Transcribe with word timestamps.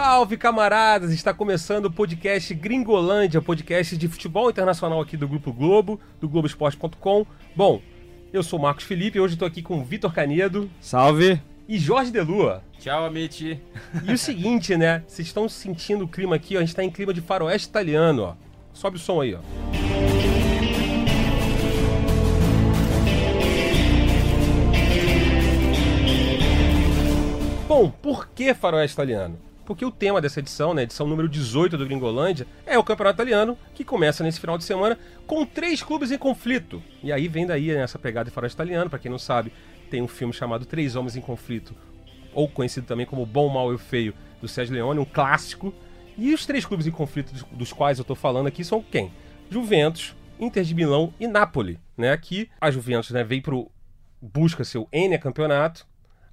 Salve, 0.00 0.36
camaradas! 0.36 1.10
Está 1.10 1.34
começando 1.34 1.86
o 1.86 1.90
podcast 1.90 2.54
Gringolândia, 2.54 3.42
podcast 3.42 3.96
de 3.96 4.06
futebol 4.06 4.48
internacional 4.48 5.00
aqui 5.00 5.16
do 5.16 5.26
Grupo 5.26 5.52
Globo, 5.52 5.98
do 6.20 6.28
Globoesporte.com. 6.28 7.26
Bom, 7.56 7.82
eu 8.32 8.44
sou 8.44 8.60
o 8.60 8.62
Marcos 8.62 8.84
Felipe 8.84 9.18
e 9.18 9.20
hoje 9.20 9.34
estou 9.34 9.48
aqui 9.48 9.60
com 9.60 9.82
Vitor 9.82 10.14
Canedo. 10.14 10.70
Salve! 10.80 11.42
E 11.68 11.80
Jorge 11.80 12.12
Delua. 12.12 12.62
Tchau, 12.78 13.06
Amit. 13.06 13.60
E 14.04 14.12
o 14.12 14.16
seguinte, 14.16 14.76
né? 14.76 15.02
Vocês 15.04 15.26
estão 15.26 15.48
sentindo 15.48 16.04
o 16.04 16.08
clima 16.08 16.36
aqui, 16.36 16.54
ó, 16.54 16.58
a 16.58 16.60
gente 16.60 16.68
está 16.68 16.84
em 16.84 16.90
clima 16.92 17.12
de 17.12 17.20
faroeste 17.20 17.66
italiano, 17.66 18.22
ó. 18.22 18.34
Sobe 18.72 18.98
o 18.98 19.00
som 19.00 19.20
aí, 19.20 19.34
ó. 19.34 19.40
Bom, 27.66 27.90
por 27.90 28.28
que 28.28 28.54
faroeste 28.54 28.94
italiano? 28.94 29.47
Porque 29.68 29.84
o 29.84 29.90
tema 29.90 30.18
dessa 30.18 30.40
edição, 30.40 30.72
né, 30.72 30.84
edição 30.84 31.06
número 31.06 31.28
18 31.28 31.76
do 31.76 31.84
Gringolândia, 31.84 32.46
é 32.64 32.78
o 32.78 32.82
campeonato 32.82 33.16
italiano, 33.16 33.54
que 33.74 33.84
começa 33.84 34.24
nesse 34.24 34.40
final 34.40 34.56
de 34.56 34.64
semana 34.64 34.98
com 35.26 35.44
três 35.44 35.82
clubes 35.82 36.10
em 36.10 36.16
conflito. 36.16 36.82
E 37.02 37.12
aí 37.12 37.28
vem 37.28 37.46
daí 37.46 37.66
né, 37.66 37.82
essa 37.82 37.98
pegada 37.98 38.30
de 38.30 38.34
faroeste 38.34 38.56
italiano, 38.56 38.88
para 38.88 38.98
quem 38.98 39.10
não 39.10 39.18
sabe, 39.18 39.52
tem 39.90 40.00
um 40.00 40.08
filme 40.08 40.32
chamado 40.32 40.64
Três 40.64 40.96
Homens 40.96 41.16
em 41.16 41.20
Conflito, 41.20 41.74
ou 42.32 42.48
conhecido 42.48 42.86
também 42.86 43.04
como 43.04 43.26
Bom, 43.26 43.50
Mal 43.50 43.74
e 43.74 43.76
Feio, 43.76 44.14
do 44.40 44.48
Sérgio 44.48 44.74
Leone, 44.74 45.00
um 45.00 45.04
clássico. 45.04 45.74
E 46.16 46.32
os 46.32 46.46
três 46.46 46.64
clubes 46.64 46.86
em 46.86 46.90
conflito 46.90 47.30
dos, 47.52 47.70
quais 47.70 47.98
eu 47.98 48.02
estou 48.02 48.16
falando 48.16 48.46
aqui 48.46 48.64
são 48.64 48.82
quem? 48.82 49.12
Juventus, 49.50 50.16
Inter 50.40 50.64
de 50.64 50.74
Milão 50.74 51.12
e 51.20 51.26
Napoli, 51.26 51.78
né? 51.94 52.16
Que 52.16 52.48
a 52.58 52.70
Juventus 52.70 53.10
né, 53.10 53.22
veio 53.22 53.42
pro 53.42 53.70
busca 54.18 54.64
seu 54.64 54.88
N 54.90 55.18
campeonato, 55.18 55.86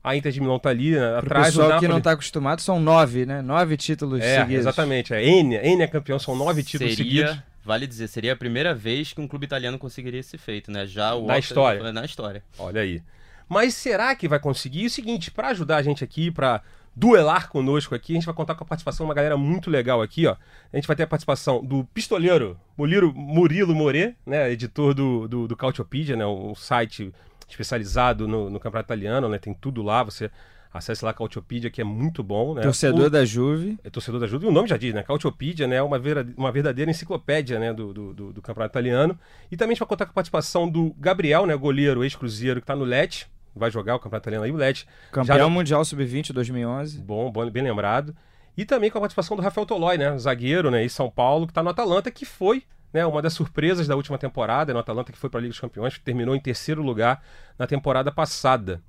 a 0.08 0.16
Inter 0.16 0.32
de 0.32 0.40
Milão 0.40 0.60
tá 0.60 0.70
ali 0.70 0.92
né, 0.92 1.18
atrás 1.18 1.48
pessoal 1.48 1.68
do 1.68 1.70
Napoli. 1.74 1.88
que 1.88 1.94
não 1.94 2.00
tá 2.02 2.12
acostumado, 2.12 2.62
são 2.62 2.80
nove, 2.80 3.26
né? 3.26 3.42
Nove 3.42 3.76
títulos 3.76 4.22
É, 4.22 4.42
seguidos. 4.42 4.60
exatamente. 4.62 5.14
É 5.14 5.24
N, 5.24 5.56
N 5.56 5.82
é 5.82 5.88
campeão, 5.88 6.20
são 6.20 6.36
nove 6.36 6.62
títulos 6.64 6.96
seria, 6.96 7.28
seguidos. 7.28 7.44
vale 7.64 7.88
dizer, 7.88 8.08
seria 8.08 8.34
a 8.34 8.36
primeira 8.36 8.74
vez 8.74 9.14
que 9.14 9.20
um 9.20 9.28
clube 9.28 9.46
italiano 9.46 9.80
conseguiria 9.80 10.20
esse 10.20 10.38
feito, 10.38 10.70
né? 10.72 10.86
Já 10.86 11.16
o 11.16 11.26
Na 11.26 11.40
história. 11.40 11.92
Na 11.92 12.06
história. 12.06 12.44
Olha 12.60 12.82
aí. 12.82 13.02
Mas 13.50 13.74
será 13.74 14.16
que 14.16 14.28
vai 14.28 14.40
conseguir? 14.40 14.82
E 14.84 14.86
o 14.86 14.90
seguinte, 14.90 15.32
para 15.32 15.50
ajudar 15.50 15.78
a 15.78 15.82
gente 15.84 16.04
aqui, 16.04 16.30
para 16.32 16.62
duelar 16.96 17.50
conosco 17.50 17.94
aqui, 17.94 18.14
a 18.14 18.16
gente 18.16 18.26
vai 18.26 18.34
contar 18.34 18.56
com 18.56 18.64
a 18.64 18.68
participação 18.68 19.06
de 19.06 19.10
uma 19.10 19.14
galera 19.16 19.36
muito 19.38 19.70
legal 19.70 20.02
aqui, 20.02 20.26
ó. 20.28 20.36
A 20.72 20.76
gente 20.78 20.88
vai 20.88 20.96
ter 20.96 21.04
a 21.04 21.08
participação 21.08 21.64
do 21.64 21.84
pistoleiro 21.94 22.58
Murilo, 22.78 23.14
Murilo 23.14 23.76
More, 23.76 24.16
né, 24.26 24.52
editor 24.52 24.94
do, 24.94 25.28
do, 25.28 25.48
do 25.48 25.58
Cautiopedia, 25.58 26.16
né, 26.16 26.26
um 26.26 26.56
site 26.56 27.12
especializado 27.48 28.28
no, 28.28 28.50
no 28.50 28.60
campeonato 28.60 28.88
italiano, 28.88 29.28
né, 29.30 29.38
tem 29.38 29.54
tudo 29.54 29.82
lá, 29.82 30.04
você 30.04 30.30
acesse 30.74 31.06
lá 31.06 31.12
a 31.12 31.14
Cautiopedia, 31.14 31.70
que 31.70 31.80
é 31.80 31.86
muito 31.86 32.22
bom, 32.22 32.54
né. 32.54 32.62
Torcedor 32.62 33.06
O- 33.06 33.10
da 33.10 33.24
Juve. 33.24 33.78
é 33.84 33.90
torcedor 33.90 34.20
da 34.20 34.26
ajuda, 34.26 34.46
e 34.46 34.50
o 34.50 34.52
nome 34.52 34.68
já 34.68 34.76
diz, 34.76 34.94
né? 34.94 35.04
Cautiopedia, 35.04 35.66
né? 35.68 35.82
Uma, 35.82 35.98
vera- 35.98 36.28
uma 36.36 36.52
verdadeira 36.52 36.92
enciclopédia, 36.92 37.58
né? 37.58 37.72
Do, 37.72 37.94
do, 37.94 38.14
do- 38.14 38.34
do 38.34 38.42
campeonato 38.42 38.74
italiano. 38.74 39.18
E 39.50 39.56
também 39.56 39.72
a 39.72 39.74
gente 39.76 39.80
vai 39.80 39.88
contar 39.88 40.06
com 40.06 40.12
a 40.12 40.14
participação 40.16 40.70
do 40.70 40.94
Gabriel, 41.00 41.46
né? 41.46 41.56
Goleiro, 41.56 42.04
ex-cruzeiro, 42.04 42.60
que 42.60 42.68
tá 42.68 42.76
no 42.76 42.84
Lecce. 42.84 43.26
Vai 43.56 43.72
jogar 43.72 43.96
o 43.96 44.00
campeonato 44.00 44.24
italiano 44.26 44.44
aí, 44.44 44.52
o 44.52 44.58
Lecce. 44.58 44.86
Campeão 45.14 45.38
Já- 45.38 45.48
Mundial 45.50 45.86
Sub-20 45.86 46.34
2011. 46.34 47.00
Bom, 47.00 47.32
bom, 47.32 47.50
bem 47.50 47.64
lembrado. 47.64 48.14
E 48.58 48.66
também 48.66 48.90
com 48.92 48.98
a 48.98 49.02
participação 49.02 49.38
do 49.38 49.44
Rafael 49.44 49.66
Tolói, 49.66 49.98
né? 49.98 50.18
Zagueiro, 50.18 50.70
né? 50.70 50.84
E 50.84 50.90
São 50.90 51.10
Paulo, 51.10 51.48
que 51.48 51.54
tá 51.54 51.64
no 51.64 51.70
Atalanta, 51.70 52.12
que 52.12 52.26
foi 52.26 52.64
né, 52.96 53.06
uma 53.06 53.22
das 53.22 53.34
surpresas 53.34 53.88
da 53.88 53.96
última 53.98 54.18
temporada. 54.18 54.72
No 54.72 54.80
Atalanta, 54.80 55.12
que 55.12 55.18
foi 55.18 55.30
para 55.30 55.42
a 55.42 55.42
Liga 55.42 55.52
dos 55.52 55.60
Campeões, 55.60 55.98
que 55.98 56.04
terminou 56.04 56.34
em 56.34 56.40
terceiro 56.40 56.82
lugar 56.82 57.22
na 57.60 57.68
temporada 57.68 58.10
passada. 58.10 58.82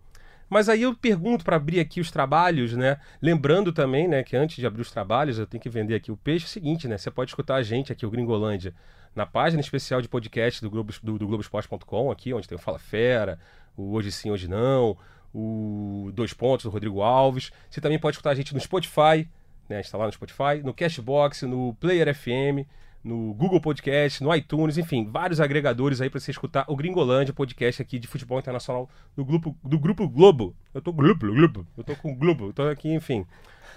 Mas 0.48 0.68
aí 0.68 0.82
eu 0.82 0.94
pergunto 0.94 1.44
para 1.44 1.56
abrir 1.56 1.80
aqui 1.80 2.00
os 2.00 2.08
trabalhos, 2.08 2.72
né? 2.74 3.00
Lembrando 3.20 3.72
também, 3.72 4.06
né, 4.06 4.22
que 4.22 4.36
antes 4.36 4.58
de 4.58 4.64
abrir 4.64 4.82
os 4.82 4.92
trabalhos, 4.92 5.40
eu 5.40 5.46
tenho 5.46 5.60
que 5.60 5.68
vender 5.68 5.96
aqui 5.96 6.12
o 6.12 6.16
peixe. 6.16 6.44
É 6.44 6.46
o 6.46 6.50
seguinte, 6.50 6.86
né? 6.86 6.96
Você 6.96 7.10
pode 7.10 7.32
escutar 7.32 7.56
a 7.56 7.64
gente 7.64 7.90
aqui, 7.90 8.06
o 8.06 8.10
Gringolândia, 8.10 8.72
na 9.12 9.26
página 9.26 9.60
especial 9.60 10.00
de 10.00 10.08
podcast 10.08 10.62
do, 10.62 10.70
Globo, 10.70 10.94
do, 11.02 11.18
do 11.18 11.26
Globoesporte.com, 11.26 12.08
aqui, 12.12 12.32
onde 12.32 12.46
tem 12.46 12.54
o 12.54 12.60
Fala 12.60 12.78
Fera, 12.78 13.40
o 13.76 13.92
Hoje 13.92 14.12
Sim, 14.12 14.30
Hoje 14.30 14.46
Não, 14.46 14.96
o 15.34 16.12
Dois 16.14 16.32
Pontos 16.32 16.62
do 16.62 16.70
Rodrigo 16.70 17.02
Alves. 17.02 17.50
Você 17.68 17.80
também 17.80 17.98
pode 17.98 18.14
escutar 18.14 18.30
a 18.30 18.34
gente 18.36 18.54
no 18.54 18.60
Spotify, 18.60 19.28
né? 19.68 19.78
A 19.78 19.82
gente 19.82 19.90
tá 19.90 19.98
lá 19.98 20.06
no 20.06 20.12
Spotify, 20.12 20.62
no 20.62 20.72
Cashbox, 20.72 21.42
no 21.42 21.74
Player 21.80 22.14
FM, 22.14 22.70
no 23.04 23.32
Google 23.34 23.60
Podcast, 23.60 24.22
no 24.22 24.34
iTunes, 24.34 24.76
enfim, 24.78 25.08
vários 25.10 25.40
agregadores 25.40 26.00
aí 26.00 26.10
para 26.10 26.18
você 26.18 26.30
escutar 26.30 26.64
o 26.68 26.74
Gringolândia, 26.76 27.32
podcast 27.32 27.80
aqui 27.80 27.98
de 27.98 28.06
futebol 28.08 28.38
internacional 28.38 28.90
do 29.16 29.24
grupo, 29.24 29.56
do 29.62 29.78
grupo 29.78 30.08
Globo. 30.08 30.54
Eu 30.74 30.80
tô 30.82 30.92
Globo, 30.92 31.32
Globo. 31.32 31.66
Eu 31.78 31.84
tô 31.84 31.94
com 31.96 32.14
Globo, 32.14 32.52
tô 32.52 32.62
aqui, 32.68 32.92
enfim. 32.92 33.24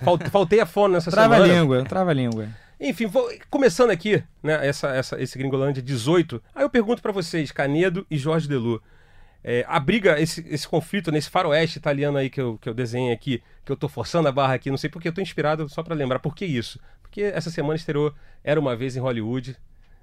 Fal- 0.03 0.17
Faltei 0.31 0.59
a 0.59 0.65
fone 0.65 0.93
nessa 0.95 1.11
Trava 1.11 1.35
a 1.35 1.41
semana. 1.41 1.59
língua, 1.61 1.83
trava 1.83 2.09
a 2.11 2.13
língua. 2.13 2.47
Enfim, 2.79 3.05
vou- 3.07 3.29
começando 3.49 3.91
aqui, 3.91 4.23
né, 4.41 4.65
essa, 4.67 4.87
essa, 4.95 5.21
esse 5.21 5.37
Gringolândia 5.37 5.83
18, 5.83 6.41
aí 6.55 6.63
eu 6.63 6.69
pergunto 6.69 7.01
pra 7.01 7.11
vocês, 7.11 7.51
Canedo 7.51 8.07
e 8.09 8.17
Jorge 8.17 8.47
Delu, 8.47 8.81
é, 9.43 9.63
a 9.67 9.79
briga, 9.79 10.19
esse, 10.19 10.45
esse 10.49 10.67
conflito 10.67 11.11
nesse 11.11 11.29
faroeste 11.29 11.77
italiano 11.77 12.17
aí 12.17 12.29
que 12.29 12.39
eu, 12.41 12.57
que 12.57 12.67
eu 12.67 12.73
desenhei 12.73 13.13
aqui, 13.13 13.41
que 13.65 13.71
eu 13.71 13.77
tô 13.77 13.87
forçando 13.87 14.27
a 14.27 14.31
barra 14.31 14.53
aqui, 14.53 14.69
não 14.69 14.77
sei 14.77 14.89
porque 14.89 15.07
eu 15.07 15.13
tô 15.13 15.21
inspirado 15.21 15.67
só 15.69 15.83
pra 15.83 15.93
lembrar, 15.95 16.19
por 16.19 16.33
que 16.35 16.45
isso? 16.45 16.79
Porque 17.09 17.23
essa 17.23 17.49
semana 17.49 17.75
estreou 17.75 18.13
Era 18.43 18.59
Uma 18.59 18.75
Vez 18.75 18.95
em 18.95 18.99
Hollywood, 18.99 19.57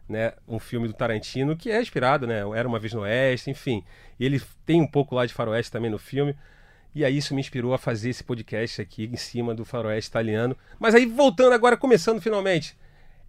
né, 0.09 0.33
um 0.47 0.59
filme 0.59 0.89
do 0.89 0.95
Tarantino, 0.95 1.57
que 1.57 1.71
é 1.71 1.81
inspirado, 1.81 2.27
né, 2.27 2.41
Era 2.55 2.69
Uma 2.69 2.79
Vez 2.79 2.93
no 2.93 3.01
Oeste, 3.01 3.51
enfim, 3.51 3.85
e 4.19 4.27
ele 4.27 4.43
tem 4.65 4.81
um 4.81 4.87
pouco 4.87 5.15
lá 5.15 5.25
de 5.25 5.33
faroeste 5.33 5.71
também 5.71 5.91
no 5.91 5.99
filme, 5.99 6.37
e 6.95 7.05
aí 7.05 7.17
isso 7.17 7.35
me 7.35 7.41
inspirou 7.41 7.75
a 7.75 7.79
fazer 7.79 8.11
esse 8.11 8.25
podcast 8.25 8.81
aqui 8.81 9.05
em 9.05 9.17
cima 9.17 9.55
do 9.55 9.65
faroeste 9.67 10.09
italiano. 10.09 10.57
Mas 10.79 10.95
aí 10.95 11.05
voltando 11.05 11.53
agora, 11.53 11.77
começando 11.77 12.23
finalmente. 12.23 12.75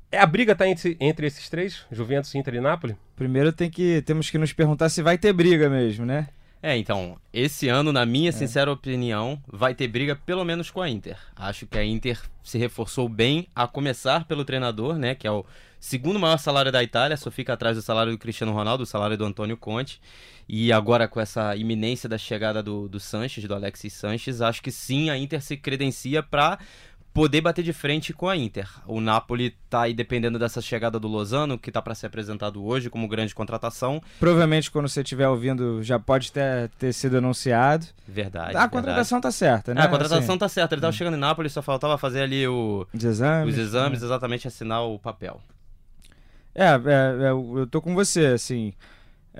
É 0.10 0.20
a 0.20 0.26
briga 0.26 0.56
tá 0.56 0.66
entre, 0.66 0.96
entre 1.02 1.28
esses 1.28 1.50
três, 1.50 1.86
Juventus, 1.92 2.34
Inter 2.34 2.56
e 2.56 2.62
Napoli? 2.62 2.96
Primeiro 3.14 3.52
tem 3.52 3.70
que, 3.70 4.02
temos 4.04 4.30
que 4.30 4.38
nos 4.38 4.54
perguntar 4.54 4.88
se 4.88 5.02
vai 5.02 5.18
ter 5.18 5.34
briga 5.34 5.70
mesmo, 5.70 6.06
né? 6.06 6.30
É, 6.62 6.76
então, 6.76 7.18
esse 7.32 7.68
ano, 7.68 7.94
na 7.94 8.06
minha 8.06 8.32
sincera 8.32 8.72
opinião, 8.72 9.42
vai 9.48 9.76
ter 9.76 9.88
briga 9.88 10.16
pelo 10.16 10.44
menos 10.44 10.72
com 10.72 10.82
a 10.82 10.90
Inter. 10.90 11.18
Acho 11.36 11.68
que 11.68 11.78
a 11.78 11.86
Inter 11.86 12.20
se 12.44 12.58
reforçou 12.58 13.08
bem, 13.08 13.48
a 13.56 13.68
começar 13.68 14.26
pelo 14.26 14.44
treinador, 14.44 14.98
né, 14.98 15.14
que 15.14 15.28
é 15.28 15.32
o 15.32 15.46
segundo 15.80 16.20
maior 16.20 16.38
salário 16.38 16.72
da 16.72 16.82
Itália, 16.84 17.16
só 17.16 17.30
fica 17.30 17.54
atrás 17.54 17.76
do 17.78 17.84
salário 17.84 18.12
do 18.12 18.18
Cristiano 18.18 18.54
Ronaldo, 18.54 18.84
do 18.84 18.88
salário 18.88 19.18
do 19.18 19.26
Antônio 19.26 19.56
Conte. 19.56 20.02
E 20.50 20.72
agora 20.72 21.08
com 21.08 21.20
essa 21.20 21.56
iminência 21.56 22.08
da 22.08 22.18
chegada 22.18 22.64
do, 22.64 22.88
do 22.88 23.00
Sanches, 23.00 23.44
do 23.44 23.54
Alexis 23.54 23.94
Sanches, 23.94 24.42
acho 24.42 24.62
que 24.62 24.72
sim, 24.72 25.10
a 25.10 25.18
Inter 25.18 25.42
se 25.42 25.58
credencia 25.58 26.24
para 26.24 26.58
poder 27.14 27.42
bater 27.42 27.64
de 27.64 27.74
frente 27.74 28.14
com 28.14 28.30
a 28.30 28.38
Inter. 28.38 28.70
O 28.86 29.02
Napoli 29.02 29.56
tá 29.70 29.82
aí 29.82 29.94
dependendo 29.94 30.38
dessa 30.38 30.62
chegada 30.62 31.00
do 31.00 31.08
Lozano, 31.08 31.58
que 31.58 31.72
tá 31.72 31.82
para 31.82 31.96
ser 31.96 32.06
apresentado 32.08 32.64
hoje 32.64 32.90
como 32.92 33.08
grande 33.08 33.34
contratação. 33.34 34.02
Provavelmente 34.20 34.70
quando 34.70 34.88
você 34.88 35.02
estiver 35.02 35.28
ouvindo 35.28 35.82
já 35.82 35.98
pode 35.98 36.32
ter, 36.32 36.70
ter 36.78 36.94
sido 36.94 37.18
anunciado. 37.18 37.88
Verdade. 38.08 38.56
a 38.56 38.68
contratação 38.70 39.20
tá 39.20 39.32
certa, 39.32 39.74
né? 39.74 39.82
É, 39.82 39.84
a 39.86 39.88
contratação 39.88 40.20
Assim, 40.20 40.38
tá 40.38 40.48
certa. 40.48 40.76
Ele 40.76 40.82
tava 40.82 40.94
chegando 40.94 41.16
em 41.18 41.20
Nápoles, 41.20 41.52
só 41.54 41.62
faltava 41.62 41.98
fazer 41.98 42.22
ali 42.22 42.48
o- 42.48 42.86
Os 42.94 43.04
exames. 43.04 43.54
os 43.56 43.60
exames, 43.60 44.04
exatamente 44.04 44.48
assinar 44.48 44.84
o 44.84 45.00
papel. 45.00 45.42
É, 46.54 46.66
é, 46.70 46.70
é, 47.28 47.30
eu 47.32 47.68
tô 47.70 47.82
com 47.82 47.94
você, 47.94 48.28
assim. 48.28 48.74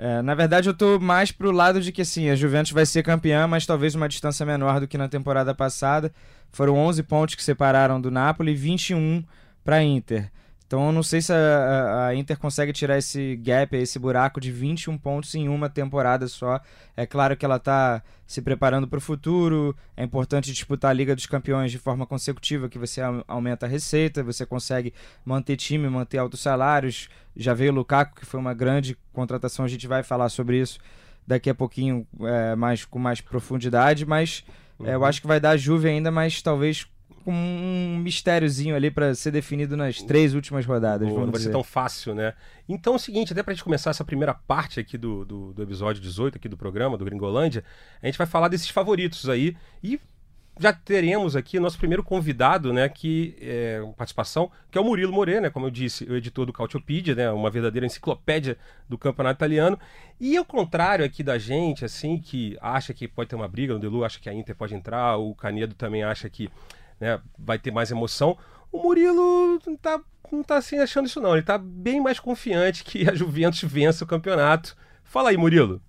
É, 0.00 0.22
na 0.22 0.32
verdade, 0.32 0.68
eu 0.68 0.74
tô 0.74 1.00
mais 1.00 1.32
pro 1.32 1.50
lado 1.50 1.80
de 1.80 1.90
que, 1.90 2.02
assim, 2.02 2.30
a 2.30 2.36
Juventus 2.36 2.70
vai 2.70 2.86
ser 2.86 3.02
campeã, 3.02 3.48
mas 3.48 3.66
talvez 3.66 3.96
uma 3.96 4.08
distância 4.08 4.46
menor 4.46 4.78
do 4.78 4.86
que 4.86 4.96
na 4.96 5.08
temporada 5.08 5.52
passada. 5.52 6.12
Foram 6.52 6.76
11 6.76 7.02
pontos 7.02 7.34
que 7.34 7.42
separaram 7.42 8.00
do 8.00 8.08
Napoli 8.08 8.52
e 8.52 8.54
21 8.54 9.24
para 9.64 9.82
Inter. 9.82 10.30
Então, 10.68 10.84
eu 10.86 10.92
não 10.92 11.02
sei 11.02 11.22
se 11.22 11.32
a, 11.32 12.08
a- 12.08 12.14
Inter 12.14 12.38
consegue 12.38 12.74
tirar 12.74 12.98
esse 12.98 13.36
gap, 13.36 13.74
esse 13.74 13.98
buraco 13.98 14.38
de 14.38 14.52
21 14.52 14.98
pontos 14.98 15.34
em 15.34 15.48
uma 15.48 15.70
temporada 15.70 16.28
só. 16.28 16.60
É 16.94 17.06
claro 17.06 17.36
que 17.38 17.44
ela 17.44 17.58
tá 17.58 18.02
se 18.26 18.42
preparando 18.42 18.86
para 18.86 18.98
o 18.98 19.00
futuro. 19.00 19.74
É 19.96 20.04
importante 20.04 20.52
disputar 20.52 20.90
a 20.90 20.94
Liga 20.94 21.16
dos 21.16 21.24
Campeões 21.24 21.72
de 21.72 21.78
forma 21.78 22.06
consecutiva, 22.06 22.68
que 22.68 22.78
você 22.78 23.00
au- 23.00 23.24
aumenta 23.26 23.64
a 23.64 23.68
receita, 23.68 24.22
você 24.22 24.44
consegue 24.44 24.92
manter 25.24 25.56
time, 25.56 25.88
manter 25.88 26.18
altos 26.18 26.40
salários. 26.40 27.08
Já 27.34 27.54
veio 27.54 27.72
o 27.72 27.74
Lukaku, 27.74 28.20
que 28.20 28.26
foi 28.26 28.38
uma 28.38 28.52
grande 28.52 28.94
contratação, 29.10 29.64
a 29.64 29.68
gente 29.68 29.86
vai 29.88 30.02
falar 30.02 30.28
sobre 30.28 30.60
isso 30.60 30.78
daqui 31.26 31.48
a 31.48 31.54
pouquinho 31.54 32.06
é, 32.20 32.54
mais, 32.56 32.84
com 32.84 32.98
mais 32.98 33.20
profundidade, 33.22 34.04
mas 34.06 34.44
é, 34.84 34.94
eu 34.94 35.04
acho 35.04 35.20
que 35.22 35.26
vai 35.26 35.40
dar 35.40 35.50
a 35.50 35.56
Juve 35.56 35.88
ainda, 35.88 36.10
mas 36.10 36.40
talvez 36.42 36.86
com 37.28 37.34
um 37.34 37.98
mistériozinho 37.98 38.74
ali 38.74 38.90
para 38.90 39.14
ser 39.14 39.30
definido 39.30 39.76
nas 39.76 40.00
três 40.00 40.32
últimas 40.32 40.64
rodadas, 40.64 41.06
Boa, 41.06 41.20
não 41.20 41.26
vai 41.26 41.34
ser 41.34 41.48
dizer. 41.48 41.52
tão 41.52 41.62
fácil, 41.62 42.14
né? 42.14 42.32
Então 42.66 42.94
é 42.94 42.96
o 42.96 42.98
seguinte, 42.98 43.34
até 43.34 43.42
pra 43.42 43.52
gente 43.52 43.62
começar 43.62 43.90
essa 43.90 44.02
primeira 44.02 44.32
parte 44.32 44.80
aqui 44.80 44.96
do, 44.96 45.26
do, 45.26 45.52
do 45.52 45.62
episódio 45.62 46.00
18 46.00 46.38
aqui 46.38 46.48
do 46.48 46.56
programa, 46.56 46.96
do 46.96 47.04
Gringolândia, 47.04 47.62
a 48.02 48.06
gente 48.06 48.16
vai 48.16 48.26
falar 48.26 48.48
desses 48.48 48.70
favoritos 48.70 49.28
aí 49.28 49.54
e 49.84 50.00
já 50.58 50.72
teremos 50.72 51.36
aqui 51.36 51.60
nosso 51.60 51.76
primeiro 51.76 52.02
convidado, 52.02 52.72
né, 52.72 52.88
que 52.88 53.36
é 53.42 53.82
participação, 53.94 54.50
que 54.70 54.78
é 54.78 54.80
o 54.80 54.84
Murilo 54.84 55.12
More, 55.12 55.38
né, 55.38 55.50
como 55.50 55.66
eu 55.66 55.70
disse, 55.70 56.04
o 56.04 56.16
editor 56.16 56.46
do 56.46 56.52
Cautiopedia, 56.52 57.14
né, 57.14 57.30
uma 57.30 57.50
verdadeira 57.50 57.84
enciclopédia 57.84 58.56
do 58.88 58.96
campeonato 58.96 59.36
italiano. 59.36 59.78
E 60.18 60.34
ao 60.34 60.46
contrário 60.46 61.04
aqui 61.04 61.22
da 61.22 61.36
gente, 61.36 61.84
assim, 61.84 62.18
que 62.18 62.56
acha 62.58 62.94
que 62.94 63.06
pode 63.06 63.28
ter 63.28 63.36
uma 63.36 63.46
briga, 63.46 63.76
o 63.76 63.78
Delu 63.78 64.02
acha 64.02 64.18
que 64.18 64.30
a 64.30 64.32
Inter 64.32 64.56
pode 64.56 64.74
entrar, 64.74 65.18
o 65.18 65.34
Canedo 65.34 65.74
também 65.74 66.02
acha 66.02 66.26
que 66.30 66.50
né, 67.00 67.20
vai 67.38 67.58
ter 67.58 67.70
mais 67.70 67.90
emoção. 67.90 68.36
O 68.70 68.82
Murilo 68.82 69.58
tá, 69.80 70.00
não 70.30 70.42
tá 70.42 70.56
assim 70.56 70.78
achando 70.78 71.06
isso 71.06 71.20
não, 71.20 71.34
ele 71.34 71.42
tá 71.42 71.56
bem 71.56 72.00
mais 72.00 72.20
confiante 72.20 72.84
que 72.84 73.08
a 73.08 73.14
Juventus 73.14 73.62
vença 73.62 74.04
o 74.04 74.06
campeonato. 74.06 74.76
Fala 75.04 75.30
aí, 75.30 75.36
Murilo. 75.36 75.80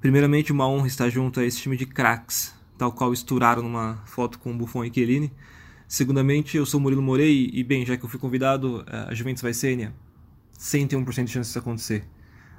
Primeiramente, 0.00 0.52
uma 0.52 0.68
honra 0.68 0.86
estar 0.86 1.08
junto 1.08 1.40
a 1.40 1.44
esse 1.44 1.60
time 1.60 1.76
de 1.76 1.86
craques, 1.86 2.54
tal 2.78 2.92
qual 2.92 3.12
estouraram 3.12 3.62
numa 3.62 4.02
foto 4.06 4.38
com 4.38 4.56
Buffon 4.56 4.84
e 4.84 4.92
Chiellini. 4.92 5.32
Segundamente, 5.86 6.56
eu 6.56 6.64
sou 6.64 6.78
Murilo 6.78 7.02
Morei 7.02 7.50
e, 7.52 7.64
bem, 7.64 7.84
já 7.84 7.96
que 7.96 8.04
eu 8.04 8.08
fui 8.08 8.18
convidado, 8.18 8.84
a 8.86 9.12
Juventus 9.14 9.42
vai 9.42 9.52
ser, 9.52 9.76
né? 9.76 9.92
101% 10.58 11.24
de 11.24 11.32
chance 11.32 11.48
disso 11.48 11.58
acontecer. 11.58 12.04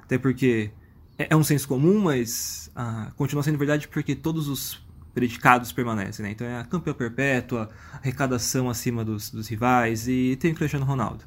Até 0.02 0.18
porque 0.18 0.70
é, 1.18 1.28
é 1.30 1.36
um 1.36 1.44
senso 1.44 1.66
comum, 1.68 2.00
mas 2.00 2.70
ah, 2.74 3.12
continua 3.16 3.42
sendo 3.42 3.58
verdade 3.58 3.88
porque 3.88 4.14
todos 4.14 4.48
os 4.48 4.81
predicados 5.14 5.72
permanecem, 5.72 6.24
né? 6.24 6.32
Então 6.32 6.46
é 6.46 6.60
a 6.60 6.64
campeã 6.64 6.94
perpétua, 6.94 7.68
arrecadação 7.92 8.70
acima 8.70 9.04
dos, 9.04 9.30
dos 9.30 9.48
rivais 9.48 10.08
e 10.08 10.36
tem 10.36 10.52
o 10.52 10.54
Cristiano 10.54 10.84
Ronaldo. 10.84 11.24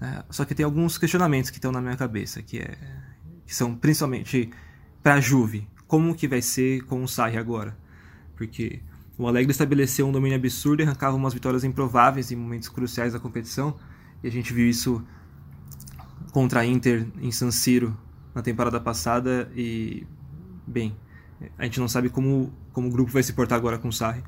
É, 0.00 0.24
só 0.30 0.44
que 0.44 0.54
tem 0.54 0.64
alguns 0.64 0.98
questionamentos 0.98 1.50
que 1.50 1.58
estão 1.58 1.70
na 1.70 1.80
minha 1.80 1.96
cabeça, 1.96 2.42
que, 2.42 2.58
é, 2.58 2.76
que 3.46 3.54
são 3.54 3.74
principalmente 3.74 4.50
para 5.02 5.14
a 5.14 5.20
Juve. 5.20 5.68
Como 5.86 6.14
que 6.14 6.26
vai 6.26 6.42
ser 6.42 6.82
com 6.82 7.02
o 7.02 7.08
Sarri 7.08 7.36
agora? 7.36 7.76
Porque 8.36 8.82
o 9.16 9.28
Alegre 9.28 9.52
estabeleceu 9.52 10.08
um 10.08 10.12
domínio 10.12 10.36
absurdo 10.36 10.82
e 10.82 10.84
arrancava 10.84 11.16
umas 11.16 11.32
vitórias 11.32 11.62
improváveis 11.62 12.32
em 12.32 12.36
momentos 12.36 12.68
cruciais 12.68 13.12
da 13.12 13.20
competição. 13.20 13.76
E 14.22 14.26
a 14.26 14.30
gente 14.30 14.52
viu 14.52 14.68
isso 14.68 15.04
contra 16.32 16.60
a 16.60 16.66
Inter 16.66 17.06
em 17.20 17.30
San 17.30 17.52
Siro 17.52 17.96
na 18.34 18.42
temporada 18.42 18.80
passada 18.80 19.48
e 19.54 20.04
bem, 20.66 20.96
a 21.58 21.64
gente 21.64 21.80
não 21.80 21.88
sabe 21.88 22.08
como, 22.08 22.52
como 22.72 22.88
o 22.88 22.90
grupo 22.90 23.10
vai 23.10 23.22
se 23.22 23.32
portar 23.32 23.58
agora 23.58 23.78
com 23.78 23.88
o 23.88 23.92
Sarri. 23.92 24.22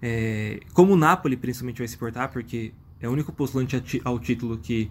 É, 0.00 0.60
como 0.72 0.92
o 0.92 0.96
Napoli 0.96 1.36
principalmente 1.36 1.78
vai 1.78 1.88
se 1.88 1.96
portar, 1.96 2.30
porque 2.30 2.72
é 3.00 3.08
o 3.08 3.12
único 3.12 3.32
postulante 3.32 4.00
ao 4.04 4.18
título 4.18 4.58
que 4.58 4.90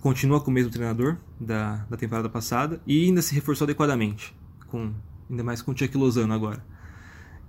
continua 0.00 0.40
com 0.40 0.50
o 0.50 0.54
mesmo 0.54 0.70
treinador 0.70 1.16
da, 1.38 1.76
da 1.88 1.96
temporada 1.96 2.28
passada 2.28 2.80
e 2.86 3.04
ainda 3.06 3.20
se 3.22 3.34
reforçou 3.34 3.66
adequadamente, 3.66 4.34
com, 4.66 4.92
ainda 5.28 5.44
mais 5.44 5.60
com 5.60 5.72
o 5.72 5.76
Chuck 5.76 5.96
Lozano 5.96 6.32
agora. 6.32 6.64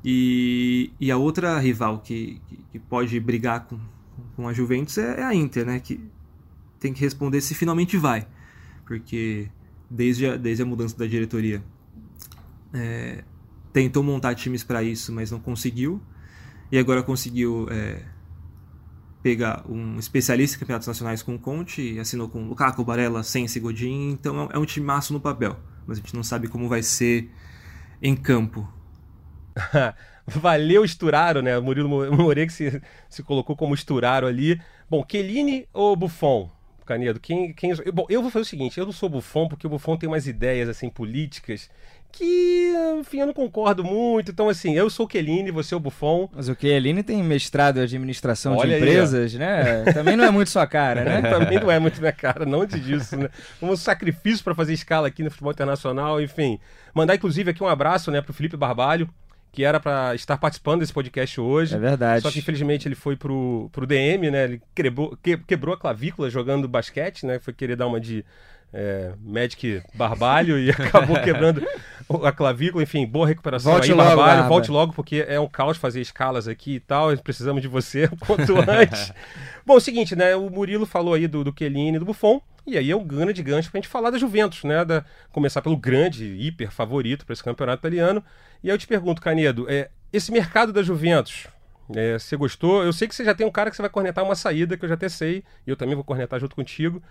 E, 0.04 0.92
e 1.00 1.12
a 1.12 1.18
outra 1.18 1.60
rival 1.60 2.00
que, 2.00 2.42
que, 2.48 2.58
que 2.72 2.80
pode 2.80 3.20
brigar 3.20 3.66
com, 3.66 3.80
com 4.36 4.48
a 4.48 4.54
Juventus 4.54 4.98
é, 4.98 5.20
é, 5.20 5.24
a 5.24 5.34
Inter, 5.34 5.66
né? 5.66 5.80
Que 5.80 6.00
tem 6.80 6.92
que 6.94 7.00
responder 7.02 7.40
se 7.42 7.54
finalmente 7.54 7.96
vai, 7.98 8.28
porque 8.86 9.50
desde 9.90 10.26
a, 10.26 10.36
desde 10.36 10.64
a 10.64 10.66
mudança 10.66 10.98
da 10.98 11.06
diretoria 11.06 11.64
é, 12.74 13.24
tentou 13.74 14.04
montar 14.04 14.36
times 14.36 14.64
para 14.64 14.84
isso, 14.84 15.12
mas 15.12 15.32
não 15.32 15.40
conseguiu. 15.40 16.02
E 16.72 16.78
agora 16.78 17.04
conseguiu 17.04 17.68
é, 17.70 18.02
pegar 19.22 19.64
um 19.70 20.00
especialista 20.00 20.56
em 20.56 20.60
campeonatos 20.60 20.88
nacionais 20.88 21.22
com 21.22 21.36
o 21.36 21.40
Conte, 21.40 22.00
assinou 22.00 22.30
com 22.30 22.48
Lukaku, 22.48 22.84
Barella, 22.84 23.24
Sensi, 23.24 23.60
Godin. 23.60 24.12
Então 24.12 24.50
é 24.52 24.58
um 24.58 24.66
time 24.66 24.86
maço 24.86 25.14
no 25.14 25.20
papel, 25.20 25.58
mas 25.86 25.98
a 25.98 26.02
gente 26.02 26.16
não 26.16 26.24
sabe 26.24 26.48
como 26.48 26.70
vai 26.70 26.82
ser 26.82 27.30
em 28.02 28.16
campo. 28.16 28.68
Valeu, 30.26 30.86
Esturaro, 30.86 31.42
né? 31.42 31.60
Murilo 31.60 31.90
Moreira 31.90 32.48
que 32.48 32.54
se, 32.54 32.82
se 33.10 33.24
colocou 33.24 33.56
como 33.56 33.74
Esturaro 33.74 34.28
ali. 34.28 34.60
Bom, 34.90 35.04
Kelini 35.04 35.68
ou 35.74 35.96
Buffon? 35.96 36.50
Canedo, 36.92 37.20
quem, 37.20 37.54
quem. 37.54 37.74
Bom, 37.94 38.06
eu 38.10 38.22
vou 38.22 38.30
fazer 38.30 38.44
o 38.44 38.48
seguinte: 38.48 38.80
eu 38.80 38.86
não 38.86 38.92
sou 38.92 39.08
Buffon, 39.08 39.48
porque 39.48 39.66
o 39.66 39.70
Buffon 39.70 39.96
tem 39.96 40.10
umas 40.10 40.28
ideias 40.28 40.68
assim 40.68 40.90
políticas 40.90 41.70
que, 42.12 42.74
enfim, 43.00 43.20
eu 43.20 43.28
não 43.28 43.34
concordo 43.34 43.84
muito. 43.84 44.32
Então, 44.32 44.50
assim, 44.50 44.76
eu 44.76 44.90
sou 44.90 45.06
o 45.06 45.10
Kelini, 45.10 45.50
você 45.50 45.74
é 45.74 45.78
o 45.78 45.80
Buffon. 45.80 46.30
Mas 46.34 46.50
o 46.50 46.56
Kelini 46.56 47.04
tem 47.04 47.24
mestrado 47.24 47.78
em 47.78 47.84
administração 47.84 48.58
Olha 48.58 48.78
de 48.78 48.84
empresas, 48.84 49.34
aí, 49.34 49.40
né? 49.40 49.84
Também 49.94 50.18
não 50.18 50.26
é 50.26 50.30
muito 50.30 50.50
sua 50.50 50.68
cara, 50.68 51.04
né? 51.04 51.22
Também 51.32 51.60
não 51.60 51.72
é 51.72 51.80
muito 51.80 52.00
minha 52.00 52.12
cara, 52.12 52.46
não 52.46 52.62
antes 52.62 52.84
disso, 52.84 53.16
né? 53.16 53.30
Um 53.62 53.76
sacrifício 53.76 54.44
para 54.44 54.54
fazer 54.54 54.74
escala 54.74 55.08
aqui 55.08 55.24
no 55.24 55.32
futebol 55.32 55.52
internacional, 55.52 56.22
enfim. 56.22 56.60
Mandar, 56.94 57.16
inclusive, 57.16 57.52
aqui 57.52 57.64
um 57.64 57.68
abraço, 57.68 58.12
né, 58.12 58.22
pro 58.22 58.34
Felipe 58.34 58.58
Barbalho, 58.58 59.10
que 59.52 59.64
era 59.64 59.80
para 59.80 60.16
estar 60.16 60.38
participando 60.38 60.80
desse 60.80 60.94
podcast 60.94 61.40
hoje. 61.40 61.76
É 61.76 61.80
verdade. 61.80 62.22
Só 62.22 62.32
que 62.32 62.40
infelizmente 62.40 62.88
ele 62.88 62.96
foi 62.96 63.16
pro, 63.16 63.70
pro 63.72 63.86
DM, 63.86 64.32
né? 64.32 64.46
Ele 64.46 64.62
quebrou, 64.74 65.18
que, 65.22 65.38
quebrou 65.38 65.76
a 65.76 65.78
clavícula 65.78 66.30
jogando 66.30 66.68
basquete, 66.68 67.26
né? 67.26 67.38
Foi 67.40 67.54
querer 67.54 67.76
dar 67.76 67.88
uma 67.88 68.00
de 68.00 68.24
é, 68.74 69.14
Magic 69.22 69.84
Barbalho 69.94 70.58
e 70.58 70.70
acabou 70.72 71.20
quebrando 71.22 71.62
a 72.24 72.32
clavícula. 72.32 72.84
Enfim, 72.84 73.06
boa 73.06 73.28
recuperação 73.28 73.74
Volte 73.74 73.92
aí, 73.92 73.98
logo, 73.98 74.10
Barbalho. 74.10 74.32
Barba. 74.34 74.50
Volte 74.50 74.72
logo, 74.72 74.94
porque 74.94 75.26
é 75.28 75.40
um 75.40 75.48
caos 75.48 75.78
fazer 75.78 76.00
escalas 76.00 76.48
aqui 76.48 76.76
e 76.76 76.80
tal. 76.80 77.16
Precisamos 77.18 77.62
de 77.62 77.68
você 77.68 78.06
o 78.12 78.18
quanto 78.18 78.56
antes. 78.58 79.12
Bom, 79.66 79.74
é 79.74 79.78
o 79.78 79.82
seguinte, 79.82 80.16
né? 80.16 80.36
O 80.36 80.50
Murilo 80.50 80.86
falou 80.86 81.14
aí 81.14 81.28
do, 81.28 81.44
do 81.44 81.54
Chiellini 81.58 81.98
e 81.98 82.00
do 82.00 82.06
Buffon. 82.06 82.42
E 82.66 82.78
aí 82.78 82.92
é 82.92 82.96
um 82.96 83.04
grande 83.04 83.42
gancho 83.42 83.72
pra 83.72 83.80
gente 83.80 83.88
falar 83.88 84.12
da 84.12 84.18
Juventus, 84.18 84.64
né? 84.64 84.86
Da, 84.86 85.04
começar 85.32 85.62
pelo 85.62 85.76
grande, 85.76 86.26
hiper 86.26 86.72
favorito 86.72 87.26
para 87.26 87.34
esse 87.34 87.44
campeonato 87.44 87.82
italiano. 87.82 88.24
E 88.64 88.70
aí 88.70 88.74
eu 88.74 88.78
te 88.78 88.88
pergunto, 88.88 89.22
Canedo, 89.22 89.66
é, 89.70 89.90
esse 90.14 90.32
mercado 90.32 90.72
da 90.72 90.84
Juventus, 90.84 91.48
é, 91.96 92.18
você 92.18 92.36
gostou? 92.38 92.84
Eu 92.84 92.94
sei 92.94 93.08
que 93.08 93.16
você 93.16 93.26
já 93.26 93.34
tem 93.34 93.46
um 93.46 93.52
cara 93.52 93.70
que 93.70 93.76
você 93.76 93.82
vai 93.82 93.90
cornetar 93.90 94.24
uma 94.24 94.36
saída, 94.36 94.78
que 94.78 94.86
eu 94.86 94.90
já 94.90 94.96
até 94.96 95.10
sei, 95.10 95.44
e 95.66 95.70
eu 95.70 95.76
também 95.76 95.96
vou 95.96 96.04
cornetar 96.04 96.40
junto 96.40 96.56
contigo. 96.56 97.02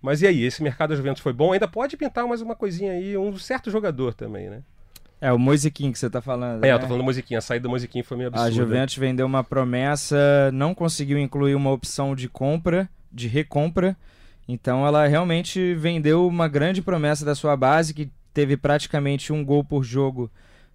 Mas 0.00 0.22
e 0.22 0.26
aí, 0.26 0.44
esse 0.44 0.62
mercado 0.62 0.90
da 0.90 0.96
Juventus 0.96 1.22
foi 1.22 1.32
bom? 1.32 1.52
Ainda 1.52 1.66
pode 1.66 1.96
pintar 1.96 2.26
mais 2.26 2.40
uma 2.40 2.54
coisinha 2.54 2.92
aí, 2.92 3.16
um 3.16 3.36
certo 3.36 3.70
jogador 3.70 4.14
também, 4.14 4.48
né? 4.48 4.62
É, 5.20 5.32
o 5.32 5.38
Moisiquim 5.38 5.90
que 5.90 5.98
você 5.98 6.08
tá 6.08 6.20
falando. 6.20 6.64
É, 6.64 6.68
né? 6.68 6.74
eu 6.74 6.78
tô 6.78 6.86
falando 6.86 7.00
do 7.00 7.04
Moisiquim, 7.04 7.34
a 7.34 7.40
saída 7.40 7.64
do 7.64 7.70
Moisiquim 7.70 8.04
foi 8.04 8.16
meio 8.16 8.28
absurda. 8.28 8.48
A 8.48 8.52
Juventus 8.52 8.96
vendeu 8.96 9.26
uma 9.26 9.42
promessa, 9.42 10.50
não 10.52 10.72
conseguiu 10.72 11.18
incluir 11.18 11.56
uma 11.56 11.72
opção 11.72 12.14
de 12.14 12.28
compra, 12.28 12.88
de 13.10 13.26
recompra. 13.26 13.96
Então 14.48 14.86
ela 14.86 15.06
realmente 15.06 15.74
vendeu 15.74 16.26
uma 16.26 16.48
grande 16.48 16.80
promessa 16.80 17.24
da 17.24 17.34
sua 17.34 17.54
base, 17.54 17.92
que 17.92 18.10
teve 18.32 18.56
praticamente 18.56 19.30
um 19.30 19.44
gol 19.44 19.62
por 19.62 19.84
jogo 19.84 20.30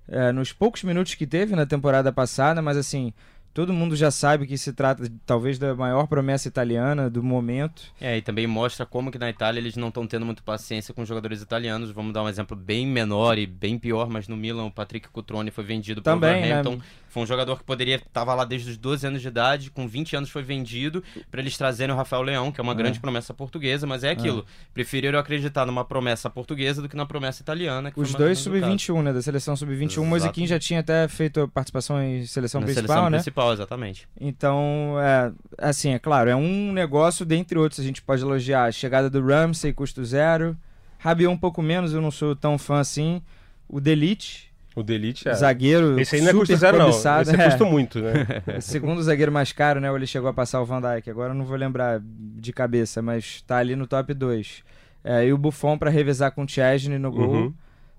é, 0.07 0.31
nos 0.31 0.53
poucos 0.53 0.83
minutos 0.83 1.15
que 1.15 1.25
teve 1.25 1.55
na 1.55 1.65
temporada 1.65 2.11
passada, 2.11 2.61
mas 2.61 2.77
assim, 2.77 3.11
todo 3.53 3.71
mundo 3.71 3.95
já 3.95 4.09
sabe 4.09 4.47
que 4.47 4.57
se 4.57 4.73
trata 4.73 5.09
talvez 5.25 5.59
da 5.59 5.75
maior 5.75 6.07
promessa 6.07 6.47
italiana 6.47 7.09
do 7.09 7.21
momento. 7.21 7.83
É, 8.01 8.17
e 8.17 8.21
também 8.21 8.47
mostra 8.47 8.85
como 8.85 9.11
que 9.11 9.19
na 9.19 9.29
Itália 9.29 9.59
eles 9.59 9.75
não 9.75 9.89
estão 9.89 10.07
tendo 10.07 10.25
muito 10.25 10.44
paciência 10.44 10.94
com 10.94 11.05
jogadores 11.05 11.41
italianos. 11.41 11.92
Vamos 11.92 12.13
dar 12.13 12.23
um 12.23 12.30
exemplo 12.30 12.57
bem 12.57 12.87
menor 12.87 13.37
e 13.37 13.45
bem 13.45 13.78
pior, 13.78 14.09
mas 14.09 14.28
no 14.28 14.35
Milan 14.35 14.66
o 14.66 14.71
Patrick 14.71 15.07
Cutrone 15.09 15.51
foi 15.51 15.63
vendido 15.63 16.01
para 16.01 16.16
o 16.16 16.19
Wolverhampton. 16.19 16.75
Né? 16.78 16.81
Foi 17.13 17.21
um 17.21 17.28
jogador 17.28 17.59
que 17.59 17.63
poderia 17.63 17.97
estava 17.97 18.33
lá 18.33 18.44
desde 18.44 18.71
os 18.71 18.78
12 18.78 19.06
anos 19.06 19.21
de 19.21 19.28
idade, 19.28 19.69
com 19.69 19.87
20 19.87 20.16
anos 20.16 20.31
foi 20.31 20.42
vendido 20.42 21.04
para 21.30 21.42
eles 21.42 21.56
trazerem 21.56 21.94
o 21.94 21.97
Rafael 21.97 22.23
Leão, 22.23 22.51
que 22.51 22.59
é 22.59 22.63
uma 22.63 22.73
é. 22.73 22.75
grande 22.75 22.99
promessa 22.99 23.31
portuguesa, 23.35 23.85
mas 23.85 24.04
é 24.04 24.09
aquilo. 24.09 24.39
É. 24.39 24.73
Preferiram 24.73 25.19
acreditar 25.19 25.68
numa 25.68 25.85
promessa 25.85 26.28
portuguesa 26.28 26.81
do 26.81 26.89
que 26.89 26.95
na 26.95 27.06
promessa 27.06 27.44
italiana. 27.44 27.94
Os 27.95 28.16
dois 28.16 28.39
sub-21, 28.39 29.04
né, 29.04 29.13
da 29.13 29.21
seleção 29.21 29.56
sub-21. 29.56 29.99
O 30.01 30.06
Moisiquim 30.06 30.47
já 30.47 30.57
tinha 30.57 30.80
até 30.80 31.07
feito 31.07 31.47
participação 31.49 32.01
em 32.01 32.25
seleção 32.25 32.61
na 32.61 32.66
principal, 32.66 32.87
seleção 32.87 33.09
né? 33.11 33.18
principal, 33.18 33.43
exatamente. 33.52 34.07
Então, 34.19 34.95
é, 35.00 35.31
assim, 35.57 35.94
é 35.94 36.00
claro, 36.00 36.30
é 36.30 36.35
um 36.35 36.71
negócio 36.71 37.26
dentre 37.26 37.57
outros. 37.57 37.80
A 37.80 37.83
gente 37.83 38.02
pode 38.02 38.21
elogiar 38.21 38.66
a 38.66 38.71
chegada 38.71 39.09
do 39.09 39.26
Ramsey, 39.26 39.73
custo 39.73 40.06
zero. 40.06 40.56
Rabiot 41.00 41.33
um 41.33 41.38
pouco 41.38 41.62
menos, 41.62 41.94
eu 41.94 42.02
não 42.02 42.12
sou 42.12 42.35
tão 42.35 42.57
fã 42.57 42.80
assim. 42.80 43.21
O 43.68 43.81
Delite, 43.81 44.54
o 44.76 44.81
Delite 44.81 45.28
é. 45.28 45.33
Zagueiro. 45.33 46.00
Esse 46.00 46.16
aí 46.16 46.21
não 46.21 46.30
é 46.30 46.33
custo 46.33 46.56
zero, 46.56 46.78
cobiçado. 46.78 47.28
não. 47.28 47.33
Esse 47.33 47.42
é, 47.42 47.50
custo 47.50 47.66
muito, 47.66 48.00
né? 48.00 48.14
Segundo 48.59 48.97
o 48.97 49.04
zagueiro 49.04 49.31
mais 49.31 49.52
caro, 49.52 49.80
né? 49.80 49.94
Ele 49.94 50.07
chegou 50.07 50.30
a 50.30 50.33
passar 50.33 50.62
o 50.62 50.66
Van 50.66 50.81
Dijk. 50.81 51.09
Agora 51.09 51.31
eu 51.31 51.38
não 51.38 51.45
vou 51.45 51.57
lembrar 51.57 52.02
de 52.02 52.52
cabeça, 52.52 53.02
mas 53.02 53.42
tá 53.42 53.57
ali 53.57 53.76
no 53.76 53.85
top 53.85 54.14
2. 54.14 54.64
É, 55.04 55.26
e 55.26 55.33
o 55.33 55.38
Buffon 55.38 55.78
para 55.78 55.90
revezar 55.90 56.31
com 56.31 56.44
o 56.44 56.47
Chesney 56.47 56.97
no 56.97 57.12
gol. 57.12 57.33
Uhum. 57.33 57.54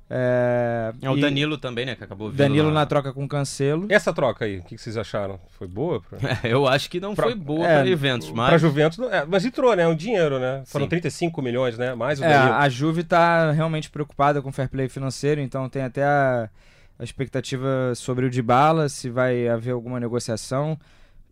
É, 0.08 0.92
é 1.00 1.10
o 1.10 1.16
Danilo 1.16 1.56
também, 1.56 1.86
né? 1.86 1.94
Que 1.94 2.04
acabou 2.04 2.28
vindo 2.28 2.36
Danilo 2.36 2.68
lá. 2.68 2.74
na 2.74 2.86
troca 2.86 3.12
com 3.12 3.26
Cancelo. 3.26 3.86
Essa 3.88 4.12
troca 4.12 4.44
aí, 4.44 4.58
o 4.58 4.62
que, 4.62 4.76
vocês 4.76 4.96
acharam? 4.96 5.40
Foi 5.50 5.66
boa? 5.66 6.00
Pra... 6.00 6.18
É, 6.44 6.52
eu 6.52 6.66
acho 6.66 6.90
que 6.90 7.00
não 7.00 7.14
pra... 7.14 7.24
foi 7.24 7.34
boa 7.34 7.66
é, 7.66 7.76
para 7.76 7.86
Juventus, 7.86 8.30
mas. 8.30 8.48
Para 8.48 8.58
Juventus, 8.58 8.98
é, 9.10 9.24
mas 9.24 9.44
entrou, 9.44 9.74
né? 9.74 9.86
Um 9.86 9.94
dinheiro, 9.94 10.38
né? 10.38 10.62
Foram 10.66 10.84
Sim. 10.84 10.90
35 10.90 11.40
milhões, 11.40 11.78
né? 11.78 11.94
Mais 11.94 12.20
o 12.20 12.24
é, 12.24 12.28
Danilo. 12.28 12.54
A 12.54 12.68
Juve 12.68 13.02
tá 13.02 13.50
realmente 13.52 13.90
preocupada 13.90 14.42
com 14.42 14.50
o 14.50 14.52
fair 14.52 14.68
play 14.68 14.88
financeiro, 14.88 15.40
então 15.40 15.68
tem 15.68 15.82
até 15.82 16.04
a, 16.04 16.50
a 16.98 17.04
expectativa 17.04 17.94
sobre 17.94 18.26
o 18.26 18.30
Dybala, 18.30 18.88
se 18.88 19.08
vai 19.08 19.48
haver 19.48 19.72
alguma 19.72 19.98
negociação. 19.98 20.78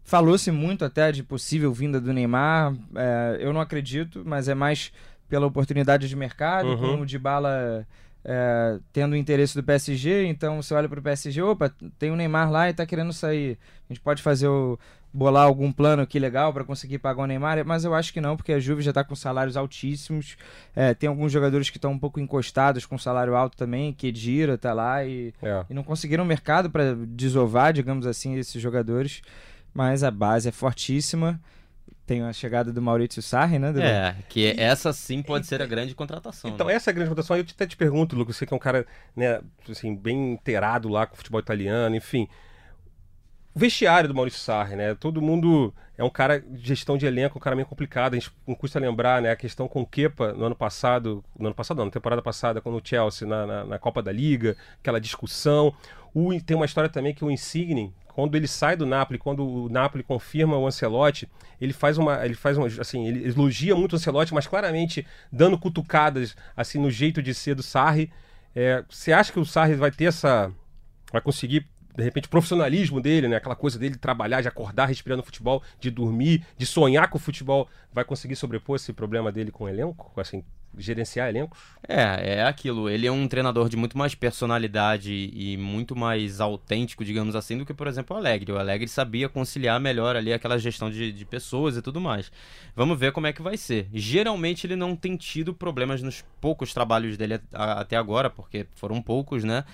Falou-se 0.02 0.50
muito 0.50 0.85
até 0.85 1.12
de 1.12 1.23
possível 1.23 1.73
vinda 1.73 2.00
do 2.00 2.12
Neymar. 2.12 2.75
É, 2.97 3.38
eu 3.41 3.52
não 3.52 3.61
acredito, 3.61 4.23
mas 4.25 4.49
é 4.49 4.55
mais 4.55 4.93
pela 5.29 5.47
oportunidade 5.47 6.09
de 6.09 6.17
mercado, 6.17 6.69
uhum. 6.69 6.97
com 6.97 7.02
o 7.02 7.07
Dybala 7.07 7.87
é, 8.25 8.79
tendo 8.93 9.12
o 9.12 9.17
interesse 9.17 9.55
do 9.55 9.62
PSG, 9.62 10.26
então 10.26 10.62
você 10.62 10.75
olha 10.75 10.88
para 10.88 11.00
o 11.00 11.02
PSG, 11.02 11.43
opa, 11.43 11.73
tem 11.99 12.11
o 12.11 12.17
Neymar 12.17 12.50
lá 12.50 12.69
e 12.69 12.71
está 12.71 12.87
querendo 12.87 13.12
sair. 13.12 13.59
A 13.88 13.93
gente 13.93 14.00
pode 14.00 14.23
fazer 14.23 14.49
o 14.49 14.79
bolar 15.12 15.45
algum 15.45 15.71
plano 15.71 16.02
aqui 16.02 16.19
legal 16.19 16.52
para 16.52 16.64
conseguir 16.64 16.99
pagar 16.99 17.23
o 17.23 17.26
Neymar, 17.26 17.64
mas 17.67 17.85
eu 17.85 17.95
acho 17.95 18.12
que 18.12 18.21
não, 18.21 18.37
porque 18.37 18.52
a 18.52 18.59
Juve 18.59 18.81
já 18.81 18.91
está 18.91 19.05
com 19.05 19.14
salários 19.14 19.57
altíssimos. 19.57 20.37
É, 20.75 20.95
tem 20.95 21.09
alguns 21.09 21.31
jogadores 21.31 21.69
que 21.69 21.76
estão 21.76 21.93
um 21.93 21.99
pouco 21.99 22.19
encostados 22.19 22.87
com 22.87 22.97
salário 22.97 23.35
alto 23.35 23.57
também, 23.57 23.93
que 23.93 24.11
Dira 24.11 24.57
tá 24.57 24.73
lá 24.73 25.05
e, 25.05 25.35
é. 25.43 25.64
e 25.69 25.75
não 25.75 25.83
conseguiram 25.83 26.25
mercado 26.25 26.71
para 26.71 26.95
desovar, 26.95 27.73
digamos 27.73 28.07
assim, 28.07 28.37
esses 28.37 28.61
jogadores. 28.61 29.21
mas 29.75 30.02
a 30.02 30.11
base 30.11 30.49
é 30.49 30.52
fortíssima. 30.52 31.38
Tem 32.12 32.21
a 32.23 32.31
chegada 32.31 32.71
do 32.71 32.83
Maurício 32.83 33.23
Sarri, 33.23 33.59
né? 33.59 33.69
Dudu? 33.69 33.83
É, 33.83 34.14
que 34.28 34.54
essa 34.59 34.92
sim 34.92 35.23
pode 35.23 35.47
ser 35.47 35.62
a 35.62 35.66
grande 35.66 35.95
contratação. 35.95 36.50
Então, 36.50 36.66
né? 36.66 36.75
essa 36.75 36.90
é 36.90 36.92
a 36.92 36.95
grande 36.95 37.09
contratação. 37.09 37.38
Eu 37.38 37.47
até 37.50 37.66
te 37.66 37.75
pergunto, 37.75 38.14
Lucas, 38.14 38.37
você 38.37 38.45
que 38.45 38.52
é 38.52 38.57
um 38.57 38.61
cara, 38.61 38.87
né, 39.16 39.40
assim, 39.71 39.97
bem 39.97 40.35
inteirado 40.35 40.90
lá 40.90 41.07
com 41.07 41.14
o 41.14 41.16
futebol 41.16 41.40
italiano, 41.40 41.97
enfim. 41.97 42.28
O 43.54 43.59
vestiário 43.59 44.11
do 44.11 44.14
Maurício 44.14 44.40
Sarri, 44.40 44.76
né? 44.76 44.95
Todo 44.95 45.23
mundo 45.23 45.73
é 45.97 46.04
um 46.04 46.11
cara 46.11 46.38
de 46.38 46.69
gestão 46.69 46.99
de 46.99 47.07
elenco, 47.07 47.38
um 47.38 47.40
cara 47.40 47.57
meio 47.57 47.66
complicado. 47.66 48.12
A 48.12 48.19
gente 48.19 48.31
não 48.47 48.54
custa 48.54 48.78
lembrar, 48.78 49.23
né? 49.23 49.31
A 49.31 49.37
questão 49.37 49.66
com 49.66 49.81
o 49.81 49.87
Kepa 49.87 50.35
no 50.35 50.45
ano 50.45 50.54
passado, 50.54 51.25
no 51.38 51.47
ano 51.47 51.54
passado 51.54 51.78
não, 51.78 51.87
na 51.87 51.90
temporada 51.90 52.21
passada, 52.21 52.61
quando 52.61 52.76
o 52.76 52.83
Chelsea 52.87 53.26
na, 53.26 53.47
na, 53.47 53.64
na 53.64 53.78
Copa 53.78 54.02
da 54.02 54.12
Liga, 54.12 54.54
aquela 54.78 55.00
discussão. 55.00 55.75
O, 56.12 56.38
tem 56.42 56.54
uma 56.54 56.66
história 56.66 56.90
também 56.90 57.14
que 57.14 57.25
o 57.25 57.31
Insigne, 57.31 57.90
quando 58.14 58.37
ele 58.37 58.47
sai 58.47 58.76
do 58.76 58.87
Napoli, 58.87 59.19
quando 59.19 59.47
o 59.47 59.69
Napoli 59.69 60.02
confirma 60.02 60.57
o 60.57 60.66
Ancelotti, 60.66 61.28
ele 61.61 61.73
faz 61.73 61.99
uma, 61.99 62.25
ele 62.25 62.35
faz 62.35 62.57
uma, 62.59 62.66
assim, 62.66 63.07
ele 63.07 63.28
elogia 63.28 63.75
muito 63.75 63.95
o 63.95 63.97
Ancelotti, 63.97 64.35
mas 64.35 64.47
claramente 64.47 65.07
dando 65.31 65.59
cutucadas 65.59 66.37
assim 66.57 66.78
no 66.78 66.90
jeito 66.90 67.23
de 67.23 67.35
ser 67.35 67.54
do 67.54 67.62
Sarri. 67.62 68.11
É, 68.54 68.85
você 68.88 69.12
acha 69.12 69.33
que 69.33 69.40
o 69.40 69.45
Sarri 69.45 69.75
vai 69.75 69.90
ter 69.90 70.04
essa, 70.04 70.52
vai 71.11 71.21
conseguir 71.21 71.66
de 71.95 72.02
repente, 72.02 72.26
o 72.26 72.31
profissionalismo 72.31 73.00
dele, 73.00 73.28
né? 73.28 73.37
Aquela 73.37 73.54
coisa 73.54 73.78
dele 73.78 73.97
trabalhar, 73.97 74.40
de 74.40 74.49
acordar 74.49 74.87
respirando 74.87 75.23
futebol, 75.23 75.62
de 75.78 75.90
dormir, 75.90 76.45
de 76.57 76.64
sonhar 76.64 77.09
com 77.09 77.19
o 77.19 77.21
futebol, 77.21 77.69
vai 77.92 78.02
conseguir 78.04 78.35
sobrepor 78.35 78.76
esse 78.76 78.92
problema 78.92 79.31
dele 79.31 79.50
com 79.50 79.64
o 79.64 79.69
elenco? 79.69 80.11
Assim, 80.19 80.42
gerenciar 80.76 81.29
elencos? 81.29 81.59
É, 81.87 82.38
é 82.38 82.43
aquilo. 82.45 82.88
Ele 82.88 83.07
é 83.07 83.12
um 83.12 83.26
treinador 83.29 83.69
de 83.69 83.76
muito 83.76 83.97
mais 83.97 84.14
personalidade 84.14 85.31
e 85.33 85.57
muito 85.57 85.95
mais 85.95 86.41
autêntico, 86.41 87.05
digamos 87.05 87.37
assim, 87.37 87.59
do 87.59 87.67
que, 87.67 87.75
por 87.75 87.87
exemplo, 87.87 88.17
o 88.17 88.19
Alegre. 88.19 88.52
O 88.52 88.59
Alegre 88.59 88.88
sabia 88.88 89.29
conciliar 89.29 89.81
melhor 89.81 90.17
ali 90.17 90.33
aquela 90.33 90.59
gestão 90.59 90.91
de, 90.91 91.12
de 91.12 91.25
pessoas 91.25 91.76
e 91.76 91.83
tudo 91.83 92.00
mais. 92.00 92.31
Vamos 92.75 92.99
ver 92.99 93.12
como 93.12 93.26
é 93.26 93.33
que 93.33 93.43
vai 93.43 93.57
ser. 93.57 93.88
Geralmente 93.93 94.67
ele 94.67 94.76
não 94.76 94.97
tem 94.97 95.17
tido 95.17 95.52
problemas 95.52 96.02
nos 96.02 96.25
poucos 96.41 96.73
trabalhos 96.73 97.17
dele 97.17 97.41
até 97.52 97.97
agora, 97.97 98.31
porque 98.31 98.67
foram 98.75 99.00
poucos, 99.02 99.45
né? 99.45 99.64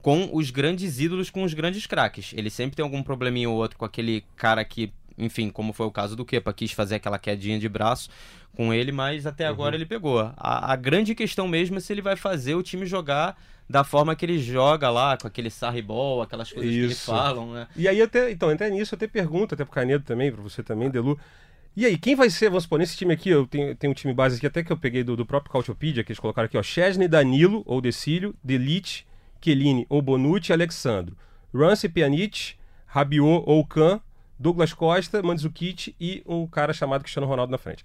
Com 0.00 0.30
os 0.32 0.50
grandes 0.50 0.98
ídolos, 0.98 1.30
com 1.30 1.44
os 1.44 1.54
grandes 1.54 1.86
craques. 1.86 2.32
Ele 2.36 2.50
sempre 2.50 2.76
tem 2.76 2.82
algum 2.82 3.02
probleminha 3.02 3.48
ou 3.48 3.56
outro 3.56 3.78
com 3.78 3.84
aquele 3.84 4.24
cara 4.36 4.64
que 4.64 4.92
enfim, 5.18 5.50
como 5.50 5.72
foi 5.72 5.86
o 5.86 5.90
caso 5.90 6.16
do 6.16 6.24
Kepa, 6.24 6.52
quis 6.52 6.72
fazer 6.72 6.96
aquela 6.96 7.18
quedinha 7.18 7.58
de 7.58 7.68
braço 7.68 8.10
com 8.54 8.72
ele, 8.72 8.92
mas 8.92 9.26
até 9.26 9.46
agora 9.46 9.74
ele 9.74 9.86
pegou. 9.86 10.20
A, 10.36 10.72
a, 10.72 10.76
grande 10.76 11.14
questão 11.14 11.48
mesmo 11.48 11.78
é 11.78 11.80
se 11.80 11.92
ele 11.92 12.02
vai 12.02 12.16
fazer 12.16 12.54
o 12.54 12.62
time 12.62 12.84
jogar 12.84 13.36
da 13.68 13.82
forma 13.82 14.14
que 14.14 14.26
ele 14.26 14.38
joga 14.38 14.90
lá, 14.90 15.16
com 15.16 15.26
aquele 15.26 15.48
sarribol, 15.48 16.20
aquelas 16.20 16.52
coisas 16.52 16.70
Isso. 16.70 16.80
que 16.80 16.84
ele 16.84 16.94
falam, 16.94 17.52
né? 17.52 17.66
E 17.74 17.88
aí, 17.88 18.02
até, 18.02 18.30
então, 18.30 18.50
até 18.50 18.68
nisso, 18.68 18.94
eu 18.94 18.96
até 18.96 19.06
pergunto, 19.06 19.54
até 19.54 19.64
pro 19.64 19.72
Canedo 19.72 20.04
também, 20.04 20.30
para 20.30 20.42
você 20.42 20.62
também, 20.62 20.90
Delu. 20.90 21.18
E 21.74 21.86
aí, 21.86 21.96
quem 21.96 22.14
vai 22.14 22.28
ser, 22.28 22.50
vamos 22.50 22.64
supor, 22.64 22.78
nesse 22.78 22.96
time 22.96 23.14
aqui, 23.14 23.30
eu 23.30 23.46
tenho, 23.46 23.74
tenho 23.74 23.92
um 23.92 23.94
time 23.94 24.12
base 24.12 24.36
aqui, 24.36 24.46
até 24.46 24.62
que 24.62 24.70
eu 24.70 24.76
peguei 24.76 25.02
do, 25.02 25.16
do 25.16 25.24
próprio 25.24 25.50
Cautiopedia, 25.50 26.04
que 26.04 26.12
eles 26.12 26.20
colocaram 26.20 26.44
aqui, 26.44 26.58
ó, 26.58 26.62
Chesney, 26.62 27.08
Danilo, 27.08 27.62
ou 27.64 27.80
Decílio, 27.80 28.34
Delite, 28.44 29.06
Chiellini, 29.40 29.86
ou 29.88 30.02
Bonucci, 30.02 30.52
Alexandro. 30.52 31.16
Rance, 31.54 31.88
Pjanic, 31.88 32.54
Rabiot, 32.86 33.44
ou 33.46 33.64
Kahn, 33.66 34.00
Douglas 34.38 34.72
Costa, 34.72 35.22
Mandzukic 35.22 35.94
e 36.00 36.22
um 36.26 36.46
cara 36.46 36.72
chamado 36.72 37.02
Cristiano 37.02 37.26
Ronaldo 37.26 37.50
na 37.50 37.58
frente. 37.58 37.84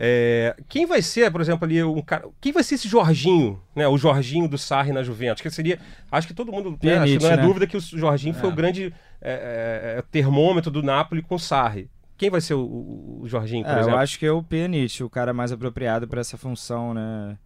É, 0.00 0.54
quem 0.68 0.86
vai 0.86 1.02
ser, 1.02 1.30
por 1.32 1.40
exemplo, 1.40 1.64
ali 1.64 1.82
um 1.82 2.00
cara. 2.00 2.28
Quem 2.40 2.52
vai 2.52 2.62
ser 2.62 2.76
esse 2.76 2.86
Jorginho, 2.86 3.60
né? 3.74 3.88
O 3.88 3.98
Jorginho 3.98 4.48
do 4.48 4.56
Sarri 4.56 4.92
na 4.92 5.02
Juventus? 5.02 5.42
Que 5.42 5.50
seria. 5.50 5.80
Acho 6.10 6.28
que 6.28 6.34
todo 6.34 6.52
mundo. 6.52 6.78
Né, 6.80 6.98
acho 6.98 7.18
não 7.18 7.30
é 7.30 7.36
né? 7.36 7.42
dúvida 7.42 7.66
que 7.66 7.76
o 7.76 7.80
Jorginho 7.80 8.32
foi 8.34 8.48
o 8.48 8.54
grande 8.54 8.94
é, 9.20 9.96
é, 9.98 10.02
termômetro 10.08 10.70
do 10.70 10.84
Napoli 10.84 11.20
com 11.20 11.34
o 11.34 11.38
Sarri. 11.38 11.90
Quem 12.16 12.30
vai 12.30 12.40
ser 12.40 12.54
o, 12.54 12.60
o, 12.60 13.20
o 13.22 13.28
Jorginho, 13.28 13.64
por 13.64 13.70
É, 13.72 13.80
exemplo? 13.80 13.90
eu 13.90 13.98
acho 13.98 14.18
que 14.20 14.26
é 14.26 14.30
o 14.30 14.42
Pjanic, 14.42 15.02
o 15.02 15.10
cara 15.10 15.32
mais 15.32 15.50
apropriado 15.50 16.06
para 16.06 16.20
essa 16.20 16.36
função, 16.36 16.94
né? 16.94 17.36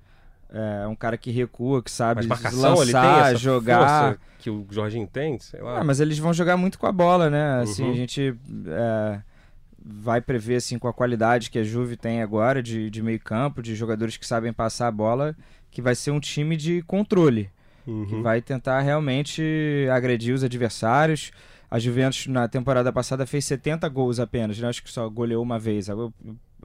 É 0.55 0.87
um 0.87 0.95
cara 0.95 1.17
que 1.17 1.31
recua, 1.31 1.83
que 1.83 1.91
sabe 1.91 2.27
marcação, 2.27 2.83
ele 2.83 2.93
tem 2.93 3.01
lançar, 3.01 3.37
jogar. 3.37 4.19
que 4.39 4.51
o 4.51 4.67
Jorginho 4.71 5.07
tem, 5.07 5.39
sei 5.39 5.63
lá. 5.63 5.79
Ah, 5.81 5.85
mas 5.85 5.99
eles 5.99 6.19
vão 6.19 6.33
jogar 6.35 6.57
muito 6.59 6.79
com 6.79 6.87
a 6.87 6.93
bola, 6.93 7.31
né? 7.31 7.61
Assim, 7.63 7.85
Uhum. 7.85 7.93
a 7.93 7.95
gente 7.95 8.35
é, 8.67 9.21
vai 9.83 10.21
prever 10.21 10.57
assim 10.57 10.79
com 10.79 10.89
a 10.89 10.93
qualidade 10.93 11.51
que 11.51 11.59
a 11.59 11.65
Juve 11.65 11.97
tem 11.97 12.21
agora 12.23 12.63
de, 12.63 12.91
de 12.91 13.03
meio 13.03 13.19
campo, 13.19 13.63
de 13.63 13.75
jogadores 13.75 14.17
que 14.19 14.27
sabem 14.27 14.53
passar 14.53 14.89
a 14.89 14.93
bola, 14.93 15.35
que 15.71 15.81
vai 15.81 15.95
ser 15.95 16.11
um 16.11 16.21
time 16.21 16.57
de 16.57 16.83
controle, 16.83 17.49
que 17.85 17.91
Uhum. 17.91 18.23
vai 18.23 18.41
tentar 18.43 18.81
realmente 18.81 19.43
agredir 19.93 20.35
os 20.35 20.45
adversários. 20.45 21.33
A 21.71 21.79
Juventus 21.79 22.27
na 22.27 22.47
temporada 22.47 22.93
passada 22.93 23.25
fez 23.27 23.45
70 23.47 23.89
gols 23.89 24.21
apenas, 24.21 24.59
né? 24.59 24.69
acho 24.69 24.83
que 24.83 24.91
só 24.93 25.09
goleou 25.09 25.43
uma 25.43 25.59
vez. 25.59 25.89
Eu, 25.89 26.13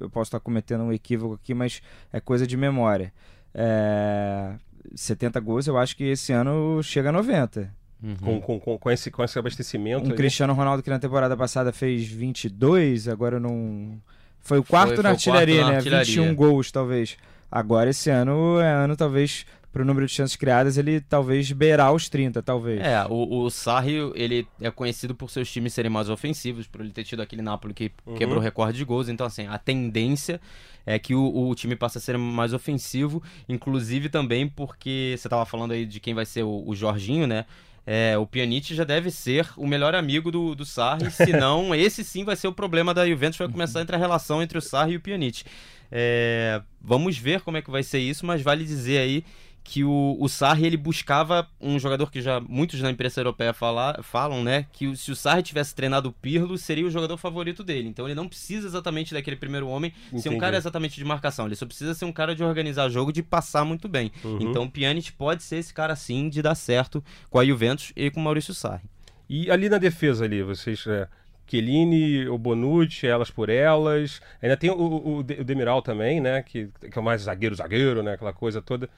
eu 0.02 0.10
posso 0.10 0.28
estar 0.28 0.40
cometendo 0.42 0.84
um 0.84 0.92
equívoco 0.92 1.36
aqui, 1.36 1.54
mas 1.54 1.82
é 2.12 2.20
coisa 2.20 2.46
de 2.46 2.58
memória. 2.58 3.14
É, 3.60 4.52
70 4.96 5.40
gols, 5.40 5.66
eu 5.68 5.78
acho 5.78 5.98
que 5.98 6.04
esse 6.04 6.32
ano 6.32 6.82
chega 6.84 7.10
a 7.10 7.12
90. 7.12 7.76
Com, 8.22 8.40
com, 8.40 8.60
com, 8.60 8.78
com 8.78 8.92
esse, 8.92 9.10
com 9.10 9.24
esse 9.24 9.40
abastecimento. 9.40 10.06
Um 10.08 10.12
aí. 10.12 10.16
Cristiano 10.16 10.54
Ronaldo 10.54 10.84
que 10.84 10.90
na 10.92 11.00
temporada 11.00 11.36
passada 11.36 11.74
fez 11.74 12.08
22, 12.08 13.08
agora 13.08 13.40
não. 13.40 14.00
Foi 14.40 14.60
o 14.60 14.64
quarto 14.64 14.94
Foi- 14.96 15.04
na 15.04 15.10
foi 15.10 15.12
o 15.12 15.16
artilharia, 15.36 15.56
quarto 15.56 15.66
na 15.66 15.72
né? 15.72 15.78
artilharia. 15.78 16.06
21 16.22 16.36
gols, 16.36 16.72
talvez. 16.72 17.18
Agora 17.52 17.90
esse 17.90 18.10
ano 18.12 18.60
é 18.60 18.72
ano, 18.72 18.96
talvez, 18.96 19.46
pro 19.72 19.86
número 19.86 20.06
de 20.08 20.12
chances 20.12 20.36
criadas, 20.36 20.78
ele 20.78 21.00
talvez 21.02 21.52
beirar 21.52 21.94
os 21.94 22.10
30, 22.10 22.42
talvez. 22.42 22.82
É, 22.82 23.06
o, 23.10 23.44
o 23.44 23.50
Sarri, 23.50 23.96
ele 24.16 24.48
é 24.62 24.72
conhecido 24.72 25.14
por 25.14 25.30
seus 25.30 25.52
times 25.52 25.74
serem 25.74 25.92
mais 25.92 26.10
ofensivos, 26.10 26.66
por 26.68 26.82
ele 26.82 26.92
ter 26.92 27.04
tido 27.04 27.22
aquele 27.22 27.42
Napoli 27.42 27.74
que 27.74 27.92
Uhum. 28.06 28.16
quebrou 28.16 28.40
o 28.40 28.44
recorde 28.44 28.78
de 28.78 28.84
gols. 28.86 29.08
Então, 29.10 29.26
assim, 29.28 29.46
a 29.48 29.58
tendência 29.58 30.40
é 30.86 30.98
que 30.98 31.14
o, 31.14 31.48
o 31.50 31.54
time 31.54 31.76
passe 31.76 31.98
a 31.98 32.02
ser 32.02 32.18
mais 32.18 32.54
ofensivo, 32.54 33.22
inclusive 33.48 34.10
também 34.10 34.48
porque 34.48 35.16
você 35.18 35.28
tava 35.30 35.46
falando 35.46 35.72
aí 35.74 35.86
de 35.86 36.00
quem 36.00 36.14
vai 36.14 36.26
ser 36.26 36.44
o, 36.44 36.64
o 36.66 36.76
Jorginho, 36.76 37.28
né? 37.28 37.46
É, 37.90 38.18
o 38.18 38.26
Pjanic 38.28 38.76
já 38.76 38.84
deve 38.84 39.10
ser 39.10 39.48
o 39.56 39.66
melhor 39.66 39.96
amigo 39.96 40.30
do, 40.30 40.54
do 40.56 40.66
Sarri, 40.66 41.10
senão 41.12 41.74
esse 41.74 42.04
sim 42.04 42.26
vai 42.26 42.36
ser 42.36 42.48
o 42.48 42.52
problema 42.54 42.94
da 42.94 43.08
Juventus, 43.08 43.38
vai 43.38 43.48
começar 43.48 43.82
entre 43.82 43.96
a 43.96 44.00
relação 44.00 44.42
entre 44.44 44.58
o 44.58 44.62
Sarri 44.62 44.94
e 44.94 44.98
o 44.98 45.02
Pjanic. 45.02 45.44
É, 45.90 46.62
vamos 46.82 47.18
ver 47.18 47.42
como 47.42 47.56
é 47.58 47.62
que 47.62 47.72
vai 47.72 47.84
ser 47.84 48.00
isso, 48.00 48.26
mas 48.26 48.42
vale 48.42 48.66
dizer 48.66 48.98
aí 48.98 49.24
que 49.70 49.84
o, 49.84 50.16
o 50.18 50.30
Sarri 50.30 50.66
ele 50.66 50.78
buscava 50.78 51.46
um 51.60 51.78
jogador 51.78 52.10
que 52.10 52.22
já 52.22 52.40
muitos 52.40 52.80
na 52.80 52.90
imprensa 52.90 53.20
europeia 53.20 53.52
fala, 53.52 54.00
falam, 54.02 54.42
né, 54.42 54.66
que 54.72 54.96
se 54.96 55.12
o 55.12 55.16
Sarri 55.16 55.44
tivesse 55.44 55.76
treinado 55.76 56.08
o 56.08 56.14
Pirlo, 56.14 56.58
seria 56.58 56.86
o 56.86 56.90
jogador 56.90 57.18
favorito 57.18 57.66
dele. 57.66 57.90
Então 57.90 58.06
ele 58.08 58.16
não 58.16 58.30
precisa 58.30 58.66
exatamente 58.66 59.14
daquele 59.14 59.36
primeiro 59.36 59.68
homem 59.68 59.92
ser 60.12 60.16
um 60.16 60.20
Entendi. 60.20 60.38
cara 60.38 60.56
exatamente 60.56 60.96
de 60.96 61.04
marcação, 61.04 61.48
ele 61.48 61.56
só 61.58 61.66
precisa 61.66 61.94
ser 61.94 62.06
um 62.06 62.14
cara 62.14 62.34
de 62.34 62.42
organizar 62.46 62.88
jogo, 62.88 63.12
de 63.12 63.22
passar 63.22 63.66
muito 63.66 63.90
bem. 63.90 64.10
Uhum. 64.24 64.38
Então 64.40 64.64
o 64.64 64.72
Pjanic 64.72 65.12
pode 65.12 65.44
ser 65.44 65.58
esse 65.58 65.74
cara 65.74 65.98
sim 65.98 66.30
de 66.30 66.42
dar 66.42 66.56
certo 66.56 67.04
com 67.30 67.38
a 67.38 67.46
Juventus 67.46 67.92
e 67.94 68.10
com 68.10 68.22
o 68.22 68.24
Maurício 68.24 68.54
Sarri. 68.54 68.86
E 69.30 69.52
ali 69.52 69.68
na 69.68 69.78
defesa 69.80 70.24
ali, 70.24 70.42
vocês. 70.44 70.88
É, 70.88 71.10
Chiellini, 71.46 72.28
o 72.30 72.38
Bonucci, 72.38 73.06
elas 73.08 73.30
por 73.30 73.50
elas. 73.50 74.22
Ainda 74.42 74.56
tem 74.56 74.70
o, 74.70 74.76
o, 74.76 75.18
o 75.18 75.24
De- 75.24 75.42
o 75.42 75.44
Demiral 75.44 75.82
também, 75.82 76.22
né? 76.22 76.42
Que, 76.42 76.70
que 76.92 76.98
é 76.98 77.02
o 77.02 77.04
mais 77.04 77.24
zagueiro, 77.24 77.56
zagueiro, 77.56 78.02
né? 78.02 78.14
Aquela 78.14 78.32
coisa 78.34 78.62
toda. 78.62 78.90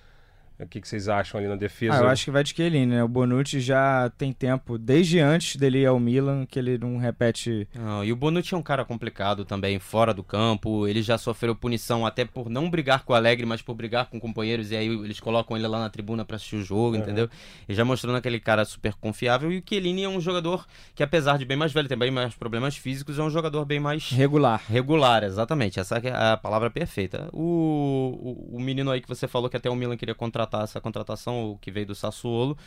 O 0.59 0.67
que, 0.67 0.81
que 0.81 0.87
vocês 0.87 1.07
acham 1.07 1.39
ali 1.39 1.47
na 1.47 1.55
defesa? 1.55 1.95
Ah, 1.95 2.01
eu 2.01 2.07
acho 2.09 2.25
que 2.25 2.31
vai 2.31 2.43
de 2.43 2.53
Chiellini, 2.53 2.85
né? 2.85 3.03
O 3.03 3.07
Bonucci 3.07 3.61
já 3.61 4.11
tem 4.17 4.33
tempo, 4.33 4.77
desde 4.77 5.19
antes 5.19 5.55
dele 5.55 5.79
ir 5.79 5.85
ao 5.85 5.97
Milan, 5.99 6.45
que 6.45 6.59
ele 6.59 6.77
não 6.77 6.97
repete 6.97 7.67
Não, 7.73 8.03
e 8.03 8.11
o 8.11 8.15
Bonucci 8.15 8.53
é 8.53 8.57
um 8.57 8.61
cara 8.61 8.83
complicado 8.83 9.45
também, 9.45 9.79
fora 9.79 10.13
do 10.13 10.21
campo. 10.21 10.85
Ele 10.85 11.01
já 11.01 11.17
sofreu 11.17 11.55
punição 11.55 12.05
até 12.05 12.25
por 12.25 12.49
não 12.49 12.69
brigar 12.69 13.05
com 13.05 13.13
o 13.13 13.15
Alegre, 13.15 13.45
mas 13.45 13.61
por 13.61 13.73
brigar 13.73 14.07
com 14.07 14.19
companheiros. 14.19 14.71
E 14.71 14.75
aí 14.75 14.87
eles 14.87 15.19
colocam 15.19 15.55
ele 15.55 15.65
lá 15.65 15.79
na 15.79 15.89
tribuna 15.89 16.25
pra 16.25 16.35
assistir 16.35 16.57
o 16.57 16.63
jogo, 16.63 16.97
entendeu? 16.97 17.29
Ele 17.67 17.75
já 17.75 17.85
mostrando 17.85 18.17
aquele 18.17 18.39
cara 18.39 18.65
super 18.65 18.93
confiável. 18.95 19.51
E 19.51 19.59
o 19.59 19.63
Chiellini 19.65 20.03
é 20.03 20.09
um 20.09 20.19
jogador 20.19 20.67
que, 20.93 21.01
apesar 21.01 21.37
de 21.37 21.45
bem 21.45 21.55
mais 21.55 21.71
velho, 21.71 21.87
tem 21.87 21.97
bem 21.97 22.11
mais 22.11 22.35
problemas 22.35 22.75
físicos, 22.75 23.17
é 23.17 23.23
um 23.23 23.29
jogador 23.29 23.63
bem 23.63 23.79
mais 23.79 24.09
regular. 24.09 24.61
regular, 24.67 25.23
exatamente. 25.23 25.79
Essa 25.79 25.99
é 25.99 26.33
a 26.33 26.35
palavra 26.35 26.69
perfeita. 26.69 27.29
O, 27.31 28.49
o, 28.51 28.57
o 28.57 28.59
menino 28.59 28.91
aí 28.91 28.99
que 28.99 29.07
você 29.07 29.27
falou 29.27 29.49
que 29.49 29.55
até 29.55 29.69
o 29.69 29.75
Milan 29.75 29.95
queria 29.95 30.15
contratar 30.15 30.48
essa 30.63 30.81
contratação, 30.81 31.51
o 31.51 31.57
que 31.57 31.71
veio 31.71 31.85
do 31.87 31.95
Sassuolo. 31.95 32.57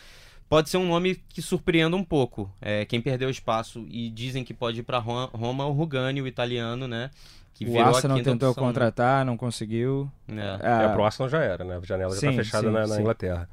Pode 0.48 0.68
ser 0.68 0.76
um 0.76 0.86
nome 0.86 1.16
que 1.30 1.40
surpreenda 1.40 1.96
um 1.96 2.04
pouco. 2.04 2.50
É, 2.60 2.84
quem 2.84 3.00
perdeu 3.00 3.30
espaço 3.30 3.86
e 3.88 4.10
dizem 4.10 4.44
que 4.44 4.52
pode 4.52 4.80
ir 4.80 4.82
para 4.82 4.98
Roma 4.98 5.64
é 5.64 5.66
o 5.66 5.72
Rugani, 5.72 6.20
o 6.20 6.26
italiano, 6.26 6.86
né? 6.86 7.10
Que 7.54 7.64
O 7.66 7.80
Arsenal 7.80 8.20
tentou 8.22 8.50
opção, 8.50 8.64
né? 8.64 8.68
contratar, 8.68 9.24
não 9.24 9.36
conseguiu. 9.36 10.10
É, 10.28 10.34
É, 10.40 10.84
Ah, 10.84 10.90
pro 10.92 11.04
Arsenal 11.04 11.28
já 11.28 11.42
era, 11.42 11.64
né? 11.64 11.76
A 11.76 11.80
janela 11.80 12.14
já 12.14 12.20
Sim, 12.20 12.26
tá 12.28 12.32
fechada 12.32 12.66
sim, 12.68 12.72
na, 12.72 12.80
na 12.86 12.94
sim. 12.94 13.00
Inglaterra. 13.00 13.48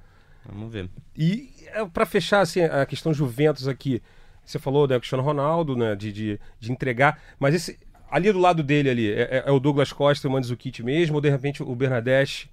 vamos 0.45 0.71
ver. 0.71 0.89
E 1.15 1.53
é, 1.67 1.85
para 1.85 2.05
fechar 2.05 2.41
assim, 2.41 2.61
a 2.61 2.85
questão 2.85 3.13
Juventus 3.13 3.67
aqui, 3.67 4.01
você 4.43 4.57
falou 4.59 4.85
do 4.87 4.97
Cristiano 4.99 5.23
Ronaldo, 5.23 5.75
né, 5.77 5.95
de, 5.95 6.11
de, 6.11 6.39
de 6.59 6.71
entregar, 6.71 7.21
mas 7.39 7.53
esse 7.55 7.79
ali 8.09 8.31
do 8.31 8.39
lado 8.39 8.63
dele 8.63 8.89
ali 8.89 9.11
é, 9.11 9.21
é- 9.21 9.43
é 9.45 9.51
o 9.51 9.59
Douglas 9.59 9.93
Costa 9.93 10.25
e 10.25 10.29
o 10.29 10.31
Mandzukic 10.33 10.81
mesmo, 10.83 11.15
ou 11.15 11.21
de 11.21 11.29
repente 11.29 11.61
o 11.63 11.75
Bernadette. 11.75 12.49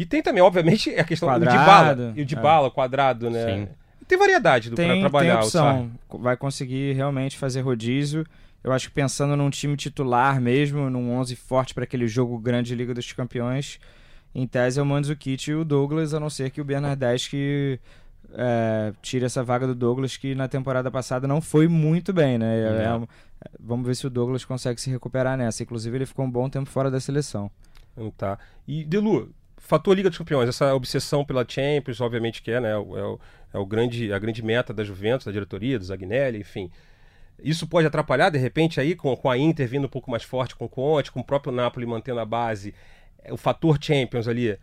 E 0.00 0.06
tem 0.06 0.22
também, 0.22 0.42
obviamente, 0.42 0.88
a 0.98 1.04
questão 1.04 1.28
do 1.28 1.44
Quadrado, 1.44 1.58
Dybala, 1.58 2.12
e 2.16 2.20
o 2.20 2.22
é. 2.22 2.24
Dybala, 2.24 2.70
quadrado, 2.70 3.28
né? 3.28 3.44
Sim. 3.44 3.68
tem 4.08 4.16
variedade 4.16 4.70
para 4.70 4.98
trabalhar 4.98 5.36
tem 5.36 5.44
opção. 5.44 5.90
Vai 6.08 6.38
conseguir 6.38 6.94
realmente 6.94 7.36
fazer 7.36 7.60
rodízio. 7.60 8.24
Eu 8.64 8.72
acho 8.72 8.88
que 8.88 8.94
pensando 8.94 9.36
num 9.36 9.50
time 9.50 9.76
titular 9.76 10.40
mesmo, 10.40 10.88
num 10.88 11.12
11 11.12 11.36
forte 11.36 11.74
para 11.74 11.84
aquele 11.84 12.08
jogo 12.08 12.38
grande 12.38 12.74
Liga 12.74 12.94
dos 12.94 13.12
Campeões, 13.12 13.78
em 14.34 14.46
tese 14.46 14.80
é 14.80 14.82
o 14.82 14.86
Mandzukic 14.86 15.50
e 15.50 15.54
o 15.54 15.66
Douglas, 15.66 16.14
a 16.14 16.20
não 16.20 16.30
ser 16.30 16.48
que 16.48 16.62
o 16.62 16.64
Bernardeschi 16.64 17.78
é, 18.32 18.94
tire 19.02 19.26
essa 19.26 19.44
vaga 19.44 19.66
do 19.66 19.74
Douglas, 19.74 20.16
que 20.16 20.34
na 20.34 20.48
temporada 20.48 20.90
passada 20.90 21.28
não 21.28 21.42
foi 21.42 21.68
muito 21.68 22.10
bem, 22.10 22.38
né? 22.38 22.58
É, 22.58 22.84
é, 22.86 23.50
vamos 23.60 23.86
ver 23.86 23.94
se 23.94 24.06
o 24.06 24.10
Douglas 24.10 24.46
consegue 24.46 24.80
se 24.80 24.88
recuperar 24.88 25.36
nessa. 25.36 25.62
Inclusive, 25.62 25.94
ele 25.94 26.06
ficou 26.06 26.24
um 26.24 26.30
bom 26.30 26.48
tempo 26.48 26.70
fora 26.70 26.90
da 26.90 26.98
seleção. 27.00 27.50
Hum, 27.98 28.10
tá. 28.16 28.38
E, 28.66 28.82
Delu, 28.82 29.30
fator 29.60 29.94
Liga 29.94 30.08
dos 30.08 30.18
Campeões, 30.18 30.48
essa 30.48 30.74
obsessão 30.74 31.24
pela 31.24 31.44
Champions, 31.46 32.00
obviamente 32.00 32.42
que 32.42 32.50
é, 32.50 32.60
né? 32.60 32.72
É 32.72 32.76
o, 32.76 33.18
é 33.52 33.58
o 33.58 33.64
grande, 33.66 34.12
a 34.12 34.18
grande 34.18 34.42
meta 34.42 34.74
da 34.74 34.82
Juventus, 34.82 35.26
da 35.26 35.32
diretoria, 35.32 35.78
do 35.78 35.84
Zagnelli, 35.84 36.40
enfim. 36.40 36.70
Isso 37.42 37.66
pode 37.66 37.86
atrapalhar, 37.86 38.30
de 38.30 38.38
repente, 38.38 38.80
aí 38.80 38.94
com, 38.94 39.16
com 39.16 39.30
a 39.30 39.38
Inter 39.38 39.68
vindo 39.68 39.86
um 39.86 39.88
pouco 39.88 40.10
mais 40.10 40.22
forte 40.22 40.56
com 40.56 40.64
o 40.64 40.68
Conte, 40.68 41.12
com 41.12 41.20
o 41.20 41.24
próprio 41.24 41.52
Napoli 41.52 41.86
mantendo 41.86 42.20
a 42.20 42.24
base, 42.24 42.74
o 43.30 43.36
fator 43.36 43.78
Champions 43.80 44.26
ali 44.26 44.58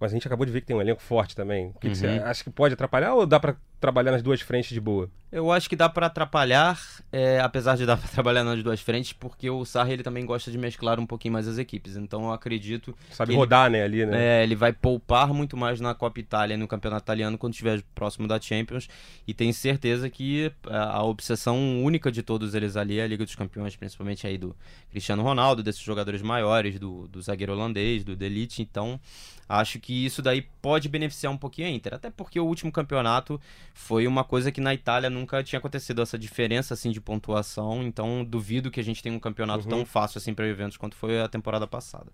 mas 0.00 0.12
a 0.12 0.14
gente 0.14 0.26
acabou 0.26 0.44
de 0.44 0.52
ver 0.52 0.60
que 0.60 0.66
tem 0.66 0.76
um 0.76 0.80
elenco 0.80 1.00
forte 1.00 1.36
também. 1.36 1.68
O 1.68 1.78
que, 1.78 1.86
uhum. 1.86 1.92
que 1.92 1.98
você 1.98 2.06
uhum. 2.06 2.24
acha 2.24 2.44
que 2.44 2.50
pode 2.50 2.74
atrapalhar 2.74 3.14
ou 3.14 3.26
dá 3.26 3.38
para 3.38 3.56
trabalhar 3.84 4.12
nas 4.12 4.22
duas 4.22 4.40
frentes 4.40 4.70
de 4.70 4.80
boa? 4.80 5.10
Eu 5.30 5.50
acho 5.50 5.68
que 5.68 5.74
dá 5.74 5.88
para 5.88 6.06
atrapalhar, 6.06 6.80
é, 7.12 7.40
apesar 7.40 7.76
de 7.76 7.84
dar 7.84 7.96
para 7.98 8.08
trabalhar 8.08 8.44
nas 8.44 8.62
duas 8.62 8.80
frentes, 8.80 9.12
porque 9.12 9.50
o 9.50 9.64
Sarri 9.64 9.94
ele 9.94 10.02
também 10.02 10.24
gosta 10.24 10.50
de 10.50 10.56
mesclar 10.56 10.98
um 10.98 11.04
pouquinho 11.04 11.32
mais 11.32 11.46
as 11.46 11.58
equipes. 11.58 11.96
Então 11.96 12.24
eu 12.24 12.32
acredito. 12.32 12.96
Sabe 13.10 13.34
rodar, 13.34 13.66
ele, 13.66 13.76
né, 13.76 13.84
ali, 13.84 14.06
né? 14.06 14.40
É, 14.40 14.42
ele 14.42 14.54
vai 14.54 14.72
poupar 14.72 15.34
muito 15.34 15.56
mais 15.56 15.80
na 15.80 15.92
Copa 15.92 16.20
Itália 16.20 16.54
e 16.54 16.56
no 16.56 16.66
Campeonato 16.66 17.02
Italiano 17.02 17.36
quando 17.36 17.52
estiver 17.52 17.82
próximo 17.94 18.26
da 18.26 18.40
Champions. 18.40 18.88
E 19.26 19.34
tenho 19.34 19.52
certeza 19.52 20.08
que 20.08 20.50
a, 20.66 20.98
a 20.98 21.02
obsessão 21.02 21.82
única 21.82 22.10
de 22.10 22.22
todos 22.22 22.54
eles 22.54 22.76
ali 22.76 23.00
é 23.00 23.02
a 23.02 23.06
Liga 23.06 23.24
dos 23.24 23.34
Campeões, 23.34 23.76
principalmente 23.76 24.26
aí 24.26 24.38
do 24.38 24.56
Cristiano 24.90 25.22
Ronaldo, 25.22 25.62
desses 25.62 25.82
jogadores 25.82 26.22
maiores, 26.22 26.78
do, 26.78 27.08
do 27.08 27.20
zagueiro 27.20 27.52
holandês, 27.52 28.04
do 28.04 28.16
Delite. 28.16 28.62
Então 28.62 29.00
acho 29.48 29.78
que 29.78 30.06
isso 30.06 30.22
daí 30.22 30.42
pode 30.62 30.88
beneficiar 30.88 31.32
um 31.32 31.36
pouquinho 31.36 31.68
a 31.68 31.70
Inter. 31.70 31.94
Até 31.94 32.08
porque 32.08 32.38
o 32.38 32.44
último 32.44 32.70
campeonato 32.70 33.40
foi 33.74 34.06
uma 34.06 34.22
coisa 34.22 34.52
que 34.52 34.60
na 34.60 34.72
Itália 34.72 35.10
nunca 35.10 35.42
tinha 35.42 35.58
acontecido, 35.58 36.00
essa 36.00 36.16
diferença 36.16 36.72
assim 36.72 36.90
de 36.90 37.00
pontuação. 37.00 37.82
Então 37.82 38.24
duvido 38.24 38.70
que 38.70 38.80
a 38.80 38.84
gente 38.84 39.02
tenha 39.02 39.14
um 39.14 39.20
campeonato 39.20 39.64
uhum. 39.64 39.70
tão 39.70 39.84
fácil 39.84 40.18
assim 40.18 40.32
para 40.32 40.48
Juventus 40.48 40.76
quanto 40.76 40.96
foi 40.96 41.20
a 41.20 41.28
temporada 41.28 41.66
passada. 41.66 42.06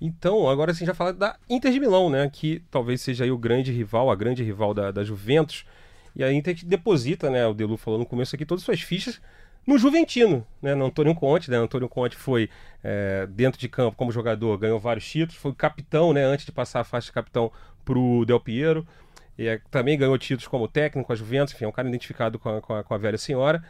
Então, 0.00 0.48
agora 0.48 0.74
sim 0.74 0.84
já 0.84 0.94
fala 0.94 1.12
da 1.12 1.38
Inter 1.48 1.72
de 1.72 1.80
Milão, 1.80 2.08
né? 2.10 2.28
Que 2.30 2.62
talvez 2.70 3.00
seja 3.00 3.24
aí 3.24 3.30
o 3.30 3.38
grande 3.38 3.72
rival, 3.72 4.10
a 4.10 4.14
grande 4.14 4.42
rival 4.42 4.72
da, 4.72 4.90
da 4.90 5.02
Juventus. 5.02 5.64
E 6.14 6.22
a 6.22 6.32
Inter 6.32 6.54
deposita, 6.64 7.30
né? 7.30 7.46
O 7.46 7.54
Delu 7.54 7.76
falou 7.76 7.98
no 7.98 8.06
começo 8.06 8.36
aqui, 8.36 8.44
todas 8.44 8.62
as 8.62 8.66
suas 8.66 8.80
fichas 8.80 9.20
no 9.66 9.76
Juventino, 9.76 10.46
né, 10.62 10.74
no 10.74 10.86
Antônio 10.86 11.14
Conte. 11.14 11.50
Né, 11.50 11.56
Antônio 11.56 11.88
Conte 11.88 12.16
foi 12.16 12.48
é, 12.84 13.26
dentro 13.26 13.58
de 13.58 13.68
campo 13.68 13.96
como 13.96 14.12
jogador, 14.12 14.56
ganhou 14.56 14.78
vários 14.78 15.10
títulos, 15.10 15.34
foi 15.34 15.52
capitão 15.52 16.12
né, 16.12 16.24
antes 16.24 16.46
de 16.46 16.52
passar 16.52 16.80
a 16.80 16.84
faixa 16.84 17.06
de 17.06 17.12
capitão 17.12 17.50
para 17.84 17.98
o 17.98 18.24
Del 18.24 18.38
Piero. 18.38 18.86
E, 19.38 19.46
é, 19.46 19.60
também 19.70 19.98
ganhou 19.98 20.16
títulos 20.18 20.48
como 20.48 20.66
técnico, 20.66 21.12
a 21.12 21.16
Juventus, 21.16 21.54
enfim, 21.54 21.64
é 21.64 21.68
um 21.68 21.72
cara 21.72 21.88
identificado 21.88 22.38
com 22.38 22.48
a, 22.48 22.60
com 22.60 22.74
a, 22.74 22.84
com 22.84 22.94
a 22.94 22.98
velha 22.98 23.18
senhora. 23.18 23.62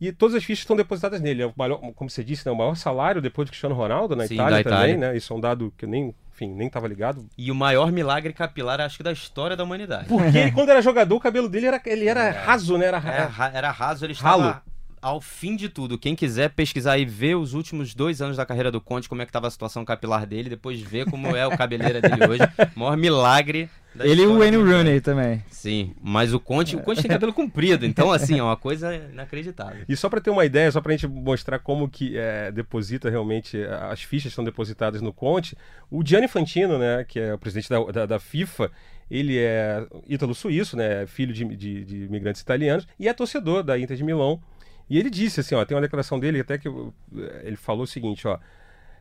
E 0.00 0.10
todas 0.10 0.34
as 0.34 0.42
fichas 0.42 0.62
estão 0.62 0.74
depositadas 0.74 1.20
nele. 1.20 1.42
É 1.42 1.46
o 1.46 1.52
maior, 1.56 1.78
como 1.94 2.10
você 2.10 2.24
disse, 2.24 2.44
né, 2.44 2.50
o 2.50 2.56
maior 2.56 2.74
salário 2.74 3.22
depois 3.22 3.46
do 3.46 3.50
Cristiano 3.50 3.74
Ronaldo 3.74 4.16
na 4.16 4.26
Sim, 4.26 4.34
Itália, 4.34 4.60
Itália 4.60 4.78
também, 4.78 4.96
né? 4.96 5.16
Isso 5.16 5.32
é 5.32 5.36
um 5.36 5.40
dado 5.40 5.72
que 5.78 5.84
eu 5.84 5.88
nem, 5.88 6.12
enfim, 6.34 6.52
nem 6.52 6.66
estava 6.66 6.88
ligado. 6.88 7.24
E 7.38 7.52
o 7.52 7.54
maior 7.54 7.92
milagre 7.92 8.32
capilar, 8.32 8.80
acho 8.80 8.96
que 8.96 9.04
da 9.04 9.12
história 9.12 9.56
da 9.56 9.62
humanidade. 9.62 10.08
Porque 10.08 10.36
ele, 10.36 10.50
quando 10.50 10.70
era 10.70 10.82
jogador, 10.82 11.14
o 11.14 11.20
cabelo 11.20 11.48
dele 11.48 11.66
era, 11.66 11.80
ele 11.86 12.08
era 12.08 12.24
é. 12.24 12.30
raso, 12.30 12.76
né? 12.76 12.86
Era, 12.86 12.98
era, 12.98 13.50
era 13.54 13.70
raso, 13.70 14.04
ele 14.04 14.12
estava 14.12 14.64
ao 15.02 15.20
fim 15.20 15.56
de 15.56 15.68
tudo, 15.68 15.98
quem 15.98 16.14
quiser 16.14 16.50
pesquisar 16.50 16.96
e 16.96 17.04
ver 17.04 17.34
os 17.34 17.54
últimos 17.54 17.92
dois 17.92 18.22
anos 18.22 18.36
da 18.36 18.46
carreira 18.46 18.70
do 18.70 18.80
Conte, 18.80 19.08
como 19.08 19.20
é 19.20 19.24
que 19.24 19.30
estava 19.30 19.48
a 19.48 19.50
situação 19.50 19.84
capilar 19.84 20.24
dele, 20.24 20.48
depois 20.48 20.80
ver 20.80 21.10
como 21.10 21.36
é 21.36 21.44
o 21.44 21.56
cabeleira 21.56 22.00
dele 22.00 22.24
hoje. 22.30 22.42
maior 22.76 22.96
milagre. 22.96 23.68
Ele 24.00 24.22
e 24.22 24.26
o 24.26 24.38
Wayne 24.38 24.56
Rooney 24.56 25.00
também. 25.00 25.44
Sim, 25.50 25.92
mas 26.00 26.32
o 26.32 26.40
Conte, 26.40 26.76
o 26.76 26.80
Conte 26.80 27.02
tem 27.02 27.10
cabelo 27.10 27.32
comprido, 27.32 27.84
então 27.84 28.10
assim, 28.14 28.38
é 28.38 28.42
uma 28.42 28.56
coisa 28.56 28.94
inacreditável. 28.94 29.84
E 29.88 29.96
só 29.96 30.08
para 30.08 30.20
ter 30.20 30.30
uma 30.30 30.44
ideia, 30.44 30.70
só 30.70 30.80
para 30.80 30.92
a 30.92 30.96
gente 30.96 31.08
mostrar 31.08 31.58
como 31.58 31.88
que 31.88 32.16
é, 32.16 32.52
deposita 32.52 33.10
realmente, 33.10 33.58
as 33.90 34.02
fichas 34.02 34.32
são 34.32 34.44
depositadas 34.44 35.02
no 35.02 35.12
Conte, 35.12 35.56
o 35.90 36.06
Gianni 36.06 36.28
Fantino, 36.28 36.78
né, 36.78 37.04
que 37.06 37.18
é 37.18 37.34
o 37.34 37.38
presidente 37.38 37.68
da, 37.68 37.82
da, 37.84 38.06
da 38.06 38.18
FIFA, 38.18 38.70
ele 39.10 39.36
é 39.38 39.84
ítalo-suíço, 40.08 40.74
né, 40.76 41.06
filho 41.06 41.34
de, 41.34 41.44
de, 41.44 41.84
de 41.84 41.96
imigrantes 42.04 42.40
italianos, 42.40 42.86
e 42.98 43.08
é 43.08 43.12
torcedor 43.12 43.62
da 43.62 43.78
Inter 43.78 43.96
de 43.96 44.04
Milão, 44.04 44.40
e 44.92 44.98
ele 44.98 45.08
disse 45.08 45.40
assim, 45.40 45.54
ó, 45.54 45.64
tem 45.64 45.74
uma 45.74 45.80
declaração 45.80 46.20
dele 46.20 46.40
até 46.40 46.58
que 46.58 46.68
ele 47.42 47.56
falou 47.56 47.84
o 47.84 47.86
seguinte, 47.86 48.28
ó, 48.28 48.38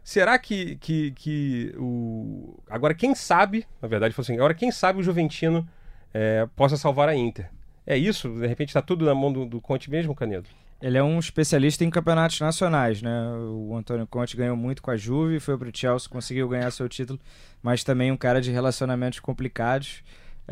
será 0.02 0.40
que, 0.40 0.78
que, 0.78 1.12
que 1.12 1.76
o 1.78 2.58
agora 2.70 2.94
quem 2.94 3.14
sabe, 3.14 3.68
na 3.82 3.90
verdade, 3.90 4.14
falou 4.14 4.24
assim, 4.24 4.36
agora 4.36 4.54
quem 4.54 4.72
sabe 4.72 5.02
o 5.02 5.04
Juventino 5.04 5.68
é, 6.14 6.48
possa 6.56 6.78
salvar 6.78 7.10
a 7.10 7.16
Inter? 7.16 7.50
É 7.86 7.98
isso? 7.98 8.30
De 8.30 8.48
repente 8.48 8.70
está 8.70 8.82
tudo 8.82 9.04
na 9.04 9.14
mão 9.14 9.34
do, 9.34 9.46
do 9.46 9.60
Conte 9.60 9.92
mesmo, 9.92 10.16
Canedo? 10.16 10.48
Ele 10.82 10.98
é 10.98 11.04
um 11.04 11.20
especialista 11.20 11.84
em 11.84 11.90
campeonatos 11.90 12.40
nacionais, 12.40 13.02
né? 13.02 13.12
O 13.50 13.76
Antônio 13.76 14.08
Conte 14.08 14.38
ganhou 14.38 14.56
muito 14.56 14.82
com 14.82 14.92
a 14.92 14.96
Juve, 14.96 15.42
foi 15.42 15.58
para 15.58 15.68
o 15.68 15.72
Chelsea, 15.76 16.10
conseguiu 16.10 16.48
ganhar 16.48 16.72
seu 16.72 16.88
título, 16.88 17.20
mas 17.62 17.84
também 17.84 18.14
um 18.14 18.18
cara 18.18 18.40
de 18.40 18.50
relacionamentos 18.50 19.20
complicados. 19.20 20.02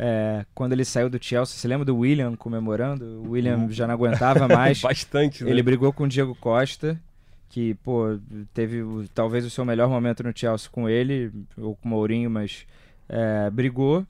É, 0.02 0.46
quando 0.54 0.72
ele 0.72 0.82
saiu 0.82 1.10
do 1.10 1.22
Chelsea, 1.22 1.54
você 1.54 1.68
lembra 1.68 1.84
do 1.84 1.94
William 1.94 2.34
comemorando? 2.34 3.22
O 3.22 3.32
William 3.32 3.58
uhum. 3.58 3.70
já 3.70 3.86
não 3.86 3.92
aguentava 3.92 4.48
mais. 4.48 4.80
Bastante, 4.80 5.44
né? 5.44 5.50
Ele 5.50 5.62
brigou 5.62 5.92
com 5.92 6.04
o 6.04 6.08
Diego 6.08 6.34
Costa, 6.34 6.98
que, 7.50 7.74
pô, 7.74 8.18
teve 8.54 8.82
talvez 9.14 9.44
o 9.44 9.50
seu 9.50 9.62
melhor 9.62 9.90
momento 9.90 10.22
no 10.22 10.32
Chelsea 10.34 10.70
com 10.72 10.88
ele, 10.88 11.30
ou 11.54 11.76
com 11.76 11.86
o 11.86 11.90
Mourinho, 11.90 12.30
mas 12.30 12.64
é, 13.10 13.50
brigou. 13.50 14.06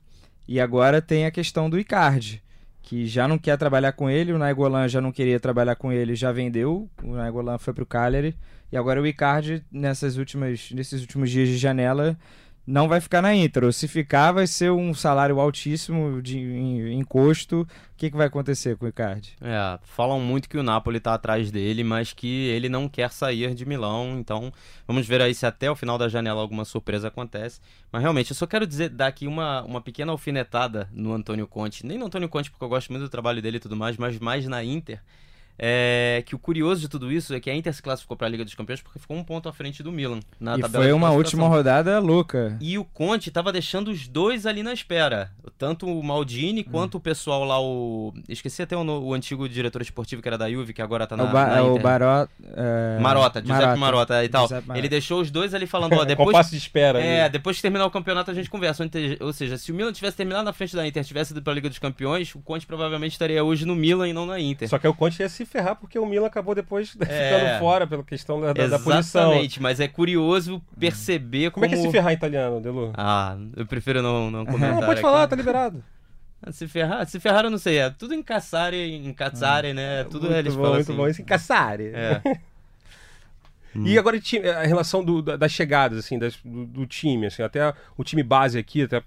E 0.47 0.61
agora 0.61 1.01
tem 1.01 1.25
a 1.25 1.31
questão 1.31 1.69
do 1.69 1.77
Icardi, 1.77 2.41
que 2.81 3.05
já 3.05 3.27
não 3.27 3.37
quer 3.37 3.57
trabalhar 3.57 3.91
com 3.91 4.09
ele, 4.09 4.31
o 4.31 4.37
Nainggolan 4.37 4.87
já 4.87 5.01
não 5.01 5.11
queria 5.11 5.41
trabalhar 5.41 5.75
com 5.75 5.91
ele, 5.91 6.15
já 6.15 6.31
vendeu, 6.31 6.89
o 7.03 7.15
Nainggolan 7.15 7.57
foi 7.57 7.73
pro 7.73 7.85
Cagliari, 7.85 8.33
e 8.71 8.77
agora 8.77 9.01
o 9.01 9.05
Icardi, 9.05 9.61
nessas 9.69 10.15
últimas, 10.15 10.71
nesses 10.71 11.01
últimos 11.01 11.29
dias 11.29 11.49
de 11.49 11.57
janela, 11.57 12.17
não 12.65 12.87
vai 12.87 13.01
ficar 13.01 13.21
na 13.21 13.33
Inter. 13.35 13.71
se 13.73 13.87
ficar, 13.87 14.31
vai 14.31 14.45
ser 14.47 14.71
um 14.71 14.93
salário 14.93 15.39
altíssimo 15.39 16.21
de 16.21 16.93
encosto. 16.93 17.61
O 17.61 17.67
que, 17.97 18.09
que 18.09 18.17
vai 18.17 18.27
acontecer 18.27 18.77
com 18.77 18.85
o 18.85 18.89
Icardi? 18.89 19.35
É, 19.41 19.79
falam 19.83 20.19
muito 20.19 20.47
que 20.47 20.57
o 20.57 20.63
Napoli 20.63 20.97
está 20.97 21.13
atrás 21.13 21.51
dele, 21.51 21.83
mas 21.83 22.13
que 22.13 22.47
ele 22.47 22.69
não 22.69 22.87
quer 22.87 23.11
sair 23.11 23.53
de 23.53 23.65
Milão. 23.65 24.17
Então, 24.19 24.51
vamos 24.87 25.07
ver 25.07 25.21
aí 25.21 25.33
se 25.33 25.45
até 25.45 25.69
o 25.69 25.75
final 25.75 25.97
da 25.97 26.07
janela 26.07 26.41
alguma 26.41 26.65
surpresa 26.65 27.07
acontece. 27.07 27.59
Mas 27.91 28.01
realmente, 28.01 28.31
eu 28.31 28.35
só 28.35 28.47
quero 28.47 28.65
dizer, 28.65 28.89
dar 28.89 29.07
aqui 29.07 29.27
uma, 29.27 29.63
uma 29.63 29.81
pequena 29.81 30.11
alfinetada 30.11 30.87
no 30.91 31.13
Antônio 31.13 31.47
Conte. 31.47 31.85
Nem 31.85 31.97
no 31.97 32.05
Antônio 32.05 32.29
Conte, 32.29 32.49
porque 32.49 32.63
eu 32.63 32.69
gosto 32.69 32.89
muito 32.91 33.03
do 33.03 33.09
trabalho 33.09 33.41
dele 33.41 33.57
e 33.57 33.59
tudo 33.59 33.75
mais, 33.75 33.97
mas 33.97 34.17
mais 34.19 34.47
na 34.47 34.63
Inter 34.63 35.01
é, 35.63 36.23
que 36.25 36.33
o 36.33 36.39
curioso 36.39 36.81
de 36.81 36.89
tudo 36.89 37.11
isso 37.11 37.35
é 37.35 37.39
que 37.39 37.47
a 37.47 37.55
Inter 37.55 37.71
se 37.71 37.83
classificou 37.83 38.17
para 38.17 38.25
a 38.25 38.29
Liga 38.29 38.43
dos 38.43 38.55
Campeões 38.55 38.81
porque 38.81 38.97
ficou 38.97 39.15
um 39.15 39.23
ponto 39.23 39.47
à 39.47 39.53
frente 39.53 39.83
do 39.83 39.91
Milan 39.91 40.19
na 40.39 40.57
e 40.57 40.61
tabela 40.61 40.83
foi 40.83 40.91
uma 40.91 41.11
última 41.11 41.47
rodada 41.47 41.99
louca. 41.99 42.57
E 42.59 42.79
o 42.79 42.83
Conte 42.83 43.29
estava 43.29 43.51
deixando 43.51 43.89
os 43.89 44.07
dois 44.07 44.47
ali 44.47 44.63
na 44.63 44.73
espera, 44.73 45.31
tanto 45.59 45.85
o 45.85 46.03
Maldini 46.03 46.61
hum. 46.61 46.71
quanto 46.71 46.95
o 46.95 46.99
pessoal 46.99 47.43
lá 47.43 47.61
o 47.61 48.11
esqueci 48.27 48.63
até 48.63 48.75
o, 48.75 48.81
o, 48.81 49.13
antigo 49.13 49.47
diretor 49.47 49.83
esportivo 49.83 50.21
que 50.21 50.27
era 50.27 50.37
da 50.37 50.49
Juve 50.49 50.73
que 50.73 50.81
agora 50.81 51.03
está 51.03 51.15
na, 51.15 51.25
o 51.25 51.27
ba 51.27 51.45
na 51.45 51.57
é 51.57 51.61
o 51.61 51.77
Barot, 51.77 52.31
é... 52.55 52.99
Marota, 52.99 53.39
Giuseppe 53.39 53.77
Marota, 53.77 53.77
Marota 53.77 54.25
e 54.25 54.29
tal. 54.29 54.47
Ele 54.75 54.89
deixou 54.89 55.21
os 55.21 55.29
dois 55.29 55.53
ali 55.53 55.67
falando, 55.67 55.93
ó, 55.93 56.03
depois 56.05 56.27
Compasso 56.27 56.51
de 56.51 56.57
espera. 56.57 56.99
É, 56.99 57.23
ali. 57.23 57.31
depois 57.31 57.57
que 57.57 57.61
terminar 57.61 57.85
o 57.85 57.91
campeonato 57.91 58.31
a 58.31 58.33
gente 58.33 58.49
conversa. 58.49 58.83
Ou 59.19 59.31
seja, 59.31 59.57
se 59.57 59.71
o 59.71 59.75
Milan 59.75 59.91
tivesse 59.91 60.17
terminado 60.17 60.45
na 60.45 60.53
frente 60.53 60.75
da 60.75 60.87
Inter, 60.87 61.03
tivesse 61.03 61.33
ido 61.33 61.41
para 61.41 61.53
a 61.53 61.55
Liga 61.55 61.69
dos 61.69 61.77
Campeões, 61.77 62.33
o 62.33 62.39
Conte 62.39 62.65
provavelmente 62.65 63.11
estaria 63.11 63.43
hoje 63.43 63.65
no 63.65 63.75
Milan 63.75 64.07
e 64.07 64.13
não 64.13 64.25
na 64.25 64.39
Inter. 64.39 64.67
Só 64.67 64.79
que 64.79 64.87
o 64.87 64.93
Conte 64.93 65.21
ia 65.21 65.29
se 65.29 65.45
ferrar 65.51 65.75
porque 65.75 65.99
o 65.99 66.05
Milan 66.05 66.27
acabou 66.27 66.55
depois 66.55 66.95
é... 66.99 67.05
ficando 67.05 67.59
fora 67.59 67.85
pela 67.85 68.03
questão 68.03 68.39
da, 68.39 68.53
da, 68.53 68.63
Exatamente, 68.63 68.85
da 68.85 68.91
punição. 68.93 69.21
Exatamente, 69.31 69.61
mas 69.61 69.79
é 69.79 69.87
curioso 69.87 70.61
perceber 70.79 71.51
como... 71.51 71.65
Como 71.65 71.65
é 71.65 71.69
que 71.69 71.75
é 71.75 71.77
se 71.77 71.91
ferrar 71.91 72.11
em 72.11 72.15
italiano, 72.15 72.59
Delu? 72.61 72.93
Ah, 72.95 73.37
eu 73.55 73.65
prefiro 73.65 74.01
não, 74.01 74.31
não 74.31 74.45
comentar. 74.45 74.73
Não, 74.73 74.81
pode 74.81 75.01
falar, 75.01 75.27
tá 75.27 75.35
liberado. 75.35 75.83
Ah, 76.43 76.51
se 76.51 76.67
ferrar, 76.67 77.05
se 77.05 77.19
ferrar 77.19 77.43
eu 77.43 77.51
não 77.51 77.59
sei, 77.59 77.77
é 77.77 77.91
tudo 77.91 78.15
em 78.15 78.23
caçare, 78.23 78.95
em 78.95 79.13
caçare, 79.13 79.69
ah, 79.69 79.73
né? 79.75 80.03
Tudo 80.05 80.25
muito 80.25 80.37
eles 80.37 80.55
bom, 80.55 80.61
falam 80.63 80.77
muito 80.77 80.89
assim. 80.89 80.97
bom, 80.97 81.07
isso 81.07 81.21
em 81.21 81.25
caçare. 81.25 81.91
É. 81.93 82.19
E 83.73 83.97
agora 83.97 84.17
a 84.17 84.67
relação 84.67 85.03
do, 85.03 85.21
das 85.21 85.51
chegadas, 85.51 85.97
assim, 85.97 86.19
das, 86.19 86.37
do, 86.43 86.65
do, 86.65 86.85
time, 86.85 87.27
assim, 87.27 87.41
até 87.41 87.73
o 87.97 88.03
time 88.03 88.21
base 88.21 88.59
aqui, 88.59 88.83
até 88.83 89.01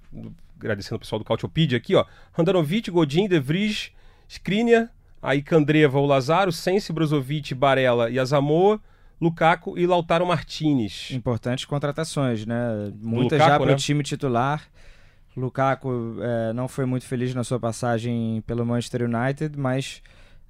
agradecendo 0.58 0.96
o 0.96 0.98
pessoal 0.98 1.18
do 1.18 1.24
Cautiopedia 1.24 1.76
aqui, 1.76 1.94
ó. 1.94 2.04
Randanovic, 2.32 2.90
Godin, 2.90 3.28
De 3.28 3.38
Vries, 3.38 3.92
Skriniar, 4.26 4.90
aí 5.24 5.42
Candreva, 5.42 5.98
o 5.98 6.06
Lazaro, 6.06 6.52
Sense, 6.52 6.92
Brozovic, 6.92 7.54
Barella 7.54 8.10
e 8.10 8.18
Azamoa, 8.18 8.78
Lukaku 9.20 9.78
e 9.78 9.86
Lautaro 9.86 10.26
Martinez. 10.26 11.10
Importantes 11.12 11.64
contratações, 11.64 12.44
né? 12.44 12.92
Muitas 13.00 13.38
já 13.38 13.58
para 13.58 13.62
o 13.62 13.70
né? 13.70 13.76
time 13.76 14.02
titular. 14.02 14.62
Lukaku 15.34 16.16
é, 16.20 16.52
não 16.52 16.68
foi 16.68 16.84
muito 16.84 17.06
feliz 17.06 17.34
na 17.34 17.42
sua 17.42 17.58
passagem 17.58 18.42
pelo 18.46 18.64
Manchester 18.66 19.02
United, 19.02 19.58
mas 19.58 20.02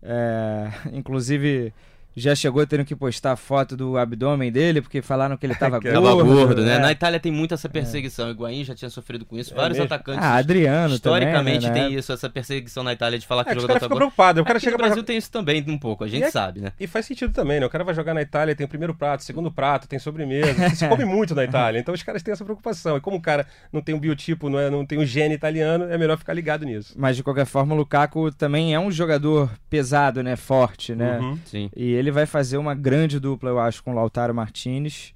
é, 0.02 0.70
inclusive 0.92 1.72
já 2.16 2.34
chegou 2.34 2.66
tendo 2.66 2.84
que 2.84 2.94
postar 2.94 3.36
foto 3.36 3.76
do 3.76 3.96
abdômen 3.98 4.50
dele, 4.52 4.80
porque 4.80 5.02
falaram 5.02 5.36
que 5.36 5.44
ele 5.46 5.54
tava 5.56 5.78
gordo. 5.80 5.94
Tava 6.02 6.22
gordo, 6.22 6.62
né? 6.64 6.76
é. 6.76 6.78
Na 6.78 6.92
Itália 6.92 7.18
tem 7.20 7.32
muito 7.32 7.54
essa 7.54 7.68
perseguição. 7.68 8.28
O 8.28 8.30
Higuaín 8.30 8.64
já 8.64 8.74
tinha 8.74 8.88
sofrido 8.90 9.24
com 9.24 9.36
isso. 9.36 9.52
É 9.52 9.56
Vários 9.56 9.78
mesmo? 9.78 9.92
atacantes. 9.92 10.24
Ah, 10.24 10.34
Adriano 10.36 10.94
Historicamente 10.94 11.66
também, 11.66 11.82
né, 11.82 11.88
tem 11.88 11.98
isso, 11.98 12.12
essa 12.12 12.28
perseguição 12.30 12.82
na 12.82 12.92
Itália 12.92 13.18
de 13.18 13.26
falar 13.26 13.44
que 13.44 13.50
É, 13.50 13.52
o 13.52 13.54
que 13.54 13.58
os 13.58 13.62
jogador 13.62 13.80
tá 13.80 13.86
gordo. 13.88 13.98
preocupados. 13.98 14.40
O 14.42 14.44
cara 14.44 14.56
Aqui 14.58 14.64
chega 14.64 14.74
no 14.76 14.78
pra 14.78 14.86
Brasil 14.88 15.02
tem 15.02 15.16
isso 15.16 15.30
também 15.30 15.64
um 15.68 15.78
pouco, 15.78 16.04
a 16.04 16.08
gente 16.08 16.24
é- 16.24 16.30
sabe, 16.30 16.60
né? 16.60 16.72
E 16.78 16.86
faz 16.86 17.06
sentido 17.06 17.32
também, 17.32 17.58
né? 17.60 17.66
O 17.66 17.70
cara 17.70 17.84
vai 17.84 17.94
jogar 17.94 18.14
na 18.14 18.22
Itália, 18.22 18.54
tem 18.54 18.64
o 18.64 18.68
primeiro 18.68 18.94
prato, 18.94 19.22
segundo 19.24 19.50
prato, 19.50 19.88
tem 19.88 19.98
sobremesa. 19.98 20.70
Se 20.70 20.88
come 20.88 21.04
muito 21.06 21.34
na 21.34 21.44
Itália. 21.44 21.78
Então 21.78 21.94
os 21.94 22.02
caras 22.02 22.22
têm 22.22 22.32
essa 22.32 22.44
preocupação. 22.44 22.96
E 22.96 23.00
como 23.00 23.16
o 23.16 23.20
cara 23.20 23.46
não 23.72 23.80
tem 23.82 23.94
um 23.94 23.98
biotipo, 23.98 24.48
não, 24.48 24.58
é, 24.58 24.70
não 24.70 24.84
tem 24.86 24.98
um 24.98 25.04
gene 25.04 25.34
italiano, 25.34 25.84
é 25.84 25.98
melhor 25.98 26.16
ficar 26.18 26.32
ligado 26.34 26.64
nisso. 26.64 26.94
Mas 26.96 27.16
de 27.16 27.22
qualquer 27.22 27.46
forma, 27.46 27.74
o 27.74 27.78
Lukaku 27.78 28.30
também 28.32 28.74
é 28.74 28.78
um 28.80 28.90
jogador 28.90 29.50
pesado, 29.68 30.22
né? 30.22 30.36
Forte, 30.36 30.94
né? 30.94 31.18
Uhum. 31.18 31.38
Sim. 31.44 31.70
E 31.76 31.92
ele 31.92 32.03
vai 32.10 32.26
fazer 32.26 32.56
uma 32.56 32.74
grande 32.74 33.18
dupla, 33.20 33.50
eu 33.50 33.58
acho, 33.60 33.82
com 33.82 33.92
o 33.92 33.94
Lautaro 33.94 34.34
Martinez. 34.34 35.12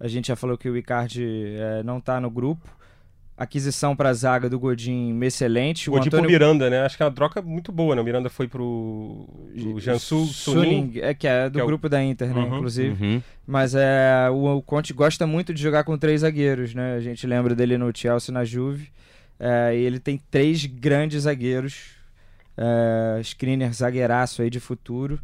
A 0.00 0.08
gente 0.08 0.28
já 0.28 0.36
falou 0.36 0.56
que 0.58 0.68
o 0.68 0.76
Icardi 0.76 1.24
eh, 1.56 1.82
não 1.84 2.00
tá 2.00 2.20
no 2.20 2.30
grupo. 2.30 2.68
Aquisição 3.36 3.96
para 3.96 4.10
a 4.10 4.12
zaga 4.14 4.48
do 4.48 4.60
Godin 4.60 5.18
excelente. 5.24 5.90
O 5.90 5.98
tipo 5.98 6.22
Miranda, 6.22 6.70
né? 6.70 6.82
Acho 6.82 6.96
que 6.96 7.02
é 7.02 7.06
uma 7.06 7.10
troca 7.12 7.42
muito 7.42 7.72
boa, 7.72 7.96
né? 7.96 8.00
O 8.00 8.04
Miranda 8.04 8.30
foi 8.30 8.46
pro, 8.46 9.28
pro 9.60 9.80
Jansu 9.80 10.24
Sunin. 10.26 10.62
Suning, 10.62 11.00
é 11.00 11.12
que 11.14 11.26
é 11.26 11.48
do 11.50 11.54
que 11.54 11.60
é 11.60 11.64
o- 11.64 11.66
grupo 11.66 11.88
da 11.88 12.00
Inter, 12.02 12.32
né? 12.32 12.40
Uhum. 12.42 12.56
Inclusive. 12.58 13.04
Uhum. 13.04 13.22
Mas 13.44 13.74
é, 13.74 14.28
o, 14.30 14.58
o 14.58 14.62
Conte 14.62 14.92
gosta 14.92 15.26
muito 15.26 15.52
de 15.52 15.60
jogar 15.60 15.82
com 15.82 15.98
três 15.98 16.20
zagueiros, 16.20 16.74
né? 16.74 16.94
A 16.94 17.00
gente 17.00 17.26
lembra 17.26 17.56
dele 17.56 17.76
no 17.76 17.90
Chelsea, 17.96 18.32
na 18.32 18.44
Juve. 18.44 18.88
É, 19.40 19.76
e 19.76 19.80
ele 19.82 19.98
tem 19.98 20.20
três 20.30 20.64
grandes 20.64 21.22
zagueiros. 21.22 21.86
É, 22.56 23.20
Skriniar, 23.20 23.72
zagueiraço 23.72 24.42
aí 24.42 24.50
de 24.50 24.60
futuro. 24.60 25.18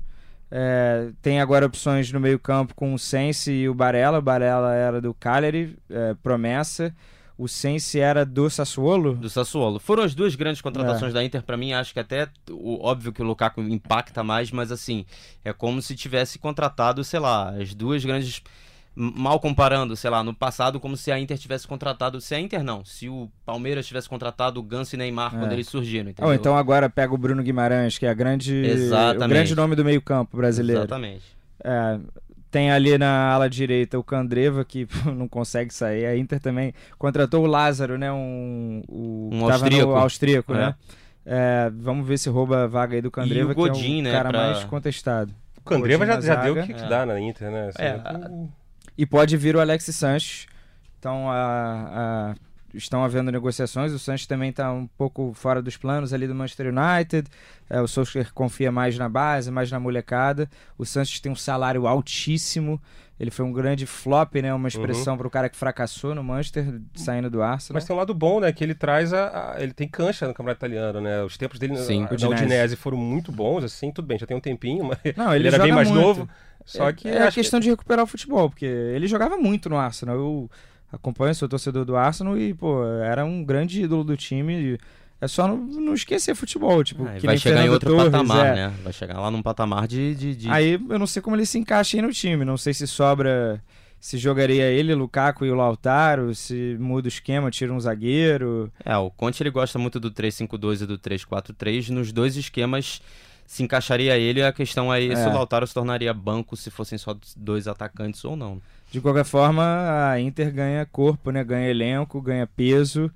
É, 0.51 1.11
tem 1.23 1.41
agora 1.41 1.65
opções 1.67 2.11
no 2.13 2.19
meio 2.19 2.39
campo 2.39 2.75
com 2.75 2.93
o 2.93 2.99
Sense 2.99 3.53
e 3.53 3.69
o 3.69 3.75
Barella. 3.75 4.19
O 4.19 4.23
Barella 4.23 4.75
era 4.75 5.01
do 5.01 5.15
Cagliari, 5.15 5.79
é, 5.89 6.15
promessa. 6.23 6.95
O 7.39 7.49
Sense 7.49 7.99
era 7.99 8.27
do 8.27 8.51
Sassuolo. 8.51 9.15
Do 9.15 9.31
Sassuolo. 9.31 9.79
Foram 9.79 10.03
as 10.03 10.15
duas 10.15 10.35
grandes 10.35 10.61
É. 10.61 10.63
contratações 10.63 11.15
da 11.15 11.25
Inter 11.25 11.43
pra 11.43 11.57
mim. 11.57 11.73
Acho 11.73 11.95
que 11.95 12.01
até 12.01 12.29
o 12.51 12.85
óbvio 12.85 13.13
que 13.13 13.23
o 13.23 13.25
Lukaku 13.25 13.63
impacta 13.63 14.23
mais, 14.23 14.51
mas 14.51 14.71
assim 14.71 15.07
é 15.45 15.53
como 15.53 15.81
se 15.81 15.95
tivesse 15.97 16.39
contratado, 16.39 17.03
sei 17.05 17.21
lá, 17.21 17.51
as 17.51 17.73
duas 17.75 18.05
grandes 18.05 18.43
mal 18.95 19.39
comparando, 19.41 19.95
sei 19.97 20.11
lá, 20.11 20.23
no 20.23 20.35
passado 20.35 20.81
como 20.81 20.97
se 20.97 21.11
a 21.13 21.19
Inter 21.19 21.39
tivesse 21.39 21.67
contratado, 21.67 22.21
se 22.21 22.35
a 22.35 22.41
Inter 22.41 22.63
não, 22.63 22.85
se 22.85 23.09
o 23.09 23.31
Palmeiras 23.47 23.87
tivesse 23.87 24.09
contratado 24.09 24.59
o 24.61 24.63
Ganso 24.63 24.95
e 24.95 24.99
Neymar 24.99 25.31
quando 25.31 25.51
É. 25.51 25.55
eles 25.55 25.69
surgiram, 25.69 26.11
entendeu? 26.11 26.29
Ou 26.29 26.35
então 26.35 26.57
agora 26.57 26.91
pega 26.91 27.15
o 27.15 27.19
Bruno 27.19 27.43
Guimarães, 27.43 27.97
que 27.99 28.05
é 28.07 28.11
a 28.11 28.15
grande, 28.15 28.63
o 29.17 29.29
grande 29.29 29.55
nome 29.55 29.75
do 29.77 29.85
meio 29.85 30.03
campo 30.03 30.37
brasileiro. 30.37 30.81
Exatamente. 30.83 31.23
É, 31.63 31.99
tem 32.51 32.71
ali 32.73 32.99
na 32.99 33.31
ala 33.33 33.49
direita 33.49 33.97
o 33.99 34.03
Candreva, 34.03 34.65
que 34.65 34.87
pô, 34.87 35.13
não 35.13 35.29
consegue 35.29 35.73
sair. 35.73 36.05
A 36.07 36.17
Inter 36.17 36.41
também 36.41 36.75
contratou 36.99 37.45
o 37.45 37.47
Lázaro, 37.47 37.97
né? 37.97 38.11
Um, 38.13 38.83
o, 38.89 39.29
Um 39.29 39.31
que 39.31 39.39
tava 39.39 39.53
austríaco. 39.53 39.91
No 39.93 39.97
austríaco, 39.97 40.55
É. 40.55 40.57
né? 40.57 40.75
É, 41.25 41.71
vamos 41.73 42.07
ver 42.09 42.19
se 42.19 42.29
rouba 42.29 42.65
a 42.65 42.67
vaga 42.67 42.97
aí 42.97 43.03
do 43.03 43.11
Candreva, 43.11 43.51
E 43.51 43.53
o 43.53 43.55
Godin, 43.55 43.83
que 43.83 43.99
é 43.99 44.01
o 44.01 44.03
né, 44.03 44.13
cara 44.13 44.31
pra- 44.31 44.39
mais 44.51 44.65
contestado. 44.65 45.33
O 45.59 45.61
Candreva 45.61 46.05
já, 46.07 46.21
já 46.21 46.35
deu 46.37 46.55
o 46.55 46.67
que, 46.67 46.73
que 46.75 46.83
É. 46.83 46.89
dá 46.89 47.07
na 47.07 47.21
Inter, 47.21 47.51
né? 47.51 47.69
Assim, 47.69 47.83
É, 47.83 48.01
E 49.01 49.07
pode 49.07 49.37
vir 49.37 49.57
o 49.57 49.61
Alex 49.61 49.85
Sanches. 49.87 50.47
Então, 50.99 51.31
a, 51.31 52.33
a- 52.33 52.35
estão 52.75 53.03
havendo 53.03 53.33
negociações. 53.33 53.93
O 53.93 53.99
Sanches 53.99 54.27
também 54.27 54.51
está 54.51 54.71
um 54.73 54.87
pouco 54.87 55.33
fora 55.35 55.63
dos 55.63 55.77
planos 55.77 56.13
ali 56.13 56.27
do 56.29 56.35
Manchester 56.35 56.67
United. 56.67 57.29
É, 57.69 57.81
o 57.81 57.89
Solskjaer 57.89 58.31
confia 58.35 58.71
mais 58.71 58.99
na 58.99 59.09
base, 59.09 59.51
mais 59.51 59.71
na 59.71 59.81
molecada. 59.81 60.49
O 60.77 60.85
Sanches 60.85 61.19
tem 61.19 61.33
um 61.33 61.37
salário 61.37 61.87
altíssimo. 61.87 62.79
Ele 63.19 63.31
foi 63.31 63.45
um 63.45 63.53
grande 63.53 63.87
flop, 63.87 64.35
né? 64.37 64.53
Uma 64.53 64.69
expressão 64.69 65.17
para 65.17 65.27
o 65.27 65.31
cara 65.31 65.49
que 65.49 65.57
fracassou 65.57 66.15
no 66.15 66.23
Manchester, 66.25 66.81
saindo 66.95 67.29
do 67.31 67.43
Arsenal. 67.43 67.75
Mas 67.77 67.85
tem 67.87 67.95
um 67.95 67.99
lado 67.99 68.15
bom, 68.15 68.41
né? 68.41 68.51
Que 68.53 68.63
ele 68.65 68.75
traz 68.75 69.13
a, 69.15 69.53
a- 69.55 69.63
ele 69.63 69.73
tem 69.75 69.89
cancha 69.89 70.27
no 70.29 70.33
campeonato 70.35 70.59
italiano, 70.59 71.01
né? 71.01 71.23
Os 71.23 71.37
tempos 71.39 71.59
dele 71.59 71.77
Sim. 71.77 72.03
na, 72.03 72.11
na 72.19 72.29
Udinese. 72.29 72.77
Foram 72.77 72.97
muito 72.99 73.33
bons, 73.33 73.65
assim, 73.65 73.91
tudo 73.91 74.07
bem, 74.07 74.19
já 74.19 74.27
tem 74.27 74.37
um 74.37 74.41
tempinho, 74.41 74.85
mas 74.85 74.99
Não, 75.17 75.35
ele, 75.35 75.49
ele, 75.49 75.55
era 75.55 75.65
bem 75.65 75.73
mais 75.73 75.89
muito. 75.91 76.01
novo. 76.03 76.29
Só 76.65 76.93
que 76.93 77.09
é, 77.09 77.13
é 77.13 77.19
a 77.23 77.27
acho 77.29 77.35
que- 77.35 77.41
questão 77.41 77.59
de 77.61 77.69
recuperar 77.71 78.05
o 78.05 78.07
futebol, 78.07 78.49
porque 78.51 78.65
ele 78.67 79.07
jogava 79.07 79.37
muito 79.37 79.69
no 79.69 79.77
Arsenal. 79.77 80.17
Eu 80.17 80.51
acompanho, 80.93 81.35
sou 81.35 81.49
torcedor 81.49 81.85
do 81.85 81.97
Arsenal 81.97 82.37
e, 82.39 82.53
pô, 82.55 82.85
era 82.85 83.25
um 83.25 83.45
grande 83.45 83.83
ídolo 83.83 84.05
do 84.05 84.17
time. 84.17 84.55
e 84.75 84.79
É 85.23 85.29
só 85.29 85.47
não, 85.47 85.57
não 85.59 85.93
esquecer 85.95 86.35
futebol, 86.35 86.83
tipo, 86.83 87.05
Ah, 87.05 87.15
que 87.19 87.27
vai 87.27 87.37
chegar 87.37 87.57
em 87.57 87.59
Fernando 87.69 87.73
outro 87.75 87.91
Torres, 87.91 88.11
patamar, 88.11 88.47
é. 88.47 88.55
né? 88.55 88.75
Vai 88.83 88.93
chegar 88.93 89.21
lá 89.21 89.31
num 89.31 89.43
patamar 89.43 89.87
de. 89.87 90.15
de, 90.15 90.35
de- 90.35 90.49
Aí 90.49 90.81
eu 90.89 90.99
não 90.99 91.07
sei 91.07 91.21
como 91.21 91.37
ele 91.37 91.45
se 91.45 91.59
encaixa 91.59 91.97
aí 91.97 92.03
no 92.03 92.11
time. 92.13 92.43
Não 92.45 92.57
sei 92.57 92.73
se 92.73 92.87
sobra. 92.87 93.63
Se 94.03 94.17
jogaria 94.17 94.65
ele, 94.65 94.95
Lukaku 94.95 95.45
e 95.45 95.51
o 95.51 95.55
Lautaro, 95.55 96.35
se 96.35 96.75
muda 96.81 97.05
o 97.05 97.09
esquema, 97.09 97.51
tira 97.51 97.71
um 97.71 97.79
zagueiro. 97.79 98.73
É, 98.83 98.97
o 98.97 99.11
Conte 99.11 99.43
ele 99.43 99.51
gosta 99.51 99.79
muito 99.79 100.01
do 100.01 100.11
3-5-2 100.11 100.81
e 100.81 100.87
do 100.87 100.97
3-4-3. 100.99 101.91
Nos 101.91 102.11
dois 102.11 102.35
esquemas 102.35 103.03
se 103.51 103.65
encaixaria 103.65 104.17
ele. 104.17 104.45
A 104.45 104.53
questão 104.53 104.93
aí 104.93 105.11
é 105.11 105.17
se 105.17 105.27
o 105.27 105.33
Lautaro 105.33 105.67
se 105.67 105.75
tornaria 105.75 106.15
banco 106.15 106.57
se 106.57 106.71
fossem 106.71 106.97
só 106.97 107.17
dois 107.37 107.67
atacantes 107.67 108.25
ou 108.25 108.37
não. 108.37 108.63
De 108.93 109.01
qualquer 109.01 109.25
forma, 109.25 109.65
a 110.09 110.21
Inter 110.21 110.53
ganha 110.53 110.87
corpo, 110.87 111.33
né? 111.33 111.43
Ganha 111.43 111.69
elenco, 111.69 112.23
ganha 112.23 112.47
peso. 112.47 113.11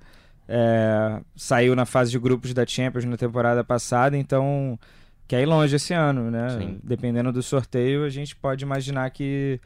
É, 0.45 1.21
saiu 1.37 1.73
na 1.73 1.85
fase 1.85 2.11
de 2.11 2.19
grupos 2.19 2.53
da 2.53 2.67
Champions 2.67 3.05
na 3.05 3.15
temporada 3.15 3.63
passada, 3.63 4.17
então 4.17 4.77
quer 5.25 5.41
ir 5.41 5.45
longe 5.45 5.73
esse 5.73 5.93
ano, 5.93 6.29
né? 6.29 6.49
Sim. 6.49 6.79
Dependendo 6.83 7.31
do 7.31 7.41
sorteio, 7.41 8.03
a 8.03 8.09
gente 8.09 8.35
pode 8.35 8.61
imaginar 8.65 9.09
que, 9.11 9.57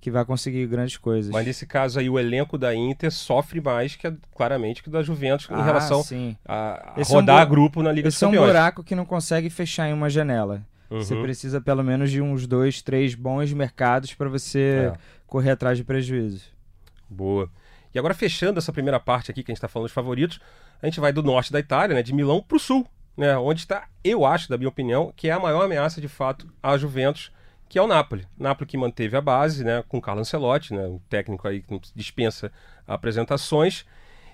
que 0.00 0.10
vai 0.10 0.24
conseguir 0.24 0.66
grandes 0.66 0.96
coisas. 0.96 1.30
Mas 1.32 1.44
nesse 1.46 1.66
caso 1.66 1.98
aí, 1.98 2.08
o 2.08 2.18
elenco 2.18 2.56
da 2.56 2.74
Inter 2.74 3.10
sofre 3.10 3.60
mais, 3.60 3.96
que 3.96 4.12
claramente, 4.34 4.82
que 4.82 4.88
o 4.88 4.92
da 4.92 5.02
Juventus 5.02 5.48
em 5.50 5.54
Ah, 5.54 5.62
relação 5.64 6.02
sim. 6.02 6.36
a, 6.46 6.94
a 6.96 7.00
Esse 7.00 7.12
é 7.12 7.16
um 7.16 7.20
rodar 7.20 7.46
grupo 7.48 7.82
na 7.82 7.90
Liga 7.90 8.08
Esse 8.08 8.16
dos 8.16 8.22
é 8.22 8.26
um 8.26 8.30
Campeões. 8.30 8.48
buraco 8.50 8.84
que 8.84 8.94
não 8.94 9.04
consegue 9.04 9.50
fechar 9.50 9.88
em 9.88 9.92
uma 9.92 10.08
janela. 10.08 10.62
Você 10.90 11.14
Uhum. 11.14 11.22
precisa 11.22 11.60
pelo 11.60 11.82
menos 11.84 12.10
de 12.10 12.22
uns 12.22 12.46
dois, 12.46 12.80
três 12.80 13.14
bons 13.14 13.52
mercados 13.52 14.14
para 14.14 14.28
você 14.28 14.92
É. 14.94 14.98
correr 15.26 15.50
atrás 15.50 15.76
de 15.76 15.84
prejuízo. 15.84 16.44
Boa. 17.10 17.50
E 17.94 17.98
agora, 17.98 18.14
fechando 18.14 18.58
essa 18.58 18.72
primeira 18.72 19.00
parte 19.00 19.30
aqui, 19.30 19.42
que 19.42 19.50
a 19.50 19.52
gente 19.52 19.58
está 19.58 19.68
falando 19.68 19.86
dos 19.86 19.92
favoritos, 19.94 20.38
a 20.80 20.86
gente 20.86 21.00
vai 21.00 21.12
do 21.12 21.22
norte 21.22 21.52
da 21.52 21.58
Itália, 21.58 21.94
né, 21.96 22.02
de 22.02 22.14
Milão 22.14 22.40
para 22.42 22.56
o 22.56 22.60
sul, 22.60 22.86
né, 23.16 23.36
onde 23.36 23.60
está, 23.60 23.86
eu 24.04 24.24
acho, 24.24 24.48
da 24.48 24.56
minha 24.56 24.68
opinião, 24.68 25.12
que 25.16 25.28
é 25.28 25.32
a 25.32 25.40
maior 25.40 25.64
ameaça, 25.64 26.00
de 26.00 26.08
fato, 26.08 26.46
à 26.62 26.76
Juventus, 26.78 27.32
que 27.68 27.78
é 27.78 27.82
o 27.82 27.86
Napoli. 27.86 28.26
Napoli 28.38 28.66
que 28.68 28.76
manteve 28.78 29.16
a 29.16 29.20
base, 29.20 29.62
né, 29.64 29.82
com 29.88 30.00
Carlo 30.00 30.20
Ancelotti, 30.20 30.72
né, 30.74 30.86
um 30.86 30.98
técnico 31.08 31.46
aí 31.46 31.60
que 31.60 31.80
dispensa 31.94 32.50
apresentações. 32.86 33.84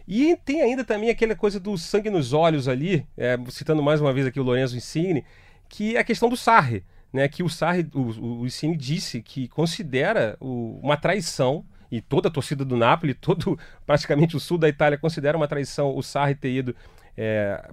E 0.06 0.36
tem 0.44 0.62
ainda 0.62 0.84
também 0.84 1.08
aquela 1.10 1.34
coisa 1.34 1.58
do 1.58 1.76
sangue 1.78 2.10
nos 2.10 2.32
olhos 2.32 2.68
ali, 2.68 3.06
é, 3.16 3.38
citando 3.48 3.82
mais 3.82 4.00
uma 4.00 4.12
vez 4.12 4.26
aqui 4.26 4.38
o 4.38 4.42
Lorenzo 4.42 4.76
Insigne, 4.76 5.24
que 5.68 5.96
é 5.96 6.00
a 6.00 6.04
questão 6.04 6.28
do 6.28 6.36
Sarri, 6.36 6.84
né, 7.12 7.26
que 7.28 7.42
o 7.42 7.48
Sarri, 7.48 7.88
o, 7.94 8.40
o 8.40 8.46
Insigne 8.46 8.76
disse 8.76 9.22
que 9.22 9.48
considera 9.48 10.36
o- 10.40 10.78
uma 10.82 10.96
traição 10.96 11.64
e 11.90 12.00
toda 12.00 12.28
a 12.28 12.30
torcida 12.30 12.64
do 12.64 12.76
Napoli, 12.76 13.14
todo 13.14 13.58
praticamente 13.86 14.36
o 14.36 14.40
sul 14.40 14.58
da 14.58 14.68
Itália 14.68 14.98
considera 14.98 15.36
uma 15.36 15.48
traição 15.48 15.96
o 15.96 16.02
Sarri 16.02 16.34
ter 16.34 16.50
ido 16.52 16.76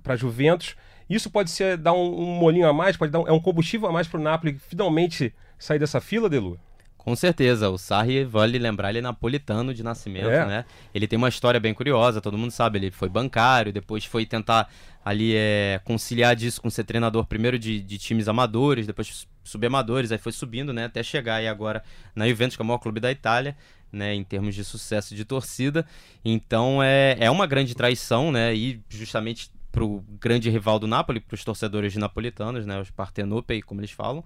para 0.04 0.14
a 0.14 0.16
Juventus. 0.16 0.76
Isso 1.10 1.30
pode 1.30 1.50
ser 1.52 1.76
dar 1.78 1.94
um, 1.94 2.20
um 2.22 2.36
molinho 2.36 2.68
a 2.68 2.74
mais, 2.74 2.96
pode 2.96 3.12
dar 3.12 3.20
um, 3.20 3.28
é 3.28 3.32
um 3.32 3.40
combustível 3.40 3.90
a 3.90 3.92
mais 3.92 4.08
para 4.08 4.20
o 4.20 4.24
Napoli 4.24 4.58
finalmente 4.60 5.34
sair 5.64 5.80
dessa 5.80 6.02
fila, 6.02 6.30
Delu. 6.30 6.60
Com 6.98 7.16
certeza, 7.16 7.68
o 7.68 7.80
Sarri, 7.80 8.24
vale 8.24 8.60
lembrar, 8.60 8.90
ele 8.90 9.00
é 9.00 9.02
napolitano 9.02 9.74
de 9.74 9.82
nascimento, 9.82 10.30
É. 10.30 10.46
né? 10.46 10.66
Ele 10.94 11.08
tem 11.08 11.18
uma 11.18 11.30
história 11.30 11.60
bem 11.60 11.74
curiosa, 11.74 12.22
todo 12.22 12.38
mundo 12.38 12.52
sabe, 12.52 12.78
ele 12.78 12.92
foi 12.92 13.10
bancário, 13.10 13.74
depois 13.74 14.06
foi 14.06 14.24
tentar 14.24 14.70
ali 15.04 15.34
é, 15.36 15.82
conciliar 15.84 16.36
disso 16.36 16.62
com 16.62 16.70
ser 16.70 16.84
treinador 16.84 17.26
primeiro 17.26 17.58
de, 17.58 17.82
de 17.82 17.98
times 17.98 18.28
amadores, 18.28 18.86
depois 18.86 19.28
subamadores, 19.44 20.12
aí 20.12 20.20
foi 20.20 20.32
subindo, 20.32 20.72
né, 20.72 20.86
até 20.86 21.02
chegar 21.02 21.38
aí 21.38 21.48
agora 21.48 21.84
na 22.16 22.28
Juventus, 22.30 22.56
que 22.56 22.62
é 22.62 22.64
o 22.64 22.68
maior 22.68 22.78
clube 22.78 23.00
da 23.00 23.12
Itália, 23.12 23.58
né, 23.92 24.14
em 24.14 24.24
termos 24.24 24.54
de 24.54 24.64
sucesso 24.64 25.16
de 25.16 25.26
torcida. 25.26 25.84
Então 26.24 26.84
é, 26.84 27.18
é 27.20 27.32
uma 27.32 27.48
grande 27.48 27.74
traição, 27.74 28.32
né, 28.32 28.54
e 28.54 28.80
justamente 28.88 29.50
pro 29.72 30.04
grande 30.20 30.50
rival 30.50 30.78
do 30.78 30.88
Napoli, 30.88 31.20
para 31.20 31.36
os 31.36 31.44
torcedores 31.44 31.96
napolitanos, 31.96 32.66
né, 32.66 32.80
os 32.80 32.92
Partenopei, 32.92 33.62
como 33.62 33.82
eles 33.82 33.92
falam. 33.92 34.24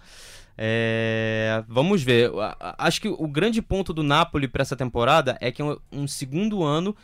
É, 0.58 1.64
vamos 1.68 2.02
ver. 2.02 2.32
Acho 2.78 3.02
que 3.02 3.08
o 3.08 3.28
grande 3.28 3.62
ponto 3.62 3.94
do 3.94 4.04
Napoli 4.04 4.48
para 4.48 4.62
essa 4.62 4.76
temporada 4.76 5.38
é 5.40 5.52
que 5.52 5.62
é 5.62 5.66
um, 5.66 5.78
um 5.92 6.08
segundo 6.08 6.64
ano 6.64 6.96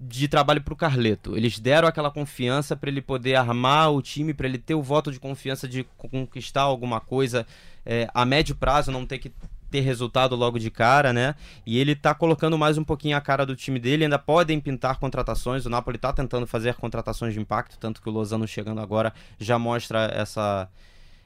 de 0.00 0.26
trabalho 0.26 0.60
para 0.62 0.74
o 0.74 0.76
Carleto. 0.76 1.36
Eles 1.36 1.58
deram 1.60 1.86
aquela 1.86 2.10
confiança 2.10 2.74
para 2.74 2.90
ele 2.90 3.00
poder 3.00 3.36
armar 3.36 3.92
o 3.92 4.02
time, 4.02 4.34
para 4.34 4.48
ele 4.48 4.58
ter 4.58 4.74
o 4.74 4.82
voto 4.82 5.12
de 5.12 5.20
confiança 5.20 5.68
de 5.68 5.84
conquistar 5.96 6.62
alguma 6.62 7.00
coisa 7.00 7.46
é, 7.86 8.08
a 8.12 8.24
médio 8.24 8.56
prazo, 8.56 8.90
não 8.90 9.06
ter 9.06 9.18
que 9.18 9.32
ter 9.72 9.80
resultado 9.80 10.36
logo 10.36 10.58
de 10.58 10.70
cara, 10.70 11.12
né? 11.14 11.34
E 11.64 11.78
ele 11.78 11.96
tá 11.96 12.14
colocando 12.14 12.58
mais 12.58 12.76
um 12.76 12.84
pouquinho 12.84 13.16
a 13.16 13.20
cara 13.20 13.46
do 13.46 13.56
time 13.56 13.78
dele. 13.78 14.04
Ainda 14.04 14.18
podem 14.18 14.60
pintar 14.60 14.98
contratações. 14.98 15.64
O 15.64 15.70
Napoli 15.70 15.96
tá 15.96 16.12
tentando 16.12 16.46
fazer 16.46 16.74
contratações 16.74 17.32
de 17.32 17.40
impacto, 17.40 17.78
tanto 17.78 18.02
que 18.02 18.08
o 18.08 18.12
Lozano 18.12 18.46
chegando 18.46 18.82
agora 18.82 19.14
já 19.40 19.58
mostra 19.58 20.12
essa 20.14 20.68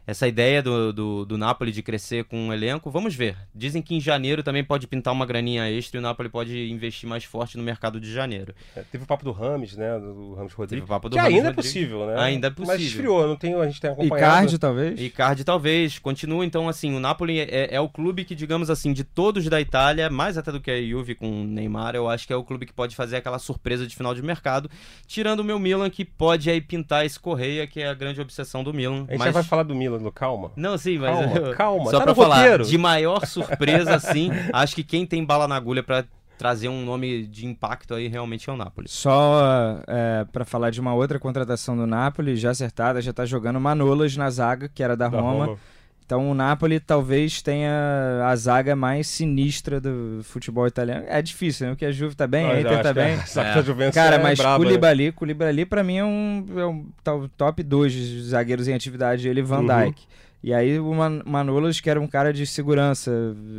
essa 0.07 0.29
ideia 0.29 0.63
do, 0.63 0.93
do, 0.93 1.25
do, 1.25 1.39
Napoli 1.39 1.73
de 1.73 1.83
crescer 1.83 2.25
com 2.25 2.49
um 2.49 2.53
elenco. 2.53 2.91
Vamos 2.91 3.15
ver. 3.15 3.37
Dizem 3.55 3.83
que 3.83 3.95
em 3.95 4.01
janeiro 4.01 4.43
também 4.43 4.63
pode 4.63 4.87
pintar 4.87 5.13
uma 5.13 5.27
graninha 5.27 5.69
extra 5.71 5.99
e 5.99 6.01
o 6.01 6.03
Napoli 6.03 6.29
pode 6.29 6.71
investir 6.71 7.09
mais 7.09 7.25
forte 7.25 7.57
no 7.57 7.63
mercado 7.63 8.01
de 8.01 8.13
janeiro. 8.13 8.55
É, 8.77 8.83
teve 8.83 9.05
o 9.05 9.07
papo 9.07 9.25
do 9.25 9.33
Rames, 9.33 9.77
né? 9.77 9.99
Do 9.99 10.35
Rames 10.35 10.53
Rodrigues. 10.53 10.83
Teve 10.83 10.85
o 10.85 10.87
papo 10.87 11.09
do 11.09 11.15
que 11.15 11.19
Rames 11.19 11.37
ainda 11.37 11.49
Rodrigues. 11.49 11.71
é 11.71 11.75
possível, 11.75 12.07
né? 12.07 12.15
Ainda 12.19 12.47
é 12.47 12.51
possível. 12.51 12.75
Mas 12.75 12.83
esfriou, 12.83 13.27
não 13.27 13.37
tem, 13.37 13.55
a 13.55 13.67
gente 13.67 13.81
tem 13.81 13.91
acompanhado. 13.91 14.33
Icardi, 14.33 14.59
talvez? 14.59 15.01
Icardi, 15.01 15.45
talvez. 15.45 15.99
Continua, 15.99 16.45
então, 16.45 16.69
assim, 16.69 16.95
o 16.95 17.01
Napoli 17.01 17.41
é, 17.41 17.75
é, 17.75 17.81
o 17.81 17.89
clube 17.89 18.25
que, 18.25 18.35
digamos 18.35 18.71
assim, 18.71 18.93
de 18.93 19.03
todos 19.03 19.49
da 19.49 19.61
Itália, 19.61 20.09
mais 20.09 20.39
até 20.39 20.53
do 20.53 20.61
que 20.61 20.71
a 20.71 20.83
Juve 20.83 21.15
com 21.15 21.43
o 21.43 21.45
Neymar, 21.45 21.95
eu 21.95 22.09
acho 22.09 22.27
que 22.27 22.33
é 22.33 22.37
o 22.37 22.45
clube 22.45 22.67
que 22.67 22.73
pode 22.73 22.95
fazer 22.95 23.17
aquela 23.17 23.39
surpresa 23.39 23.87
de 23.87 23.97
final 23.97 24.15
de 24.15 24.23
mercado, 24.23 24.71
tirando 25.07 25.41
o 25.41 25.45
meu 25.45 25.59
Milan, 25.59 25.91
que 25.91 26.05
pode 26.05 26.49
aí 26.49 26.61
pintar 26.61 27.05
esse 27.05 27.19
Correia, 27.19 27.67
que 27.67 27.81
é 27.81 27.89
a 27.89 27.95
grande 27.95 28.21
obsessão 28.21 28.63
do 28.63 28.73
Milan. 28.73 29.05
A 29.09 29.13
gente 29.13 29.19
mas... 29.19 29.27
já 29.27 29.33
vai 29.33 29.43
falar 29.43 29.63
do 29.63 29.75
Milan, 29.75 29.96
do 30.05 30.13
calma. 30.13 30.51
Não, 30.57 30.77
sim, 30.79 30.99
mas 30.99 31.11
calma, 31.11 31.37
eu, 31.37 31.55
calma. 31.55 31.91
só 31.91 31.99
tá 31.99 32.05
pra 32.05 32.13
no 32.13 32.15
falar, 32.17 32.37
roteiro. 32.39 32.65
de 32.65 32.79
maior 32.79 33.27
surpresa, 33.27 33.99
sim, 33.99 34.31
acho 34.53 34.75
que 34.75 34.83
quem 34.85 35.07
tem 35.07 35.25
bala 35.25 35.47
na 35.49 35.57
agulha 35.57 35.83
para 35.83 36.05
trazer 36.39 36.69
um 36.69 36.85
nome 36.85 37.27
de 37.27 37.47
impacto 37.47 37.95
aí 37.95 38.09
realmente 38.09 38.49
é 38.51 38.53
o 38.53 38.57
Napoli. 38.57 38.89
Só 38.89 39.79
é, 39.87 40.27
para 40.31 40.45
falar 40.45 40.71
de 40.71 40.81
uma 40.81 40.95
outra 40.95 41.19
contratação 41.19 41.77
do 41.77 41.87
Napoli, 41.87 42.37
já 42.37 42.51
acertada, 42.51 43.01
já 43.01 43.13
tá 43.13 43.25
jogando 43.25 43.59
Manolas 43.61 44.17
na 44.17 44.29
zaga, 44.31 44.69
que 44.69 44.83
era 44.83 44.97
da, 44.97 45.09
Da 45.09 45.19
Roma. 45.19 45.45
Roma. 45.47 45.59
Então 46.07 46.31
o 46.31 46.35
Napoli 46.35 46.79
talvez 46.79 47.43
tenha 47.43 48.23
a 48.25 48.37
zaga 48.37 48.77
mais 48.77 49.09
sinistra 49.09 49.81
do 49.81 50.21
futebol 50.23 50.65
italiano. 50.67 51.05
É 51.09 51.21
difícil, 51.21 51.67
né? 51.67 51.73
Porque 51.73 51.85
a 51.85 51.91
Juve 51.91 52.15
tá 52.15 52.29
bem, 52.29 52.47
a 52.47 52.61
Inter 52.61 52.81
tá 52.81 52.89
que 52.91 52.95
bem. 52.95 53.15
a 53.37 53.59
É. 53.59 53.63
Juventus 53.63 53.95
Cara, 53.97 54.15
é 54.15 54.23
mas 54.23 54.39
braba, 54.39 54.59
né? 54.59 54.65
Koulibaly, 54.65 55.11
Koulibaly 55.13 55.67
pra 55.67 55.83
mim 55.83 55.97
é 55.97 56.05
um, 56.05 56.47
é 56.57 56.65
um 56.65 56.87
tal- 57.03 57.29
top 57.37 57.61
2 57.61 57.93
de 57.93 58.23
zagueiros 58.23 58.69
em 58.69 58.75
atividade, 58.75 59.29
ele 59.29 59.41
e 59.41 59.43
Van 59.43 59.63
Uhum. 59.63 59.67
Dijk. 59.87 60.03
E 60.45 60.55
aí 60.55 60.79
o 60.79 60.95
Man- 60.95 61.23
Manolas, 61.27 61.81
que 61.81 61.91
era 61.91 62.01
um 62.01 62.07
cara 62.07 62.33
de 62.33 62.47
segurança 62.47 63.11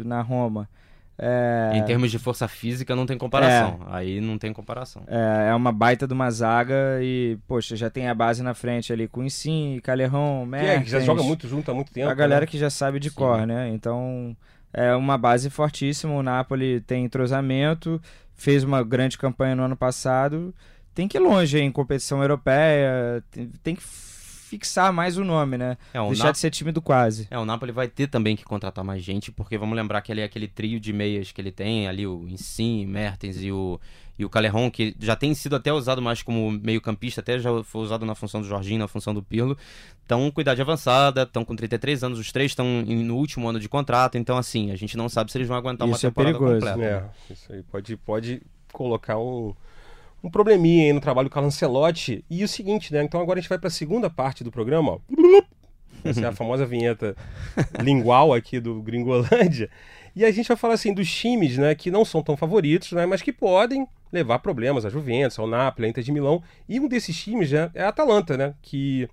na 0.06 0.22
Roma. 0.22 0.70
É, 1.20 1.72
Em 1.76 1.84
termos 1.84 2.12
de 2.12 2.20
força 2.20 2.48
física, 2.48 2.96
não 2.96 3.06
tem 3.06 3.18
comparação. 3.18 3.80
Aí 3.88 4.22
não 4.22 4.38
tem 4.38 4.54
comparação. 4.54 5.04
é, 5.08 5.50
é 5.50 5.56
uma 5.56 5.72
baita 5.72 6.06
de 6.08 6.14
uma 6.14 6.30
zaga 6.30 7.00
e, 7.02 7.38
poxa, 7.48 7.76
já 7.76 7.90
tem 7.90 8.08
a 8.08 8.14
base 8.14 8.44
na 8.44 8.54
frente 8.54 8.94
ali 8.94 9.08
com 9.08 9.24
Insigne, 9.24 9.82
Calerron, 9.82 10.48
Que 10.50 10.56
é, 10.58 10.60
que 10.60 10.90
já 10.90 10.98
Mertens, 11.00 11.06
joga 11.06 11.24
muito 11.24 11.48
junto 11.48 11.72
há 11.72 11.74
muito 11.74 11.92
tempo. 11.92 12.08
a 12.10 12.14
galera 12.14 12.42
né? 12.42 12.48
que 12.48 12.58
já 12.58 12.70
sabe 12.70 13.00
de 13.00 13.10
Sim. 13.10 13.16
cor, 13.16 13.48
né? 13.48 13.70
Então 13.70 14.38
é 14.72 14.94
uma 14.96 15.18
base 15.18 15.50
fortíssima. 15.50 16.14
O 16.14 16.22
Napoli 16.22 16.82
tem 16.82 17.06
entrosamento, 17.06 18.00
fez 18.36 18.64
uma 18.64 18.84
grande 18.84 19.18
campanha 19.18 19.56
no 19.56 19.64
ano 19.64 19.76
passado. 19.76 20.54
Tem 20.94 21.08
que 21.08 21.18
ir 21.18 21.22
longe 21.22 21.60
em 21.60 21.72
competição 21.72 22.22
europeia, 22.22 23.24
tem, 23.32 23.52
tem 23.64 23.76
que 23.76 23.84
fixar 24.48 24.92
mais 24.94 25.18
o 25.18 25.24
nome, 25.24 25.58
né? 25.58 25.78
É, 25.94 26.00
o, 26.02 26.08
Deixar 26.08 26.26
Na- 26.26 26.32
de 26.32 26.38
ser 26.40 26.50
time 26.50 26.72
do 26.72 26.82
quase. 26.82 27.28
é, 27.30 27.38
o 27.38 27.46
Napoli 27.46 27.72
vai 27.72 27.88
ter 27.88 28.08
também 28.08 28.36
que 28.36 28.44
contratar 28.44 28.84
mais 28.84 29.04
gente, 29.04 29.32
porque 29.32 29.58
vamos 29.58 29.76
lembrar 29.76 30.02
que 30.02 30.12
ali 30.12 30.22
é 30.22 30.24
aquele 30.24 30.48
trio 30.48 30.80
de 30.80 30.94
meias 30.94 31.32
que 31.32 31.42
ele 31.42 31.52
tem, 31.52 31.88
ali 31.88 32.08
o 32.08 32.28
Insigne, 32.28 32.86
Mertens 32.86 33.42
e 33.44 33.52
o, 33.52 33.80
e 34.18 34.24
o 34.26 34.30
Calerron, 34.30 34.72
que 34.72 34.96
já 35.00 35.16
tem 35.16 35.34
sido 35.36 35.56
até 35.56 35.72
usado 35.74 36.02
mais 36.02 36.22
como 36.22 36.50
meio 36.52 36.80
campista, 36.82 37.22
até 37.22 37.38
já 37.38 37.50
foi 37.64 37.82
usado 37.82 38.06
na 38.06 38.16
função 38.16 38.42
do 38.42 38.48
Jorginho, 38.48 38.80
na 38.80 38.88
função 38.88 39.14
do 39.14 39.22
Pirlo. 39.22 39.58
Estão 40.02 40.32
com 40.32 40.40
idade 40.42 40.62
avançada, 40.62 41.24
estão 41.24 41.44
com 41.44 41.56
33 41.56 42.04
anos, 42.04 42.18
os 42.18 42.32
três 42.32 42.52
estão 42.52 42.66
no 42.86 43.16
último 43.18 43.48
ano 43.50 43.60
de 43.60 43.68
contrato, 43.68 44.18
então 44.18 44.38
assim, 44.38 44.72
a 44.72 44.76
gente 44.78 44.96
não 44.96 45.10
sabe 45.10 45.32
se 45.32 45.38
eles 45.38 45.48
vão 45.50 45.58
aguentar 45.58 45.88
Isso 45.90 46.06
é 46.06 46.10
uma 46.10 46.12
temporada 46.14 46.38
perigoso. 46.40 46.66
completa. 46.74 47.12
É, 47.30 47.34
isso 47.34 47.52
aí 47.54 47.62
pode, 47.64 47.98
pode 47.98 48.42
colocar 48.72 49.18
um, 49.20 49.54
um 50.24 50.30
probleminha 50.30 50.86
aí 50.86 50.94
no 50.94 51.02
trabalho 51.02 51.30
do 51.30 51.32
Carlo 51.32 51.48
Ancelotti. 51.48 52.24
E 52.30 52.44
o 52.44 52.48
seguinte, 52.48 52.94
né? 52.94 53.04
Então 53.04 53.22
agora 53.22 53.40
a 53.40 53.42
gente 53.42 53.50
vai 53.50 53.58
para 53.58 53.68
a 53.68 53.72
segunda 53.72 54.10
parte 54.10 54.44
do 54.44 54.52
programa, 54.52 54.94
ó. 54.94 55.00
Essa 56.04 56.22
é 56.22 56.26
a 56.26 56.32
famosa 56.32 56.66
vinheta 56.66 57.16
lingual 57.82 58.34
aqui 58.34 58.60
do 58.60 58.82
Gringolândia. 58.82 59.70
E 60.16 60.26
a 60.26 60.32
gente 60.32 60.48
vai 60.48 60.58
falar 60.58 60.74
assim 60.74 60.94
dos 60.94 61.10
times, 61.12 61.58
né, 61.58 61.76
que 61.76 61.92
não 61.92 62.04
são 62.04 62.24
tão 62.24 62.36
favoritos, 62.36 62.92
né, 62.92 63.06
mas 63.06 63.22
que 63.22 63.32
podem 63.32 63.88
levar 64.12 64.40
problemas 64.40 64.86
à 64.86 64.90
Juventus, 64.90 65.38
ao 65.38 65.46
Napoli, 65.46 65.88
à 65.88 65.90
Inter 65.90 66.04
de 66.04 66.12
Milão. 66.12 66.42
E 66.68 66.80
um 66.80 66.88
desses 66.88 67.16
times 67.16 67.52
né, 67.52 67.70
é 67.74 67.84
a 67.84 67.90
Atalanta, 67.90 68.36
né, 68.36 68.54
que 68.62 69.08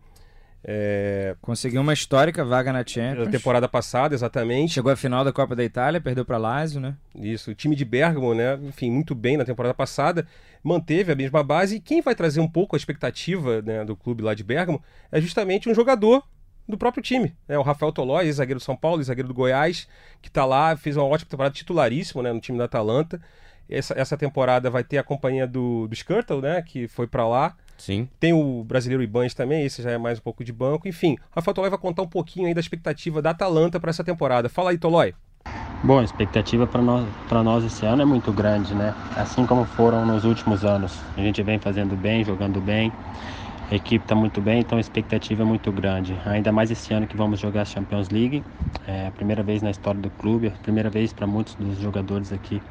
é, 0.66 1.36
Conseguiu 1.42 1.82
uma 1.82 1.92
histórica 1.92 2.44
vaga 2.44 2.72
na 2.72 2.78
na 2.78 2.86
Champions. 2.86 3.28
temporada 3.28 3.68
passada, 3.68 4.14
exatamente, 4.14 4.72
Chegou 4.72 4.90
à 4.90 4.96
final 4.96 5.22
da 5.24 5.32
Copa 5.32 5.54
da 5.54 5.62
Itália, 5.62 6.00
perdeu 6.00 6.24
para 6.24 6.38
Lazio, 6.38 6.80
né? 6.80 6.96
Isso, 7.14 7.50
o 7.50 7.54
time 7.54 7.76
de 7.76 7.84
Bergamo, 7.84 8.34
né? 8.34 8.58
Enfim, 8.62 8.90
muito 8.90 9.14
bem 9.14 9.36
na 9.36 9.44
temporada 9.44 9.74
passada, 9.74 10.26
manteve 10.62 11.12
a 11.12 11.14
mesma 11.14 11.42
base. 11.42 11.76
E 11.76 11.80
quem 11.80 12.00
vai 12.00 12.14
trazer 12.14 12.40
um 12.40 12.48
pouco 12.48 12.74
a 12.74 12.78
expectativa 12.78 13.60
né, 13.60 13.84
do 13.84 13.94
clube 13.94 14.22
lá 14.22 14.32
de 14.32 14.42
Bergamo 14.42 14.82
é 15.12 15.20
justamente 15.20 15.68
um 15.68 15.74
jogador 15.74 16.22
do 16.66 16.78
próprio 16.78 17.02
time. 17.02 17.34
Né? 17.46 17.58
O 17.58 17.62
Rafael 17.62 17.92
Tolói, 17.92 18.32
zagueiro 18.32 18.58
do 18.58 18.64
São 18.64 18.76
Paulo, 18.76 19.02
zagueiro 19.02 19.28
do 19.28 19.34
Goiás, 19.34 19.86
que 20.22 20.28
está 20.28 20.46
lá, 20.46 20.74
fez 20.76 20.96
uma 20.96 21.04
ótima 21.04 21.28
temporada 21.30 21.54
titularíssimo 21.54 22.22
né, 22.22 22.32
no 22.32 22.40
time 22.40 22.56
da 22.56 22.64
Atalanta. 22.64 23.20
Essa, 23.68 23.94
essa 23.98 24.16
temporada 24.16 24.70
vai 24.70 24.82
ter 24.82 24.96
a 24.98 25.02
companhia 25.02 25.46
do, 25.46 25.86
do 25.86 25.94
Skirtle, 25.94 26.40
né? 26.40 26.62
Que 26.62 26.88
foi 26.88 27.06
para 27.06 27.26
lá. 27.26 27.56
Sim. 27.76 28.08
Tem 28.18 28.32
o 28.32 28.64
brasileiro 28.64 29.02
Ibanez 29.02 29.34
também, 29.34 29.64
esse 29.64 29.82
já 29.82 29.90
é 29.90 29.98
mais 29.98 30.18
um 30.18 30.22
pouco 30.22 30.44
de 30.44 30.52
banco. 30.52 30.88
Enfim, 30.88 31.16
Rafael 31.30 31.54
Tolói 31.54 31.70
vai 31.70 31.78
contar 31.78 32.02
um 32.02 32.08
pouquinho 32.08 32.46
aí 32.46 32.54
da 32.54 32.60
expectativa 32.60 33.20
da 33.20 33.30
Atalanta 33.30 33.78
para 33.80 33.90
essa 33.90 34.04
temporada. 34.04 34.48
Fala 34.48 34.70
aí, 34.70 34.78
Tolói. 34.78 35.14
Bom, 35.82 35.98
a 35.98 36.04
expectativa 36.04 36.66
para 36.66 36.80
nós, 36.80 37.06
pra 37.28 37.42
nós 37.42 37.62
esse 37.62 37.84
ano 37.84 38.00
é 38.00 38.04
muito 38.06 38.32
grande, 38.32 38.74
né? 38.74 38.94
Assim 39.16 39.44
como 39.44 39.66
foram 39.66 40.06
nos 40.06 40.24
últimos 40.24 40.64
anos. 40.64 40.98
A 41.16 41.20
gente 41.20 41.42
vem 41.42 41.58
fazendo 41.58 41.94
bem, 41.94 42.24
jogando 42.24 42.58
bem, 42.58 42.90
a 43.70 43.74
equipe 43.74 44.02
está 44.02 44.14
muito 44.14 44.40
bem, 44.40 44.60
então 44.60 44.78
a 44.78 44.80
expectativa 44.80 45.42
é 45.42 45.44
muito 45.44 45.70
grande. 45.70 46.16
Ainda 46.24 46.50
mais 46.50 46.70
esse 46.70 46.94
ano 46.94 47.06
que 47.06 47.16
vamos 47.16 47.38
jogar 47.38 47.62
a 47.62 47.64
Champions 47.66 48.08
League. 48.08 48.42
É 48.86 49.08
a 49.08 49.10
primeira 49.10 49.42
vez 49.42 49.60
na 49.60 49.70
história 49.70 50.00
do 50.00 50.10
clube, 50.10 50.48
a 50.48 50.62
primeira 50.62 50.88
vez 50.88 51.12
para 51.12 51.26
muitos 51.26 51.54
dos 51.54 51.78
jogadores 51.78 52.32
aqui 52.32 52.62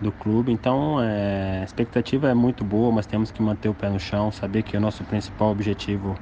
do 0.00 0.12
clube. 0.12 0.52
Então 0.52 1.00
é, 1.02 1.60
a 1.60 1.64
expectativa 1.64 2.28
é 2.28 2.34
muito 2.34 2.64
boa, 2.64 2.92
mas 2.92 3.06
temos 3.06 3.30
que 3.30 3.42
manter 3.42 3.68
o 3.68 3.74
pé 3.74 3.88
no 3.88 3.98
chão, 4.00 4.30
saber 4.32 4.62
que 4.62 4.76
o 4.76 4.80
nosso 4.80 5.04
principal 5.04 5.50
objetivo 5.50 6.14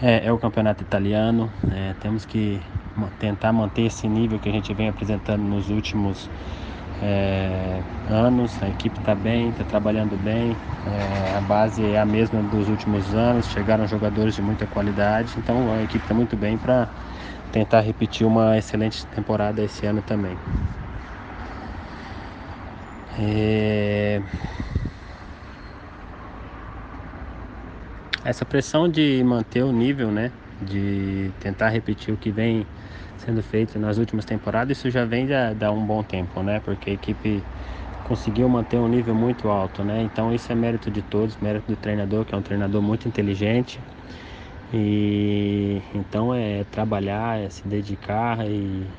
é, 0.00 0.26
é 0.26 0.32
o 0.32 0.38
campeonato 0.38 0.82
italiano. 0.82 1.52
É, 1.70 1.94
temos 1.94 2.24
que 2.24 2.60
tentar 3.18 3.52
manter 3.52 3.82
esse 3.82 4.08
nível 4.08 4.38
que 4.38 4.48
a 4.48 4.52
gente 4.52 4.72
vem 4.74 4.88
apresentando 4.88 5.42
nos 5.42 5.70
últimos 5.70 6.30
é, 7.00 7.82
anos. 8.06 8.62
A 8.62 8.68
equipe 8.68 8.98
está 8.98 9.14
bem, 9.14 9.50
está 9.50 9.64
trabalhando 9.64 10.16
bem. 10.16 10.56
É, 10.84 11.32
a 11.36 11.40
base 11.40 11.84
é 11.84 11.98
a 11.98 12.04
mesma 12.06 12.42
dos 12.42 12.68
últimos 12.68 13.14
anos. 13.14 13.46
Chegaram 13.48 13.86
jogadores 13.86 14.34
de 14.34 14.42
muita 14.42 14.66
qualidade, 14.66 15.34
então 15.38 15.72
a 15.72 15.82
equipe 15.82 16.04
está 16.04 16.14
muito 16.14 16.36
bem 16.36 16.58
para 16.58 16.88
tentar 17.50 17.80
repetir 17.80 18.26
uma 18.26 18.58
excelente 18.58 19.06
temporada 19.06 19.62
esse 19.62 19.86
ano 19.86 20.02
também. 20.02 20.40
É, 23.16 24.20
essa 28.24 28.44
pressão 28.44 28.88
de 28.88 29.22
manter 29.24 29.62
o 29.64 29.72
nível, 29.72 30.10
né? 30.10 30.32
De 30.60 31.34
tentar 31.38 31.68
repetir 31.68 32.12
o 32.14 32.18
que 32.18 32.30
vem 32.32 32.66
sendo 33.16 33.42
feito 33.42 33.78
nas 33.78 33.98
últimas 33.98 34.24
temporadas, 34.24 34.78
isso 34.78 34.90
já 34.90 35.04
vem 35.04 35.26
já 35.28 35.52
dá 35.54 35.70
um 35.72 35.84
bom 35.86 36.02
tempo, 36.02 36.42
né? 36.42 36.60
Porque 36.60 36.90
a 36.90 36.92
equipe 36.94 37.46
conseguiu 38.02 38.48
manter 38.48 38.78
um 38.80 38.88
nível 38.88 39.14
muito 39.14 39.48
alto, 39.48 39.84
né? 39.84 40.02
Então 40.02 40.32
isso 40.32 40.52
é 40.52 40.54
mérito 40.56 40.90
de 40.90 41.02
todos, 41.02 41.38
mérito 41.38 41.66
do 41.68 41.76
treinador, 41.76 42.24
que 42.26 42.34
é 42.34 42.38
um 42.38 42.42
treinador 42.42 42.82
muito 42.82 43.08
inteligente. 43.08 43.84
E 44.72 45.82
então 45.94 46.34
é 46.34 46.64
trabalhar, 46.64 47.38
é 47.40 47.48
se 47.50 47.66
dedicar 47.68 48.46
e 48.48 48.92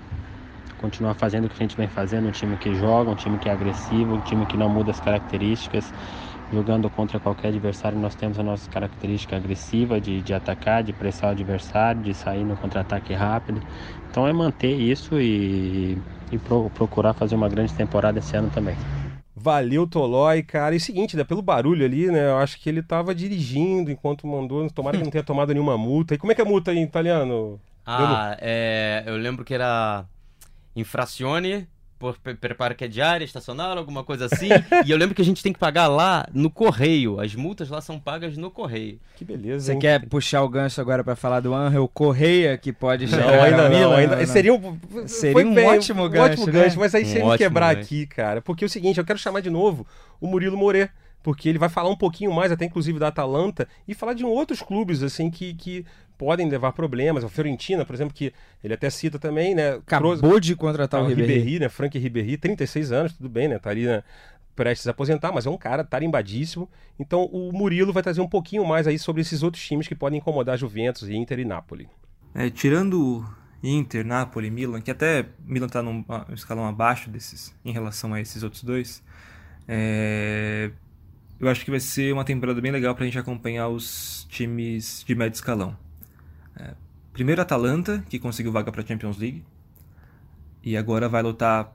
continuar 0.77 1.13
fazendo 1.15 1.45
o 1.45 1.49
que 1.49 1.55
a 1.55 1.65
gente 1.65 1.75
vem 1.77 1.87
fazendo, 1.87 2.27
um 2.27 2.31
time 2.31 2.57
que 2.57 2.73
joga, 2.75 3.09
um 3.11 3.15
time 3.15 3.37
que 3.37 3.49
é 3.49 3.51
agressivo, 3.51 4.13
um 4.13 4.19
time 4.21 4.45
que 4.45 4.57
não 4.57 4.69
muda 4.69 4.91
as 4.91 4.99
características. 4.99 5.91
Jogando 6.51 6.89
contra 6.89 7.19
qualquer 7.19 7.47
adversário, 7.49 7.97
nós 7.97 8.15
temos 8.15 8.37
a 8.39 8.43
nossa 8.43 8.69
característica 8.69 9.35
agressiva 9.35 9.99
de, 9.99 10.21
de 10.21 10.33
atacar, 10.33 10.83
de 10.83 10.93
pressar 10.93 11.29
o 11.29 11.31
adversário, 11.33 12.01
de 12.01 12.13
sair 12.13 12.43
no 12.43 12.55
contra-ataque 12.55 13.13
rápido. 13.13 13.61
Então 14.11 14.27
é 14.27 14.33
manter 14.33 14.73
isso 14.75 15.19
e, 15.19 15.97
e 16.31 16.37
pro- 16.37 16.69
procurar 16.69 17.13
fazer 17.13 17.35
uma 17.35 17.49
grande 17.49 17.73
temporada 17.73 18.19
esse 18.19 18.37
ano 18.37 18.49
também. 18.49 18.75
Valeu, 19.35 19.85
Tolói, 19.87 20.43
cara. 20.43 20.75
E 20.75 20.79
seguinte, 20.79 21.17
né, 21.17 21.23
pelo 21.23 21.41
barulho 21.41 21.85
ali, 21.85 22.09
né, 22.09 22.29
eu 22.29 22.37
acho 22.37 22.57
que 22.59 22.69
ele 22.69 22.81
tava 22.81 23.13
dirigindo 23.13 23.91
enquanto 23.91 24.25
mandou, 24.25 24.69
tomara 24.71 24.97
que 24.97 25.03
não 25.03 25.11
tenha 25.11 25.23
tomado 25.23 25.53
nenhuma 25.53 25.77
multa. 25.77 26.15
E 26.15 26.17
como 26.17 26.31
é 26.31 26.35
que 26.35 26.41
é 26.41 26.45
multa 26.45 26.73
em 26.73 26.83
italiano? 26.83 27.61
Ah, 27.85 28.35
é, 28.41 29.03
eu 29.05 29.15
lembro 29.17 29.45
que 29.45 29.53
era 29.53 30.09
infrazione 30.75 31.67
por, 31.97 32.17
prepara 32.19 32.75
que 32.75 32.83
é 32.83 32.87
diária, 32.87 33.23
estacional, 33.23 33.77
alguma 33.77 34.03
coisa 34.03 34.25
assim. 34.25 34.49
e 34.85 34.91
eu 34.91 34.97
lembro 34.97 35.15
que 35.15 35.21
a 35.21 35.25
gente 35.25 35.41
tem 35.41 35.53
que 35.53 35.59
pagar 35.59 35.87
lá 35.87 36.27
no 36.33 36.49
correio. 36.49 37.19
As 37.19 37.33
multas 37.33 37.69
lá 37.69 37.79
são 37.81 37.99
pagas 37.99 38.35
no 38.37 38.51
correio. 38.51 38.99
Que 39.15 39.23
beleza. 39.23 39.65
Você 39.65 39.73
hein? 39.73 39.79
quer 39.79 40.05
puxar 40.07 40.43
o 40.43 40.49
gancho 40.49 40.79
agora 40.81 41.03
para 41.03 41.15
falar 41.15 41.39
do 41.39 41.53
Angel 41.53 41.87
Correia, 41.87 42.57
que 42.57 42.73
pode 42.73 43.05
Não, 43.05 43.17
chegar 43.17 43.43
ainda 43.43 43.63
ao 43.63 43.69
não, 43.69 43.77
Milan? 43.79 43.97
ainda. 43.97 44.15
Não, 44.17 44.25
Seria 44.25 44.53
um, 44.53 44.77
Seria 45.07 45.47
um 45.47 45.53
bem, 45.53 45.67
ótimo 45.67 46.03
um 46.05 46.09
gancho, 46.09 46.41
ótimo 46.41 46.45
né? 46.47 46.63
gancho, 46.63 46.79
mas 46.79 46.93
aí 46.93 47.03
Um 47.03 47.07
sem 47.07 47.25
me 47.25 47.37
quebrar 47.37 47.73
gancho. 47.73 47.85
aqui, 47.85 48.05
cara. 48.07 48.41
Porque 48.41 48.65
é 48.65 48.67
o 48.67 48.69
seguinte, 48.69 48.97
eu 48.99 49.05
quero 49.05 49.17
chamar 49.17 49.39
de 49.39 49.49
novo 49.49 49.87
o 50.19 50.27
Murilo 50.27 50.57
Moret, 50.57 50.89
porque 51.23 51.49
ele 51.49 51.57
vai 51.57 51.69
falar 51.69 51.89
um 51.89 51.95
pouquinho 51.95 52.31
mais, 52.31 52.51
até 52.51 52.65
inclusive 52.65 52.99
da 52.99 53.07
Atalanta, 53.07 53.67
e 53.87 53.95
falar 53.95 54.13
de 54.13 54.23
outros 54.23 54.61
clubes, 54.61 55.01
assim, 55.01 55.31
que, 55.31 55.53
que 55.55 55.85
podem 56.17 56.49
levar 56.49 56.71
problemas. 56.73 57.23
A 57.23 57.29
Fiorentina, 57.29 57.85
por 57.85 57.93
exemplo, 57.93 58.13
que 58.13 58.33
ele 58.63 58.73
até 58.73 58.89
cita 58.89 59.17
também, 59.19 59.53
né? 59.55 59.73
Acabou 59.73 60.17
trouxe- 60.17 60.41
de 60.41 60.55
contratar 60.55 61.01
Ah, 61.01 61.03
o. 61.03 61.07
Ribéry, 61.07 61.59
né? 61.59 61.69
Frank 61.69 61.97
Ribéry, 61.97 62.37
36 62.37 62.91
anos, 62.91 63.13
tudo 63.13 63.29
bem, 63.29 63.47
né? 63.47 63.59
Tá 63.59 63.69
ali 63.69 63.85
né, 63.85 64.03
prestes 64.55 64.87
a 64.87 64.91
aposentar, 64.91 65.31
mas 65.31 65.45
é 65.45 65.49
um 65.49 65.57
cara 65.57 65.83
tarimbadíssimo. 65.83 66.69
Então 66.99 67.25
o 67.25 67.51
Murilo 67.51 67.91
vai 67.91 68.01
trazer 68.01 68.21
um 68.21 68.27
pouquinho 68.29 68.65
mais 68.65 68.87
aí 68.87 68.97
sobre 68.97 69.21
esses 69.21 69.43
outros 69.43 69.63
times 69.65 69.87
que 69.87 69.95
podem 69.95 70.19
incomodar 70.19 70.57
Juventus, 70.57 71.09
Inter 71.09 71.39
e 71.39 71.45
Napoli. 71.45 71.89
É, 72.33 72.49
tirando 72.49 73.25
Inter, 73.63 74.05
Napoli, 74.05 74.49
Milan, 74.49 74.79
que 74.81 74.91
até 74.91 75.25
Milan 75.45 75.67
está 75.67 75.81
num 75.81 76.03
ah, 76.07 76.25
escalão 76.33 76.65
abaixo 76.67 77.09
desses 77.09 77.53
em 77.65 77.71
relação 77.71 78.13
a 78.13 78.21
esses 78.21 78.43
outros 78.43 78.63
dois, 78.63 79.03
é, 79.67 80.71
eu 81.39 81.49
acho 81.49 81.65
que 81.65 81.71
vai 81.71 81.79
ser 81.79 82.13
uma 82.13 82.23
temporada 82.23 82.61
bem 82.61 82.71
legal 82.71 82.93
para 82.95 83.03
a 83.03 83.07
gente 83.07 83.17
acompanhar 83.19 83.67
os 83.69 84.25
times 84.29 85.03
de 85.05 85.15
médio 85.15 85.35
escalão. 85.35 85.75
É, 86.57 86.73
primeiro 87.13 87.41
Atalanta, 87.41 88.03
que 88.09 88.19
conseguiu 88.19 88.51
vaga 88.51 88.71
para 88.71 88.81
a 88.81 88.85
Champions 88.85 89.17
League, 89.17 89.43
e 90.63 90.75
agora 90.75 91.07
vai 91.07 91.21
lutar. 91.21 91.73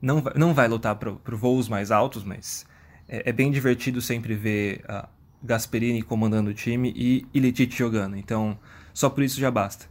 Não 0.00 0.20
vai, 0.20 0.34
não 0.36 0.52
vai 0.52 0.68
lutar 0.68 0.96
para 0.96 1.36
voos 1.36 1.68
mais 1.68 1.90
altos, 1.90 2.22
mas 2.22 2.66
é, 3.08 3.30
é 3.30 3.32
bem 3.32 3.50
divertido 3.50 4.02
sempre 4.02 4.34
ver 4.34 4.84
a 4.86 5.08
Gasperini 5.42 6.02
comandando 6.02 6.50
o 6.50 6.54
time 6.54 6.92
e 6.94 7.26
Ilicic 7.32 7.74
jogando. 7.74 8.16
Então, 8.16 8.58
só 8.92 9.08
por 9.08 9.24
isso 9.24 9.40
já 9.40 9.50
basta. 9.50 9.86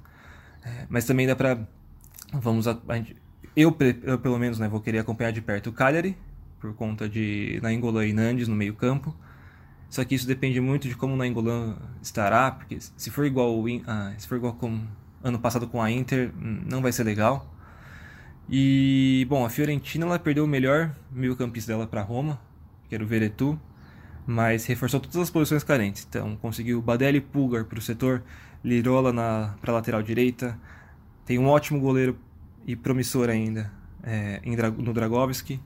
É, 0.64 0.86
mas 0.90 1.06
também 1.06 1.26
dá 1.26 1.36
pra. 1.36 1.58
Vamos. 2.32 2.68
A, 2.68 2.72
a 2.72 3.24
eu, 3.56 3.76
eu, 4.04 4.20
pelo 4.20 4.40
menos, 4.40 4.60
né, 4.60 4.68
vou 4.68 4.82
querer 4.82 5.00
acompanhar 5.00 5.32
de 5.32 5.42
perto 5.42 5.70
o 5.70 5.74
Cagliari, 5.74 6.18
por 6.60 6.74
conta 6.74 7.08
de 7.08 7.60
Nainggolan 7.62 8.08
e 8.08 8.14
Nandes 8.14 8.48
no 8.48 8.56
meio-campo. 8.56 9.16
Só 9.94 10.04
que 10.04 10.16
isso 10.16 10.26
depende 10.26 10.60
muito 10.60 10.88
de 10.88 10.96
como 10.96 11.14
o 11.14 11.16
Nainggolan 11.16 11.78
estará, 12.02 12.50
porque 12.50 12.80
se 12.80 13.12
for 13.12 13.28
igual 13.28 13.64
ah, 13.86 14.12
se 14.18 14.28
for 14.28 14.38
igual 14.38 14.54
com 14.54 14.82
ano 15.24 15.38
passado 15.38 15.68
com 15.68 15.80
a 15.80 15.92
Inter, 15.92 16.32
hum, 16.36 16.64
não 16.66 16.82
vai 16.82 16.92
ser 16.92 17.04
legal. 17.04 17.48
E 18.50 19.24
bom, 19.30 19.46
a 19.46 19.52
Fiorentina 19.52 20.04
ela 20.08 20.18
perdeu 20.18 20.46
o 20.46 20.48
melhor 20.48 20.92
meio-campista 21.12 21.74
dela 21.74 21.86
para 21.86 22.02
Roma, 22.02 22.42
que 22.90 22.96
era 22.96 23.04
o 23.04 23.08
Veretu, 23.08 23.62
mas 24.26 24.66
reforçou 24.66 25.00
todas 25.00 25.16
as 25.18 25.30
posições 25.30 25.64
carentes. 25.64 26.08
Então 26.10 26.36
conseguiu 26.38 26.82
Badelli 26.82 27.20
e 27.20 27.22
Pulgar 27.22 27.64
para 27.66 27.78
o 27.78 27.82
setor, 27.82 28.24
Lirola 28.66 29.14
para 29.62 29.74
lateral 29.74 30.02
direita. 30.02 30.60
Tem 31.24 31.38
um 31.38 31.46
ótimo 31.46 31.80
goleiro 31.80 32.18
e 32.66 32.76
promissor 32.76 33.30
ainda 33.30 33.72
é, 34.02 34.42
no 34.76 34.92
Dragovski. 34.92 35.60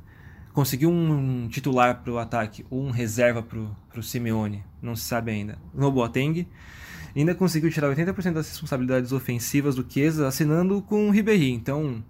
Conseguiu 0.57 0.89
um 0.89 1.47
titular 1.47 2.01
para 2.01 2.11
o 2.11 2.17
ataque, 2.17 2.65
ou 2.71 2.81
um 2.83 2.89
reserva 2.89 3.43
para 3.43 3.59
o 3.99 4.01
Simeone, 4.01 4.63
não 4.81 4.95
se 4.95 5.03
sabe 5.03 5.29
ainda. 5.29 5.55
No 5.71 5.91
Boateng. 5.91 6.47
Ainda 7.15 7.35
conseguiu 7.35 7.69
tirar 7.69 7.95
80% 7.95 8.33
das 8.33 8.49
responsabilidades 8.49 9.11
ofensivas 9.11 9.75
do 9.75 9.85
Chiesa, 9.87 10.27
assinando 10.27 10.81
com 10.81 11.07
o 11.07 11.11
Ribéry. 11.11 11.51
Então 11.51 12.03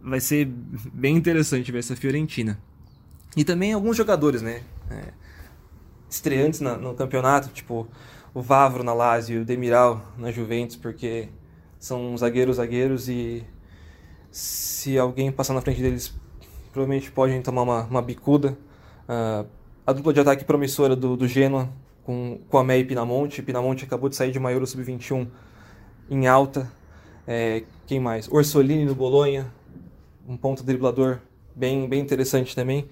vai 0.00 0.20
ser 0.20 0.44
bem 0.92 1.16
interessante 1.16 1.72
ver 1.72 1.80
essa 1.80 1.96
Fiorentina. 1.96 2.60
E 3.36 3.42
também 3.42 3.72
alguns 3.72 3.96
jogadores, 3.96 4.40
né? 4.40 4.62
É, 4.88 5.12
estreantes 6.08 6.60
na- 6.60 6.76
no 6.76 6.94
campeonato, 6.94 7.48
tipo 7.48 7.88
o 8.32 8.40
Vavro 8.40 8.84
na 8.84 8.94
Lazio, 8.94 9.42
o 9.42 9.44
Demiral 9.44 10.14
na 10.16 10.30
Juventus, 10.30 10.76
porque 10.76 11.28
são 11.76 12.16
zagueiros 12.16 12.54
zagueiros 12.58 13.08
e 13.08 13.44
se 14.30 14.96
alguém 14.96 15.32
passar 15.32 15.54
na 15.54 15.60
frente 15.60 15.82
deles, 15.82 16.14
provavelmente 16.74 17.12
podem 17.12 17.40
tomar 17.40 17.62
uma, 17.62 17.84
uma 17.84 18.02
bicuda. 18.02 18.58
Ah, 19.08 19.44
a 19.86 19.92
dupla 19.92 20.12
de 20.12 20.20
ataque 20.20 20.44
promissora 20.44 20.96
do, 20.96 21.16
do 21.16 21.28
Genoa, 21.28 21.70
com, 22.02 22.40
com 22.48 22.58
a 22.58 22.64
Mei 22.64 22.80
e 22.80 22.84
Pinamonte. 22.84 23.42
Pinamonte 23.42 23.84
acabou 23.84 24.08
de 24.08 24.16
sair 24.16 24.32
de 24.32 24.38
uma 24.38 24.50
Euro 24.52 24.66
Sub-21 24.66 25.28
em 26.10 26.26
alta. 26.26 26.70
É, 27.26 27.62
quem 27.86 28.00
mais? 28.00 28.28
Orsolini 28.30 28.84
no 28.84 28.94
Bolonha, 28.94 29.50
um 30.28 30.36
ponto 30.36 30.64
driblador 30.64 31.20
bem, 31.54 31.88
bem 31.88 32.00
interessante 32.00 32.56
também. 32.56 32.88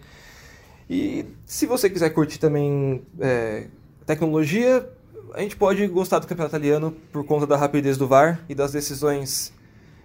E 0.88 1.27
se 1.45 1.66
você 1.66 1.90
quiser 1.90 2.11
curtir 2.11 2.38
também 2.38 3.03
é, 3.18 3.66
tecnologia, 4.07 4.88
a 5.35 5.40
gente 5.40 5.57
pode 5.57 5.87
gostar 5.88 6.21
do 6.21 6.27
campeonato 6.27 6.55
italiano 6.55 6.95
por 7.11 7.25
conta 7.25 7.47
da 7.47 7.57
rapidez 7.57 7.97
do 7.97 8.07
VAR 8.07 8.45
e 8.49 8.55
das 8.55 8.73
decisões 8.73 9.53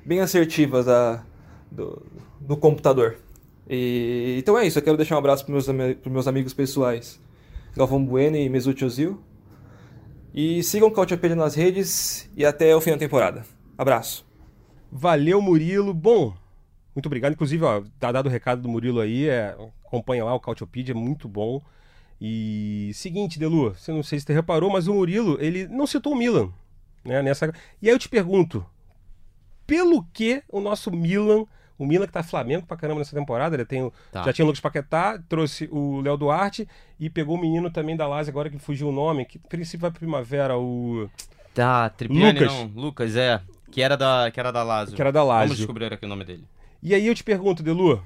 bem 0.05 0.21
assertivas 0.21 0.85
da, 0.85 1.23
do, 1.69 2.01
do 2.39 2.55
computador. 2.55 3.17
E, 3.69 4.37
então 4.39 4.57
é 4.57 4.65
isso, 4.65 4.79
eu 4.79 4.83
quero 4.83 4.97
deixar 4.97 5.15
um 5.15 5.19
abraço 5.19 5.45
para 5.45 5.51
meus, 5.51 5.65
pros 5.97 6.13
meus 6.13 6.27
amigos 6.27 6.53
pessoais 6.53 7.19
Galvão 7.77 8.03
Bueno 8.03 8.35
e 8.35 8.49
Mesut 8.49 8.83
Ozil. 8.83 9.21
E 10.33 10.63
sigam 10.63 10.89
o 10.89 11.35
nas 11.35 11.55
redes 11.55 12.29
e 12.35 12.43
até 12.43 12.75
o 12.75 12.81
fim 12.81 12.91
da 12.91 12.97
temporada. 12.97 13.45
Abraço. 13.77 14.25
Valeu, 14.91 15.41
Murilo. 15.41 15.93
Bom, 15.93 16.33
muito 16.95 17.05
obrigado. 17.05 17.33
Inclusive, 17.33 17.63
ó, 17.63 17.83
tá 17.99 18.11
dado 18.11 18.25
o 18.25 18.29
recado 18.29 18.61
do 18.61 18.69
Murilo 18.69 18.99
aí. 18.99 19.27
É, 19.27 19.55
acompanha 19.85 20.25
lá 20.25 20.33
o 20.33 20.39
Cautiopedia, 20.39 20.93
é 20.93 20.97
muito 20.97 21.27
bom. 21.27 21.61
E 22.19 22.91
seguinte, 22.95 23.37
Delu, 23.37 23.75
você 23.75 23.91
não 23.91 24.01
sei 24.01 24.19
se 24.19 24.25
você 24.25 24.33
reparou, 24.33 24.71
mas 24.71 24.87
o 24.87 24.93
Murilo, 24.93 25.37
ele 25.39 25.67
não 25.67 25.85
citou 25.85 26.13
o 26.13 26.15
Milan. 26.15 26.51
Né, 27.05 27.21
nessa... 27.21 27.53
E 27.81 27.87
aí 27.87 27.93
eu 27.93 27.99
te 27.99 28.09
pergunto, 28.09 28.65
pelo 29.67 30.03
que 30.05 30.43
o 30.49 30.59
nosso 30.59 30.91
Milan, 30.91 31.45
o 31.77 31.85
Milan 31.85 32.05
que 32.07 32.13
tá 32.13 32.23
Flamengo 32.23 32.65
pra 32.65 32.75
caramba 32.77 32.99
nessa 32.99 33.15
temporada, 33.15 33.55
ele 33.55 33.65
tem 33.65 33.83
o- 33.83 33.93
Tá. 34.11 34.23
já 34.23 34.33
tinha 34.33 34.45
o 34.45 34.47
Lucas 34.47 34.59
Paquetá, 34.61 35.19
trouxe 35.29 35.67
o 35.71 36.01
Léo 36.01 36.17
Duarte 36.17 36.67
e 36.99 37.09
pegou 37.09 37.35
o 37.35 37.41
menino 37.41 37.69
também 37.69 37.95
da 37.95 38.07
Lazio, 38.07 38.31
agora 38.31 38.49
que 38.49 38.57
fugiu 38.57 38.89
o 38.89 38.91
nome, 38.91 39.25
que 39.25 39.37
princípio 39.39 39.81
vai 39.81 39.91
primavera, 39.91 40.57
o... 40.57 41.09
Tá, 41.53 41.89
Tripiani 41.89 42.39
Lucas. 42.39 42.53
não. 42.53 42.71
Lucas, 42.75 43.15
é. 43.15 43.41
Que 43.71 43.81
era 43.81 43.97
da, 43.97 44.29
que 44.31 44.39
era 44.39 44.51
da 44.51 44.63
Lazio. 44.63 44.95
Que 44.95 45.01
era 45.01 45.11
da 45.11 45.23
Lazio. 45.23 45.47
Vamos 45.47 45.57
descobrir 45.57 45.91
aqui 45.91 46.05
o 46.05 46.09
nome 46.09 46.23
dele. 46.23 46.45
E 46.81 46.93
aí 46.93 47.05
eu 47.07 47.15
te 47.15 47.23
pergunto, 47.23 47.61
Delu, 47.63 48.01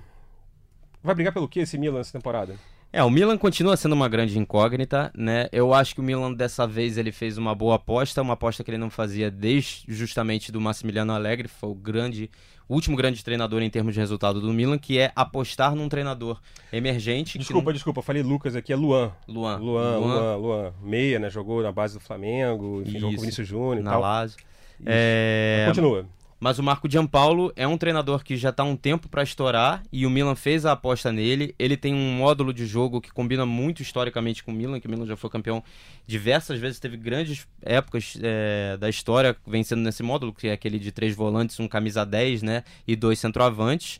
vai 1.03 1.13
brigar 1.15 1.34
pelo 1.34 1.47
que 1.47 1.60
esse 1.60 1.77
Milan 1.77 1.97
nessa 1.99 2.12
temporada? 2.12 2.55
É, 2.93 3.01
o 3.03 3.10
Milan 3.10 3.38
continua 3.38 3.77
sendo 3.77 3.93
uma 3.93 4.10
grande 4.10 4.38
incógnita, 4.38 5.12
né? 5.15 5.47
Eu 5.51 5.73
acho 5.73 5.95
que 5.95 6.01
o 6.01 6.03
Milan 6.03 6.34
dessa 6.34 6.67
vez 6.67 6.97
ele 6.97 7.12
fez 7.12 7.38
uma 7.38 7.55
boa 7.55 7.75
aposta, 7.75 8.21
uma 8.21 8.34
aposta 8.34 8.63
que 8.65 8.71
ele 8.71 8.77
não 8.77 8.89
fazia 8.89 9.31
desde 9.31 9.84
justamente 9.88 10.51
do 10.51 10.60
Massimiliano 10.60 11.13
Allegri, 11.13 11.47
foi 11.47 11.69
o 11.69 11.75
grande, 11.75 12.29
último 12.73 12.95
grande 12.95 13.23
treinador 13.23 13.62
em 13.62 13.69
termos 13.69 13.93
de 13.93 13.99
resultado 13.99 14.39
do 14.41 14.51
Milan, 14.53 14.77
que 14.77 14.97
é 14.99 15.12
apostar 15.15 15.75
num 15.75 15.89
treinador 15.89 16.39
emergente. 16.71 17.38
Desculpa, 17.38 17.65
não- 17.67 17.73
desculpa, 17.73 18.01
falei 18.01 18.21
Lucas 18.23 18.55
aqui, 18.55 18.71
é 18.71 18.75
Luan. 18.75 19.12
Luan. 19.27 19.57
Luan, 19.57 19.97
Luan, 19.97 20.36
Luan. 20.38 20.73
Meia, 20.81 21.19
né? 21.19 21.29
Jogou 21.29 21.62
na 21.62 21.71
base 21.71 21.95
do 21.95 21.99
Flamengo, 21.99 22.81
enfim, 22.81 22.93
jogou 22.99 23.10
com 23.12 23.17
o 23.17 23.21
Vinícius 23.21 23.47
Júnior 23.47 23.77
e 23.79 23.81
na 23.84 23.91
tal. 23.91 24.01
Lazio. 24.01 24.38
É, 24.86 25.65
Continua. 25.67 26.05
Mas 26.41 26.58
o 26.58 26.63
Marco 26.63 26.89
Giampaolo 26.89 27.54
é 27.56 27.67
um 27.67 27.77
treinador 27.77 28.23
que 28.23 28.36
já 28.36 28.49
está 28.49 28.63
um 28.63 28.75
tempo 28.75 29.08
para 29.08 29.21
estourar 29.21 29.84
e 29.91 30.08
o 30.08 30.10
Milan 30.10 30.34
fez 30.34 30.65
a 30.65 30.71
aposta 30.71 31.12
nele. 31.12 31.54
Ele 31.60 31.77
tem 31.77 31.93
um 31.93 32.13
módulo 32.13 32.51
de 32.51 32.65
jogo 32.65 32.99
que 32.99 33.12
combina 33.12 33.45
muito 33.45 33.84
historicamente 33.84 34.43
com 34.43 34.49
o 34.49 34.56
Milan, 34.56 34.80
que 34.80 34.88
o 34.88 34.89
Milan 34.89 35.06
já 35.06 35.15
foi 35.15 35.30
campeão 35.30 35.63
diversas 36.08 36.60
vezes, 36.60 36.80
teve 36.80 36.97
grandes 36.97 37.47
épocas 37.62 38.17
é, 38.19 38.75
da 38.75 38.89
história 38.89 39.38
vencendo 39.45 39.82
nesse 39.84 40.01
módulo, 40.01 40.34
que 40.34 40.47
é 40.47 40.54
aquele 40.54 40.80
de 40.80 40.91
três 40.91 41.15
volantes, 41.15 41.60
um 41.60 41.67
camisa 41.67 42.04
10 42.04 42.41
né, 42.41 42.63
e 42.88 42.95
dois 42.95 43.19
centroavantes. 43.19 43.99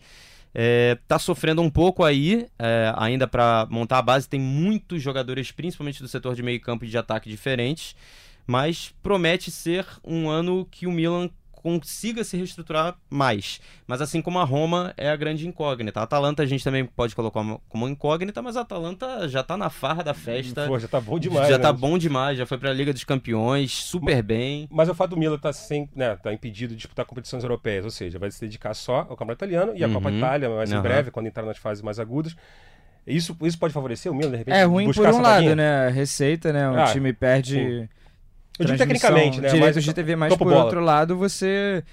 É, 0.52 0.98
tá 1.08 1.20
sofrendo 1.20 1.62
um 1.62 1.70
pouco 1.70 2.04
aí, 2.04 2.48
é, 2.58 2.92
ainda 2.98 3.28
para 3.28 3.68
montar 3.70 4.00
a 4.00 4.02
base. 4.02 4.28
Tem 4.28 4.40
muitos 4.40 5.00
jogadores, 5.00 5.52
principalmente 5.52 6.02
do 6.02 6.08
setor 6.08 6.34
de 6.34 6.42
meio 6.42 6.60
campo 6.60 6.86
e 6.86 6.88
de 6.88 6.98
ataque 6.98 7.30
diferentes, 7.30 7.96
mas 8.48 8.96
promete 9.04 9.52
ser 9.52 9.86
um 10.04 10.28
ano 10.28 10.68
que 10.72 10.88
o 10.88 10.92
Milan 10.92 11.30
consiga 11.62 12.24
se 12.24 12.36
reestruturar 12.38 12.96
mais. 13.10 13.62
Mas 13.88 14.02
assim 14.02 14.22
como 14.22 14.40
a 14.40 14.44
Roma 14.44 14.94
é 14.98 15.10
a 15.10 15.16
grande 15.16 15.48
incógnita. 15.48 16.00
A 16.00 16.04
Atalanta 16.04 16.44
a 16.44 16.46
gente 16.46 16.64
também 16.64 16.86
pode 16.86 17.16
colocar 17.16 17.42
como- 17.70 17.88
incógnita, 17.90 18.42
mas 18.42 18.58
a 18.58 18.62
Atalanta 18.62 19.28
já 19.30 19.44
tá 19.44 19.56
na 19.56 19.70
farra 19.70 20.04
da 20.04 20.14
festa. 20.14 20.68
Pô, 20.68 20.80
já 20.80 20.88
tá 20.88 21.00
bom 21.00 21.20
demais. 21.20 21.48
já 21.48 21.58
né? 21.58 21.62
tá 21.62 21.72
bom 21.74 21.98
demais, 21.98 22.38
já 22.38 22.46
foi 22.46 22.58
pra 22.58 22.74
Liga 22.74 22.92
dos 22.94 23.04
Campeões, 23.04 23.72
super 23.72 24.22
bem. 24.24 24.68
Mas 24.72 24.90
o 24.90 24.94
fato 24.96 25.12
do 25.12 25.18
Milan 25.18 25.38
tá, 25.38 25.52
sem, 25.54 25.90
né, 25.96 26.16
tá 26.16 26.34
impedido 26.34 26.72
de 26.74 26.78
disputar 26.78 27.06
competições 27.06 27.44
europeias, 27.44 27.86
ou 27.86 27.92
seja, 27.92 28.18
vai 28.20 28.32
se 28.32 28.40
dedicar 28.42 28.74
só 28.74 29.00
ao 29.10 29.16
Campeonato 29.18 29.44
Italiano 29.46 29.74
e 29.76 29.84
à 29.84 29.88
Uhum. 29.88 29.94
Copa 29.94 30.12
Itália, 30.12 30.50
mais 30.50 30.72
em 30.72 30.76
Aham. 30.76 30.82
breve, 30.84 31.12
quando 31.12 31.28
entrar 31.28 31.44
nas 31.46 31.58
fases 31.58 31.84
mais 31.84 32.00
agudas. 32.00 32.36
Isso, 33.06 33.36
isso 33.42 33.58
pode 33.58 33.74
favorecer 33.74 34.12
o 34.12 34.16
Milan, 34.16 34.32
de 34.32 34.38
repente? 34.38 34.56
É 34.56 34.64
ruim 34.64 34.92
por 34.92 35.08
um 35.08 35.22
lado, 35.22 35.24
vaguinha? 35.24 35.56
né? 35.56 35.88
A 35.88 35.90
Receita, 35.90 36.54
né? 36.54 36.70
Um 36.70 36.80
Ah, 36.80 36.86
time 36.94 37.12
perde. 37.14 37.56
sim. 37.56 37.90
Eu 38.62 38.66
digo 38.68 38.78
tecnicamente, 38.78 39.42
né? 39.42 39.50
Direitos 39.50 39.76
Mas 39.78 39.84
de 39.86 39.94
TV, 39.94 40.16
mas 40.16 40.36
por 40.36 40.46
bola. 40.46 40.64
outro 40.64 40.80
lado, 40.80 41.18
você 41.18 41.84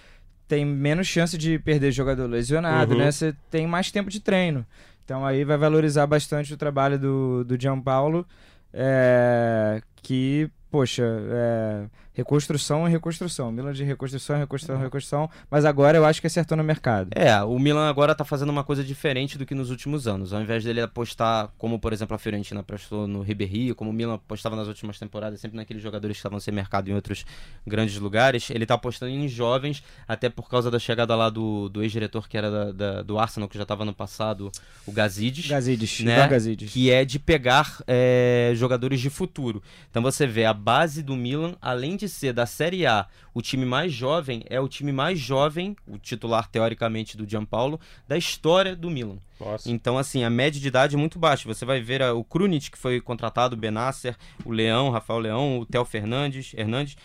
tem 0.46 0.64
menos 0.64 1.06
chance 1.06 1.36
de 1.36 1.58
perder 1.58 1.92
jogador 1.92 2.26
lesionado, 2.26 2.92
Uhum. 2.92 2.98
né? 2.98 3.10
Você 3.10 3.34
tem 3.50 3.66
mais 3.66 3.90
tempo 3.90 4.08
de 4.10 4.20
treino. 4.20 4.64
Então 5.04 5.24
aí 5.26 5.44
vai 5.44 5.56
valorizar 5.56 6.06
bastante 6.06 6.52
o 6.52 6.56
trabalho 6.56 6.98
do, 6.98 7.44
do 7.44 7.60
Gianpaolo, 7.60 8.26
é, 8.72 9.80
que, 10.02 10.50
poxa, 10.70 11.02
é, 11.30 11.84
reconstrução 12.18 12.86
é 12.86 12.90
reconstrução. 12.90 13.50
Milan 13.52 13.72
de 13.72 13.84
reconstrução 13.84 14.36
é 14.36 14.40
reconstrução 14.40 14.76
é 14.76 14.82
reconstrução. 14.84 15.30
Mas 15.50 15.64
agora 15.64 15.96
eu 15.96 16.04
acho 16.04 16.20
que 16.20 16.26
acertou 16.26 16.56
no 16.56 16.64
mercado. 16.64 17.10
É, 17.14 17.40
o 17.42 17.58
Milan 17.58 17.88
agora 17.88 18.14
tá 18.14 18.24
fazendo 18.24 18.50
uma 18.50 18.64
coisa 18.64 18.82
diferente 18.82 19.38
do 19.38 19.46
que 19.46 19.54
nos 19.54 19.70
últimos 19.70 20.06
anos. 20.08 20.32
Ao 20.32 20.40
invés 20.42 20.64
dele 20.64 20.80
apostar, 20.80 21.48
como 21.56 21.78
por 21.78 21.92
exemplo 21.92 22.14
a 22.16 22.18
Fiorentina 22.18 22.60
apostou 22.60 23.06
no 23.06 23.22
Ribéry, 23.22 23.72
como 23.74 23.90
o 23.90 23.92
Milan 23.92 24.14
apostava 24.14 24.56
nas 24.56 24.66
últimas 24.66 24.98
temporadas, 24.98 25.40
sempre 25.40 25.56
naqueles 25.56 25.80
jogadores 25.82 26.16
que 26.16 26.18
estavam 26.18 26.40
sem 26.40 26.52
mercado 26.52 26.88
em 26.90 26.94
outros 26.94 27.24
grandes 27.66 27.96
lugares, 27.98 28.50
ele 28.50 28.66
tá 28.66 28.74
apostando 28.74 29.12
em 29.12 29.28
jovens, 29.28 29.82
até 30.06 30.28
por 30.28 30.48
causa 30.50 30.70
da 30.70 30.78
chegada 30.78 31.14
lá 31.14 31.30
do, 31.30 31.68
do 31.68 31.82
ex-diretor 31.84 32.28
que 32.28 32.36
era 32.36 32.50
da- 32.50 32.72
da- 32.72 33.02
do 33.02 33.18
Arsenal, 33.18 33.48
que 33.48 33.56
já 33.56 33.64
tava 33.64 33.84
no 33.84 33.94
passado, 33.94 34.50
o 34.86 34.90
Gazidis. 34.92 35.46
Gazidis, 35.46 36.00
Né? 36.00 36.26
Gazidis. 36.26 36.72
que 36.72 36.90
é 36.90 37.04
de 37.04 37.18
pegar 37.18 37.80
é, 37.86 38.52
jogadores 38.56 39.00
de 39.00 39.08
futuro. 39.08 39.62
Então 39.90 40.02
você 40.02 40.26
vê 40.26 40.44
a 40.44 40.52
base 40.52 41.02
do 41.02 41.14
Milan, 41.14 41.54
além 41.60 41.96
de 41.96 42.07
ser 42.08 42.32
da 42.32 42.46
Série 42.46 42.86
A 42.86 43.06
o 43.34 43.42
time 43.42 43.64
mais 43.64 43.92
jovem, 43.92 44.42
é 44.48 44.60
o 44.60 44.68
time 44.68 44.90
mais 44.90 45.18
jovem, 45.18 45.76
o 45.86 45.98
titular 45.98 46.48
teoricamente 46.48 47.16
do 47.16 47.28
Gianpaolo, 47.28 47.78
da 48.06 48.16
história 48.16 48.74
do 48.74 48.90
Milan. 48.90 49.18
Nossa. 49.38 49.70
Então, 49.70 49.96
assim, 49.96 50.24
a 50.24 50.30
média 50.30 50.60
de 50.60 50.66
idade 50.66 50.96
é 50.96 50.98
muito 50.98 51.18
baixa. 51.18 51.46
Você 51.46 51.64
vai 51.64 51.80
ver 51.80 52.02
ah, 52.02 52.14
o 52.14 52.24
Krunic, 52.24 52.70
que 52.70 52.78
foi 52.78 53.00
contratado, 53.00 53.54
o 53.54 53.58
Benasser, 53.58 54.16
o 54.44 54.50
Leão, 54.50 54.90
Rafael 54.90 55.20
Leão, 55.20 55.60
o 55.60 55.66
Theo 55.66 55.84
Fernandes, 55.84 56.52
Hernandes. 56.54 56.96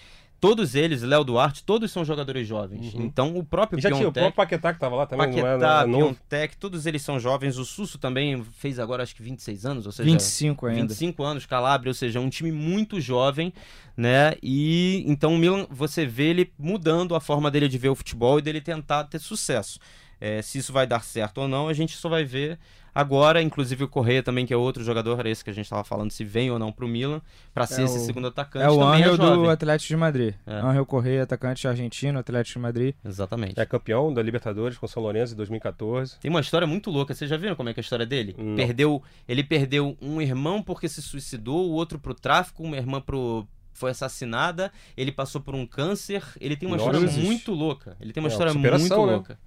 Todos 0.43 0.75
eles, 0.75 1.01
Léo 1.01 1.23
Duarte, 1.23 1.63
todos 1.63 1.89
são 1.89 2.03
jogadores 2.03 2.45
jovens. 2.45 2.93
Uhum. 2.93 3.03
Então, 3.03 3.37
o 3.37 3.45
próprio 3.45 3.79
E 3.79 3.81
já 3.81 3.89
tinha 3.89 4.09
o 4.09 4.11
próprio 4.11 4.33
Paquetá 4.33 4.73
que 4.73 4.79
tava 4.81 4.93
lá 4.93 5.05
também, 5.05 5.27
não 5.27 5.35
Paquetá, 5.35 5.83
é, 5.83 5.87
não 5.87 6.17
é 6.31 6.47
todos 6.59 6.85
eles 6.85 7.01
são 7.01 7.17
jovens. 7.17 7.57
O 7.57 7.63
Susso 7.63 7.97
também 7.97 8.43
fez 8.57 8.77
agora 8.77 9.03
acho 9.03 9.15
que 9.15 9.23
26 9.23 9.65
anos, 9.65 9.85
ou 9.85 9.93
seja, 9.93 10.03
25 10.03 10.65
ainda. 10.65 10.81
25 10.81 11.23
anos, 11.23 11.45
Calabria, 11.45 11.91
ou 11.91 11.93
seja, 11.93 12.19
um 12.19 12.29
time 12.29 12.51
muito 12.51 12.99
jovem, 12.99 13.53
né? 13.95 14.33
E 14.43 15.05
então 15.07 15.33
o 15.33 15.37
Milan, 15.37 15.65
você 15.69 16.05
vê 16.05 16.25
ele 16.25 16.51
mudando 16.59 17.15
a 17.15 17.21
forma 17.21 17.49
dele 17.49 17.69
de 17.69 17.77
ver 17.77 17.87
o 17.87 17.95
futebol 17.95 18.37
e 18.37 18.41
dele 18.41 18.59
tentar 18.59 19.05
ter 19.05 19.19
sucesso. 19.19 19.79
É, 20.19 20.41
se 20.41 20.57
isso 20.57 20.73
vai 20.73 20.85
dar 20.85 21.05
certo 21.05 21.37
ou 21.37 21.47
não, 21.47 21.69
a 21.69 21.73
gente 21.73 21.95
só 21.95 22.09
vai 22.09 22.25
ver 22.25 22.59
agora. 22.93 23.41
Inclusive 23.41 23.83
o 23.83 23.87
Correia 23.87 24.21
também, 24.23 24.45
que 24.45 24.53
é 24.53 24.57
outro 24.57 24.83
jogador, 24.83 25.25
esse 25.25 25.43
que 25.43 25.49
a 25.49 25.53
gente 25.53 25.65
estava 25.65 25.83
falando, 25.83 26.11
se 26.11 26.23
vem 26.23 26.51
ou 26.51 26.59
não 26.59 26.71
pro 26.71 26.87
Milan, 26.87 27.21
para 27.53 27.65
ser 27.65 27.81
É 27.81 27.85
esse 27.85 27.97
o- 27.97 28.01
segundo 28.01 28.27
atacante. 28.27 28.65
É 28.65 28.69
o 28.69 28.77
também 28.79 29.01
Angel 29.01 29.13
é 29.13 29.17
jovem. 29.17 29.43
do 29.43 29.49
Atlético 29.49 29.87
de 29.89 29.97
Madrid. 29.97 30.33
É. 30.45 30.53
Angel 30.55 30.85
Correia, 30.85 31.23
atacante 31.23 31.67
argentino, 31.67 32.19
Atlético 32.19 32.59
de 32.59 32.63
Madrid. 32.63 32.95
Exatamente. 33.03 33.59
É 33.59 33.65
campeão 33.65 34.13
da 34.13 34.21
Libertadores 34.21 34.77
com 34.77 34.87
São 34.87 35.01
Lourenço 35.03 35.33
em 35.33 35.37
2014. 35.37 36.19
Tem 36.19 36.29
uma 36.29 36.41
história 36.41 36.67
muito 36.67 36.89
louca. 36.89 37.13
Vocês 37.13 37.29
já 37.29 37.37
viram 37.37 37.55
como 37.55 37.69
é 37.69 37.73
que 37.73 37.79
é 37.79 37.81
a 37.81 37.83
história 37.83 38.05
dele? 38.05 38.35
Não. 38.37 38.55
Perdeu, 38.55 39.01
ele 39.27 39.43
perdeu 39.43 39.97
um 40.01 40.21
irmão 40.21 40.61
porque 40.61 40.87
se 40.89 41.01
suicidou, 41.01 41.69
o 41.69 41.73
outro 41.73 41.97
pro 41.99 42.13
tráfico, 42.13 42.63
uma 42.63 42.77
irmã 42.77 42.99
pro 43.01 43.47
foi 43.75 43.89
assassinada, 43.89 44.71
ele 44.95 45.11
passou 45.11 45.41
por 45.41 45.55
um 45.55 45.65
câncer, 45.65 46.23
ele 46.39 46.55
tem 46.55 46.67
uma 46.69 46.77
Nossa. 46.77 46.91
história 46.95 47.23
muito 47.23 47.51
louca. 47.51 47.97
Ele 47.99 48.13
tem 48.13 48.21
uma 48.21 48.29
É, 48.29 48.31
história 48.31 48.53
muito 48.53 48.71
né? 48.89 48.95
louca. 48.95 49.39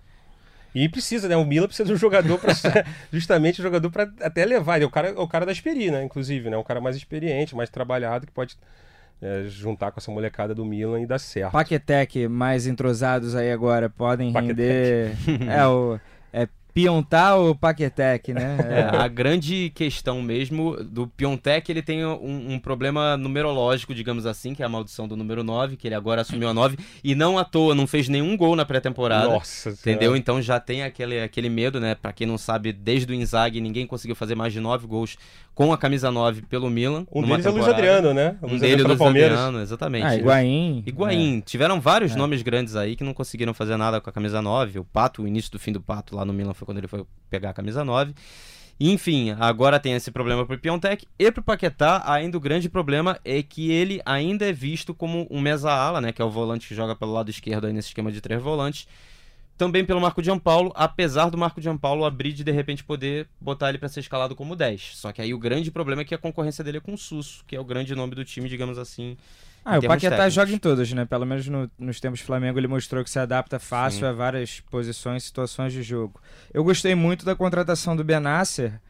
E 0.77 0.89
precisa, 0.91 1.27
né? 1.27 1.37
O 1.37 1.45
Milan 1.45 1.66
precisa 1.66 1.87
de 1.87 1.93
um 1.95 1.97
jogador 1.97 2.39
para 2.39 2.53
justamente 3.11 3.62
um 3.62 3.64
jogador 3.64 3.91
para 3.91 4.11
até 4.20 4.45
levar. 4.45 4.77
Ele 4.77 4.85
é 4.85 4.87
o 4.87 4.91
cara, 4.91 5.09
é 5.09 5.12
o 5.12 5.27
cara 5.27 5.47
da 5.47 5.53
Esperi, 5.53 5.91
né? 5.91 6.05
Inclusive, 6.05 6.51
né? 6.51 6.57
Um 6.59 6.62
cara 6.62 6.83
mais 6.83 6.97
experiente, 6.97 7.57
mais 7.57 7.70
trabalhado 7.70 8.27
que 8.27 8.33
pode 8.33 8.59
é, 9.22 9.45
juntar 9.49 9.91
com 9.91 9.99
essa 9.99 10.11
molecada 10.11 10.55
do 10.55 10.66
Milan 10.66 11.01
e 11.01 11.07
dar 11.07 11.18
certo. 11.18 11.53
Paquetec 11.53 12.29
mais 12.29 12.66
entrosados 12.66 13.35
aí 13.35 13.51
agora 13.51 13.89
podem 13.89 14.31
Paquetec. 14.33 14.55
render. 14.55 15.16
é 15.51 15.66
o. 15.66 15.99
É 16.77 16.83
Piontar 16.83 17.37
ou 17.39 17.55
Paquetec, 17.55 18.33
né? 18.35 18.57
É, 18.66 18.97
a 18.97 19.09
grande 19.09 19.70
questão 19.74 20.20
mesmo 20.20 20.77
do 20.85 21.07
Piontek, 21.07 21.70
ele 21.70 21.81
tem 21.83 22.05
um, 22.05 22.53
um 22.55 22.59
problema 22.59 23.16
numerológico, 23.16 23.95
digamos 23.95 24.27
assim, 24.27 24.55
que 24.55 24.62
é 24.62 24.66
a 24.66 24.68
maldição 24.68 25.09
do 25.09 25.16
número 25.16 25.43
9, 25.43 25.77
que 25.77 25.89
ele 25.89 25.95
agora 25.95 26.20
assumiu 26.20 26.49
a 26.49 26.55
9, 26.55 26.77
e 27.03 27.14
não 27.14 27.39
à 27.39 27.45
toa, 27.45 27.74
não 27.74 27.87
fez 27.87 28.09
nenhum 28.09 28.37
gol 28.37 28.55
na 28.55 28.64
pré-temporada. 28.64 29.29
Nossa 29.29 29.70
Entendeu? 29.70 30.01
Senhora. 30.01 30.18
Então 30.18 30.43
já 30.43 30.61
tem 30.61 30.83
aquele, 30.83 31.20
aquele 31.20 31.49
medo, 31.49 31.81
né? 31.81 31.95
Pra 31.95 32.12
quem 32.12 32.27
não 32.27 32.37
sabe, 32.37 32.72
desde 32.72 33.11
o 33.11 33.14
Inzaghi 33.14 33.61
ninguém 33.61 33.87
conseguiu 33.87 34.14
fazer 34.16 34.35
mais 34.35 34.53
de 34.53 34.61
9 34.61 34.87
gols 34.87 35.16
com 35.55 35.72
a 35.72 35.79
camisa 35.79 36.11
9 36.11 36.43
pelo 36.43 36.68
Milan. 36.68 37.07
Um 37.11 37.22
numa 37.22 37.37
deles 37.37 37.47
é 37.47 37.49
o 37.49 37.53
Luiz 37.53 37.64
temporada. 37.64 37.97
Adriano, 37.97 38.14
né? 38.14 38.37
O 38.43 38.47
Um 38.47 38.49
Luiz 38.51 38.61
dele, 38.61 38.72
Adriano 38.74 38.89
Luiz 38.89 38.99
do 38.99 39.03
Palmeiras. 39.03 39.39
Adriano, 39.39 39.62
exatamente. 39.62 40.05
Ah, 40.05 40.16
Higuaín. 40.16 40.83
Higuaín. 40.87 41.41
Tiveram 41.41 41.81
vários 41.81 42.14
nomes 42.14 42.43
grandes 42.43 42.77
aí 42.77 42.95
que 42.95 43.03
não 43.03 43.14
conseguiram 43.14 43.55
fazer 43.55 43.77
nada 43.79 43.99
com 44.01 44.11
a 44.11 44.12
camisa 44.12 44.43
9. 44.43 44.81
O 44.81 44.85
Pato, 44.85 45.22
o 45.22 45.27
início 45.27 45.51
do 45.51 45.59
fim 45.59 45.72
do 45.72 45.81
Pato 45.81 46.14
lá 46.14 46.24
no 46.27 46.33
Milan 46.35 46.53
foi 46.53 46.65
quando 46.66 46.78
ele 46.78 46.88
foi 46.88 47.06
pegar 47.30 47.50
a 47.50 47.54
camisa 47.54 47.82
9. 47.82 48.12
Enfim, 48.78 49.34
agora 49.40 49.80
tem 49.80 49.94
esse 49.94 50.10
problema 50.10 50.44
pro 50.44 50.58
Piontek 50.58 51.08
e 51.18 51.32
pro 51.32 51.42
Paquetá, 51.42 52.02
ainda 52.04 52.36
o 52.36 52.40
grande 52.40 52.68
problema 52.68 53.18
é 53.24 53.42
que 53.42 53.70
ele 53.70 54.02
ainda 54.04 54.46
é 54.46 54.52
visto 54.52 54.92
como 54.92 55.26
um 55.30 55.40
mesa-ala, 55.40 55.98
né, 55.98 56.12
que 56.12 56.20
é 56.20 56.24
o 56.24 56.30
volante 56.30 56.68
que 56.68 56.74
joga 56.74 56.94
pelo 56.94 57.14
lado 57.14 57.30
esquerdo 57.30 57.66
aí 57.66 57.72
nesse 57.72 57.88
esquema 57.88 58.12
de 58.12 58.20
três 58.20 58.42
volantes. 58.42 58.86
Também 59.56 59.82
pelo 59.82 59.98
Marco 59.98 60.22
Giampaolo, 60.22 60.70
apesar 60.74 61.30
do 61.30 61.38
Marco 61.38 61.62
Giampaolo 61.62 62.04
abrir 62.04 62.34
de 62.34 62.44
de 62.44 62.52
repente 62.52 62.84
poder 62.84 63.26
botar 63.40 63.70
ele 63.70 63.78
para 63.78 63.88
ser 63.88 64.00
escalado 64.00 64.36
como 64.36 64.54
10. 64.54 64.96
Só 64.96 65.10
que 65.10 65.22
aí 65.22 65.32
o 65.32 65.38
grande 65.38 65.70
problema 65.70 66.02
é 66.02 66.04
que 66.04 66.14
a 66.14 66.18
concorrência 66.18 66.62
dele 66.62 66.76
é 66.76 66.80
com 66.80 66.92
o 66.92 66.98
Susso, 66.98 67.42
que 67.46 67.56
é 67.56 67.60
o 67.60 67.64
grande 67.64 67.94
nome 67.94 68.14
do 68.14 68.22
time, 68.22 68.50
digamos 68.50 68.76
assim, 68.76 69.16
Ah, 69.68 69.78
o 69.78 69.82
Paquetá 69.82 70.10
técnicos. 70.10 70.34
joga 70.34 70.52
em 70.52 70.58
todas, 70.58 70.92
né? 70.92 71.04
Pelo 71.04 71.26
menos 71.26 71.48
no- 71.48 71.68
nos 71.78 71.98
tempos 71.98 72.20
do 72.20 72.26
Flamengo 72.26 72.58
ele 72.58 72.68
mostrou 72.68 73.02
que 73.02 73.10
se 73.10 73.18
adapta 73.18 73.58
fácil 73.58 74.00
Sim. 74.00 74.06
a 74.06 74.12
várias 74.12 74.60
posições 74.70 75.24
e 75.24 75.26
situações 75.26 75.72
de 75.72 75.82
jogo. 75.82 76.20
Eu 76.54 76.62
gostei 76.62 76.94
muito 76.94 77.24
da 77.24 77.34
contratação 77.34 77.96
do 77.96 78.04
Benasser. 78.04 78.80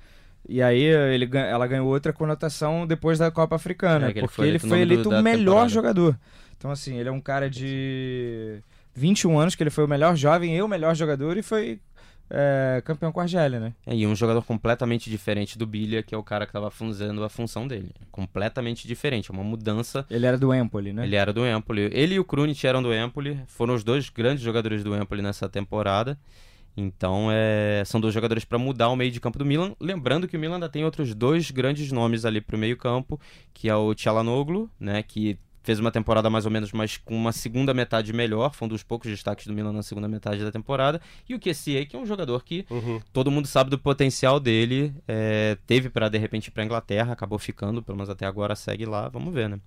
E 0.49 0.63
aí 0.63 0.83
ele, 0.83 1.29
ela 1.35 1.67
ganhou 1.67 1.89
outra 1.89 2.13
conotação 2.13 2.87
depois 2.87 3.19
da 3.19 3.31
Copa 3.31 3.57
Africana, 3.57 4.09
É, 4.09 4.13
que 4.13 4.19
ele 4.19 4.27
porque 4.27 4.37
foi 4.37 4.49
ele 4.49 4.59
foi 4.59 4.81
eleito 4.81 5.09
o 5.09 5.23
melhor 5.23 5.45
temporada. 5.45 5.69
jogador. 5.71 6.19
Então 6.59 6.71
assim, 6.71 6.99
ele 6.99 7.09
é 7.09 7.13
um 7.13 7.21
cara 7.21 7.49
de 7.51 8.61
21 8.95 9.39
anos 9.39 9.55
que 9.55 9.63
ele 9.63 9.71
foi 9.71 9.85
o 9.85 9.89
melhor 9.89 10.15
jovem 10.17 10.57
e 10.57 10.63
o 10.63 10.69
melhor 10.69 10.95
jogador 10.95 11.37
e 11.37 11.43
foi 11.43 11.81
é, 12.31 12.83
campeão 12.85 13.13
com 13.13 13.21
a 13.21 13.25
Argélia, 13.25 13.61
né? 13.61 13.73
É, 13.87 13.95
e 13.95 14.07
um 14.07 14.15
jogador 14.15 14.43
completamente 14.43 15.09
diferente 15.11 15.57
do 15.59 15.67
Bilha, 15.67 16.03
que 16.03 16.15
é 16.15 16.19
o 16.19 16.23
cara 16.23 16.47
que 16.47 16.51
estava 16.51 16.71
fazendo 16.71 17.23
a 17.25 17.29
função 17.29 17.67
dele. 17.67 17.93
Completamente 18.11 18.87
diferente, 18.87 19.31
é 19.31 19.35
uma 19.35 19.45
mudança. 19.45 20.07
Ele 20.11 20.27
era 20.27 20.39
do 20.39 20.53
Empoli, 20.55 20.93
né? 20.93 21.05
Ele 21.05 21.17
era 21.17 21.33
do 21.33 21.47
Empoli. 21.47 21.91
Ele 21.93 22.15
e 22.15 22.19
o 22.19 22.25
Krunic 22.25 22.67
eram 22.67 22.83
do 22.83 22.93
Empoli, 22.93 23.41
foram 23.47 23.75
os 23.75 23.85
dois 23.85 24.09
grandes 24.09 24.43
jogadores 24.43 24.83
do 24.83 24.97
Empoli 24.97 25.23
nessa 25.23 25.49
temporada. 25.49 26.19
Então, 26.77 27.29
é, 27.33 27.83
são 27.87 27.99
dois 27.99 28.13
jogadores 28.13 28.45
para 28.45 28.59
mudar 28.59 28.91
o 28.91 28.97
meio 28.97 29.11
de 29.11 29.19
campo 29.19 29.39
do 29.39 29.47
Milan. 29.47 29.75
Lembrando 29.81 30.29
que 30.29 30.37
o 30.37 30.41
Milan 30.41 30.57
ainda 30.57 30.69
tem 30.69 30.85
outros 30.85 31.15
dois 31.15 31.51
grandes 31.51 31.91
nomes 31.91 32.27
ali 32.27 32.39
pro 32.39 32.59
meio 32.59 32.77
campo, 32.77 33.19
que 33.55 33.69
é 33.69 33.75
o 33.75 33.95
Tchalanoglu, 33.95 34.69
né, 34.79 35.03
que 35.03 35.39
fez 35.67 35.81
uma 35.81 35.91
temporada 35.91 36.31
mais 36.31 36.45
ou 36.47 36.51
menos, 36.51 36.71
mas 36.73 36.97
com 36.97 37.15
uma 37.17 37.33
segunda 37.33 37.75
metade 37.75 38.13
melhor, 38.13 38.55
foi 38.55 38.67
um 38.67 38.69
dos 38.69 38.85
poucos 38.85 39.11
destaques 39.11 39.47
do 39.49 39.53
Milan 39.53 39.73
na 39.73 39.83
segunda 39.83 40.07
metade 40.07 40.45
da 40.45 40.53
temporada. 40.53 41.01
E 41.29 41.35
o 41.35 41.41
Kessie, 41.41 41.85
que 41.87 41.97
é 41.97 41.99
um 41.99 42.07
jogador 42.07 42.45
que 42.45 42.65
Uhum. 42.71 43.01
todo 43.13 43.31
mundo 43.31 43.49
sabe 43.49 43.69
do 43.69 43.79
potencial 43.79 44.39
dele, 44.39 44.95
é, 45.09 45.59
teve 45.67 45.91
para 45.91 46.09
de 46.09 46.19
repente 46.19 46.47
ir 46.47 46.51
pra 46.53 46.65
Inglaterra, 46.65 47.13
acabou 47.13 47.39
ficando, 47.39 47.83
pelo 47.83 47.99
menos 47.99 48.09
até 48.09 48.25
agora 48.25 48.55
segue 48.55 48.87
lá, 48.87 49.09
vamos 49.09 49.35
ver, 49.35 49.49
né? 49.49 49.59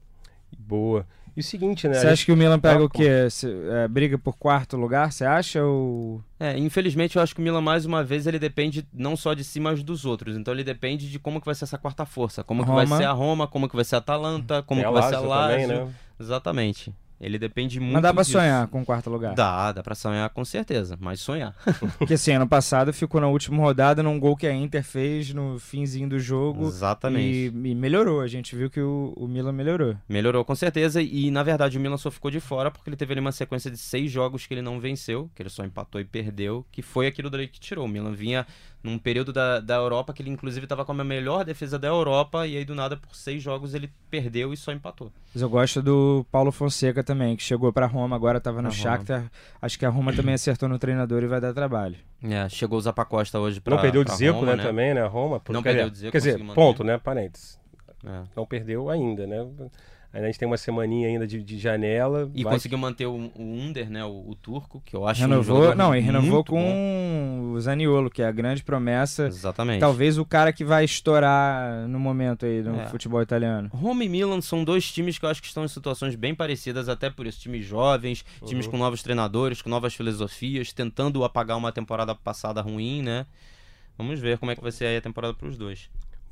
Boa. 0.58 1.06
E 1.38 1.40
o 1.40 1.44
seguinte, 1.44 1.88
né? 1.88 1.94
Você 1.94 2.08
acha 2.08 2.26
que 2.26 2.32
o 2.34 2.36
Milan 2.36 2.60
pega 2.60 2.82
Ah, 2.82 2.86
o 2.86 2.90
quê? 2.90 3.30
Se- 3.30 3.48
é, 3.72 3.88
briga 3.88 4.18
por 4.18 4.36
quarto 4.36 4.76
lugar, 4.76 5.10
você 5.12 5.24
acha? 5.24 5.64
Ou... 5.64 6.22
É, 6.40 6.58
infelizmente 6.58 7.16
eu 7.16 7.22
acho 7.22 7.34
que 7.34 7.40
o 7.40 7.44
Milan 7.44 7.62
mais 7.62 7.86
uma 7.86 8.04
vez 8.04 8.28
ele 8.28 8.38
depende 8.40 8.86
não 8.94 9.16
só 9.16 9.34
de 9.34 9.44
si, 9.44 9.60
mas 9.60 9.82
dos 9.82 10.04
outros. 10.06 10.36
Então 10.36 10.54
ele 10.54 10.64
depende 10.66 11.10
de 11.10 11.18
como 11.18 11.40
que 11.40 11.46
vai 11.46 11.56
ser 11.56 11.64
essa 11.64 11.78
quarta 11.78 12.06
força, 12.06 12.44
como 12.44 12.64
que 12.66 12.72
vai 12.72 12.84
Roma. 12.84 12.98
ser 12.98 13.06
a 13.06 13.12
Roma, 13.12 13.48
como 13.48 13.70
que 13.70 13.76
vai 13.76 13.86
ser 13.86 13.96
a 13.96 14.00
Atalanta, 14.00 14.62
como 14.64 14.82
Tem 14.82 14.92
que 14.92 14.98
a 14.98 15.02
vai 15.02 15.10
ser 15.10 15.16
a 15.16 15.20
Lazio 15.22 15.30
Lazio. 15.30 15.68
também, 15.68 15.86
né? 15.86 15.94
Exatamente. 16.20 16.94
Ele 17.20 17.38
depende 17.38 17.80
muito 17.80 17.94
Mas 17.94 18.02
dá 18.02 18.14
pra 18.14 18.22
disso. 18.24 18.34
sonhar 18.34 18.68
com 18.68 18.82
o 18.82 18.86
quarto 18.86 19.10
lugar. 19.10 19.36
Dá, 19.36 19.72
dá 19.74 19.84
pra 19.84 19.94
sonhar 19.94 20.30
com 20.30 20.46
certeza, 20.46 20.98
mas 21.02 21.20
sonhar. 21.20 21.54
Porque 22.00 22.14
assim, 22.14 22.32
ano 22.32 22.48
passado 22.48 22.94
ficou 22.94 23.20
na 23.20 23.28
última 23.28 23.58
rodada 23.58 24.02
num 24.02 24.18
gol 24.18 24.38
que 24.38 24.48
a 24.48 24.54
Inter 24.54 24.84
fez 24.84 25.34
no 25.34 25.60
finzinho 25.60 26.08
do 26.08 26.18
jogo. 26.20 26.68
Exatamente. 26.68 27.52
E, 27.54 27.70
e 27.72 27.76
melhorou. 27.76 28.22
A 28.22 28.28
gente 28.28 28.56
viu 28.56 28.70
que 28.70 28.80
o, 28.80 29.14
o 29.18 29.28
Milan 29.28 29.52
melhorou. 29.52 29.96
Melhorou 30.08 30.46
com 30.46 30.56
certeza 30.56 31.02
e 31.02 31.30
na 31.30 31.44
verdade 31.44 31.78
o 31.78 31.82
Milan 31.82 31.98
só 31.98 32.10
ficou 32.10 32.32
de 32.32 32.40
fora 32.40 32.72
porque 32.72 32.90
ele 32.90 32.96
teve 32.96 33.12
ali 33.12 33.20
uma 33.20 33.32
sequência 33.34 33.70
de 33.70 33.78
seis 33.78 34.10
jogos 34.10 34.48
que 34.48 34.54
ele 34.54 34.62
não 34.62 34.80
venceu, 34.80 35.30
que 35.36 35.42
ele 35.42 35.50
só 35.50 35.66
empatou 35.66 36.00
e 36.00 36.06
perdeu, 36.06 36.66
que 36.72 36.82
foi 36.82 37.08
aquilo 37.08 37.30
dali 37.30 37.48
que 37.48 37.60
tirou. 37.60 37.86
O 37.86 37.88
Milan 37.90 38.14
vinha 38.14 38.48
num 38.84 38.98
período 38.98 39.34
da, 39.34 39.60
da 39.60 39.76
Europa 39.76 40.14
que 40.14 40.22
ele 40.22 40.30
inclusive 40.30 40.66
estava 40.66 40.86
com 40.86 40.94
a 40.94 41.04
melhor 41.04 41.44
defesa 41.44 41.78
da 41.78 41.88
Europa 41.88 42.48
e 42.48 42.58
aí 42.58 42.64
do 42.64 42.74
nada 42.74 42.96
por 42.96 43.14
seis 43.16 43.44
jogos 43.44 43.74
ele 43.74 43.92
perdeu 44.10 44.54
e 44.54 44.58
só 44.58 44.72
empatou. 44.72 45.12
Mas 45.34 45.42
eu 45.42 45.50
gosto 45.50 45.82
do 45.82 46.26
Paulo 46.32 46.52
Fonseca 46.52 47.04
também, 47.04 47.36
que 47.36 47.44
chegou 47.44 47.72
pra 47.74 47.86
Roma, 47.86 48.16
agora 48.16 48.40
tava 48.40 48.62
no. 48.62 48.72
Shakhtar. 48.72 49.30
Acho 49.62 49.78
que 49.78 49.86
a 49.86 49.90
Roma 49.90 50.14
também 50.14 50.34
acertou 50.34 50.70
no 50.70 50.80
treinador 50.80 51.24
e 51.24 51.28
vai 51.28 51.42
dar 51.42 51.54
trabalho. 51.54 51.98
É, 52.24 52.48
chegou 52.50 52.78
o 52.78 52.82
Zapacosta 52.82 53.40
hoje 53.40 53.60
pra 53.60 53.76
Não 53.76 53.82
perdeu 53.82 54.02
o 54.02 54.06
Dzeko, 54.06 54.40
Roma, 54.40 54.56
né, 54.56 54.64
também, 54.64 54.94
né? 54.94 55.06
Roma. 55.06 55.42
Não 55.50 55.62
quer 55.62 55.70
perdeu 55.70 55.88
o 55.88 55.92
Dzeko, 55.92 56.12
Quer 56.12 56.18
dizer, 56.18 56.38
manter. 56.40 56.56
ponto, 56.56 56.84
né? 56.84 56.98
Parênteses. 56.98 57.60
É. 58.06 58.24
Não 58.36 58.46
perdeu 58.46 58.90
ainda, 58.90 59.28
né? 59.28 59.46
A 60.12 60.20
gente 60.26 60.40
tem 60.40 60.48
uma 60.48 60.58
semaninha 60.58 61.08
ainda 61.08 61.28
de, 61.28 61.44
de 61.44 61.60
janela. 61.60 62.32
E 62.34 62.44
vai... 62.44 62.54
conseguiu 62.54 62.80
manter 62.80 63.06
o, 63.06 63.32
o 63.36 63.44
Under, 63.44 63.90
né? 63.92 64.04
O, 64.04 64.32
o, 64.32 64.36
turco, 64.36 64.82
que 64.84 64.96
eu 64.96 65.08
acho 65.08 65.22
renovou, 65.22 65.72
um 65.72 65.76
Não, 65.76 65.96
e 65.96 66.00
renovou 66.00 66.44
com 66.44 66.60
bom. 66.60 67.52
o 67.54 67.62
Zaniolo, 67.62 68.10
que 68.10 68.24
é 68.24 68.26
a 68.26 68.32
grande 68.32 68.64
promessa. 68.64 69.28
Exatamente. 69.28 69.80
Talvez 69.80 70.18
o 70.18 70.26
cara 70.26 70.52
que 70.52 70.66
vai 70.66 70.84
estourar 70.84 71.88
no 71.88 72.00
momento 72.00 72.48
aí 72.48 72.64
no 72.64 72.82
é. 72.82 72.88
futebol 72.88 73.22
italiano. 73.22 73.70
Roma 73.72 74.04
e 74.04 74.10
Milan 74.10 74.42
são 74.42 74.64
dois 74.64 74.92
times 74.92 75.20
que 75.20 75.26
eu 75.26 75.30
acho 75.30 75.42
que 75.42 75.48
estão 75.48 75.64
em 75.64 75.68
situações 75.68 76.16
bem 76.16 76.34
parecidas, 76.34 76.90
até 76.90 77.12
por 77.12 77.28
isso. 77.28 77.40
Times 77.40 77.64
jovens, 77.64 78.26
uhum. 78.42 78.48
times 78.48 78.66
com 78.66 78.78
novos 78.78 79.04
treinadores, 79.04 79.62
com 79.62 79.70
novas 79.70 79.94
filosofias, 79.94 80.74
tentando 80.74 81.24
apagar 81.24 81.56
uma 81.56 81.72
temporada 81.72 82.16
passada 82.16 82.62
ruim, 82.62 83.04
né? 83.04 83.28
Vamos 83.96 84.20
ver 84.20 84.40
como 84.40 84.52
é 84.52 84.56
que 84.56 84.62
vai 84.62 84.72
ser 84.72 84.86
aí 84.86 84.98
a 84.98 85.02
temporada 85.02 85.36
para 85.36 85.48
os 85.48 85.58
dois. 85.58 85.90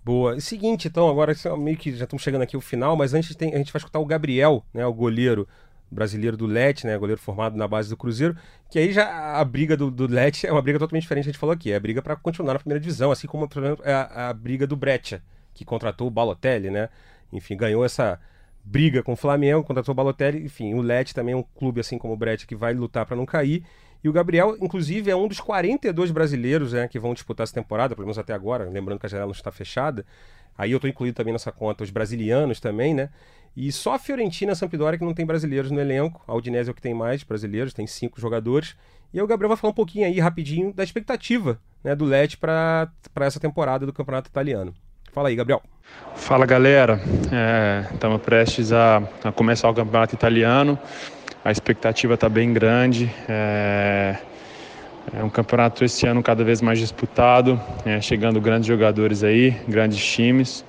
Boa. 0.08 0.38
E 0.38 0.41
seguinte, 0.41 0.88
então, 0.88 1.10
agora 1.10 1.34
meio 1.58 1.76
que 1.76 1.93
já 1.93 2.05
estamos 2.05 2.24
chegando 2.24 2.41
aqui 2.41 2.55
ao 2.55 2.62
final, 2.62 2.95
mas 2.95 3.14
antes 3.14 3.36
tem, 3.36 3.53
a 3.53 3.58
gente 3.58 3.74
vai 3.74 3.78
escutar 3.78 3.99
o 3.99 4.05
Gabriel, 4.05 4.64
né, 4.74 4.86
o 4.86 4.93
goleiro 4.93 5.45
brasileiro 5.91 6.38
do 6.38 6.45
Lete, 6.45 6.88
né, 6.88 6.97
goleiro 6.97 7.20
formado 7.20 7.58
na 7.58 7.68
base 7.68 7.89
do 7.89 7.97
Cruzeiro, 7.97 8.34
que 8.70 8.80
aí 8.80 8.93
já 8.93 9.38
a 9.38 9.43
briga 9.43 9.76
do, 9.76 9.91
do 9.91 10.08
é 10.18 10.49
uma 10.49 10.62
briga 10.62 10.80
totalmente 10.80 11.01
diferente, 11.01 11.26
a 11.26 11.32
gente 11.34 11.38
falou 11.38 11.51
aqui, 11.51 11.74
é 11.74 11.76
a 11.76 11.80
briga 11.82 12.01
para 12.01 12.16
continuar 12.16 12.53
na 12.53 12.60
primeira 12.60 12.80
divisão, 12.80 13.12
assim 13.12 13.28
como, 13.28 13.49
por 13.49 13.62
exemplo, 13.62 13.84
é 13.86 13.93
a, 13.93 14.30
a 14.30 14.34
briga 14.34 14.66
do 14.66 14.78
Breccia, 14.78 15.22
que 15.53 15.66
contratou 15.66 16.08
o 16.08 16.10
Balotelli, 16.10 16.70
né, 16.70 16.88
enfim, 17.34 17.58
ganhou 17.58 17.84
essa 17.84 18.18
briga 18.64 19.03
com 19.03 19.12
o 19.12 19.18
Flamengo, 19.18 19.62
contratou 19.62 19.91
o 19.91 19.95
Balotelli, 19.95 20.41
enfim, 20.41 20.74
o 20.74 20.82
Lete 20.82 21.14
também 21.14 21.34
é 21.34 21.38
um 21.38 21.43
clube 21.43 21.82
assim 21.82 21.97
como 21.97 22.14
o 22.14 22.18
Breccia 22.18 22.47
que 22.47 22.55
vai 22.55 22.74
lutar 22.74 23.05
para 23.05 23.18
não 23.18 23.26
cair, 23.26 23.62
e 24.08 24.10
o 24.10 24.14
Gabriel, 24.14 24.55
inclusive, 24.62 25.12
é 25.12 25.16
um 25.18 25.28
dos 25.28 25.41
42 25.41 26.12
brasileiros 26.12 26.72
né, 26.72 26.88
que 26.88 26.97
vão 26.97 27.14
disputar 27.14 27.43
essa 27.43 27.53
temporada, 27.53 27.93
pelo 27.93 28.08
menos 28.08 28.18
até 28.18 28.34
agora, 28.34 28.64
lembrando 28.64 28.99
que 28.99 29.05
a 29.05 29.10
janela 29.10 29.28
não 29.28 29.34
está 29.34 29.51
fechada. 29.51 30.05
Aí 30.58 30.72
eu 30.72 30.78
estou 30.78 30.89
incluído 30.89 31.14
também 31.14 31.34
nessa 31.34 31.51
conta 31.51 31.84
os 31.84 31.89
brasilianos 31.89 32.62
também, 32.62 32.93
né? 32.93 33.10
E 33.53 33.70
só 33.70 33.95
a 33.95 33.99
Fiorentina 33.99 34.51
e 34.51 34.53
a 34.53 34.55
Sampdoria 34.55 34.97
que 34.97 35.03
não 35.03 35.14
tem 35.14 35.26
brasileiros 35.26 35.72
no 35.72 35.82
elenco. 35.82 36.24
A 36.26 36.34
Udinese 36.34 36.70
é 36.70 36.72
o 36.72 36.74
que 36.74 36.82
tem 36.82 36.93
mais 36.93 37.22
brasileiros, 37.22 37.74
tem 37.74 37.86
cinco 37.86 38.22
jogadores. 38.22 38.78
E 39.14 39.20
aí 39.20 39.24
o 39.24 39.28
Gabriel 39.28 39.49
vai 39.49 39.58
falar 39.58 39.72
um 39.72 39.76
pouquinho 39.76 40.05
aí, 40.05 40.22
rapidinho, 40.22 40.74
da 40.74 40.86
expectativa 40.86 41.60
né, 41.84 41.93
do 41.93 42.05
Leti 42.05 42.38
para 42.38 42.89
essa 43.20 43.41
temporada 43.41 43.86
do 43.86 43.91
Campeonato 43.91 44.30
Italiano. 44.30 44.74
Fala 45.12 45.28
aí, 45.28 45.36
Gabriel. 45.36 45.62
Fala, 46.16 46.45
galera. 46.45 47.01
Estamos 47.93 48.22
é, 48.22 48.24
prestes 48.24 48.72
a, 48.72 49.03
a 49.22 49.34
começar 49.34 49.70
o 49.70 49.74
Campeonato 49.74 50.16
Italiano 50.16 50.80
a 51.44 51.52
expectativa 51.52 52.16
está 52.16 52.28
bem 52.28 52.52
grande. 52.54 53.12
É, 53.28 54.18
é, 55.18 55.24
um 55.24 55.30
campeonato 55.30 55.86
esse 55.86 56.06
ano 56.06 56.22
cada 56.22 56.44
vez 56.44 56.62
mais 56.62 56.80
disputado, 56.80 57.60
é, 57.86 58.02
chegando 58.02 58.42
grandes 58.42 58.68
jogadores 58.68 59.24
aí, 59.24 59.56
grandes 59.68 60.06
times. 60.06 60.66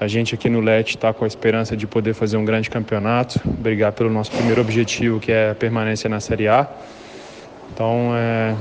A 0.00 0.06
gente 0.06 0.34
aqui 0.34 0.48
no 0.48 0.60
LET 0.60 0.90
está 0.90 1.12
com 1.12 1.24
a 1.24 1.28
esperança 1.28 1.76
de 1.76 1.86
poder 1.86 2.14
fazer 2.14 2.36
um 2.36 2.44
grande 2.44 2.68
campeonato, 2.68 3.40
brigar 3.44 3.92
pelo 3.92 4.10
nosso 4.10 4.30
primeiro 4.30 4.60
objetivo, 4.60 5.20
que 5.20 5.32
é 5.32 5.50
a 5.50 5.54
permanência 5.54 6.08
na 6.08 6.20
Série 6.20 6.48
A. 6.48 6.68
Então, 7.72 8.12
é, 8.14 8.54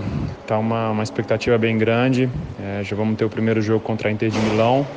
uma, 0.55 0.91
uma 0.91 1.03
expectativa 1.03 1.57
bem 1.57 1.77
grande. 1.77 2.29
É, 2.59 2.83
já 2.83 2.95
vamos 2.95 3.17
ter 3.17 3.25
o 3.25 3.29
primeiro 3.29 3.61
jogo 3.61 3.79
contra 3.79 4.09
a 4.09 4.11
Inter 4.11 4.29
de 4.29 4.39
Milão 4.39 4.87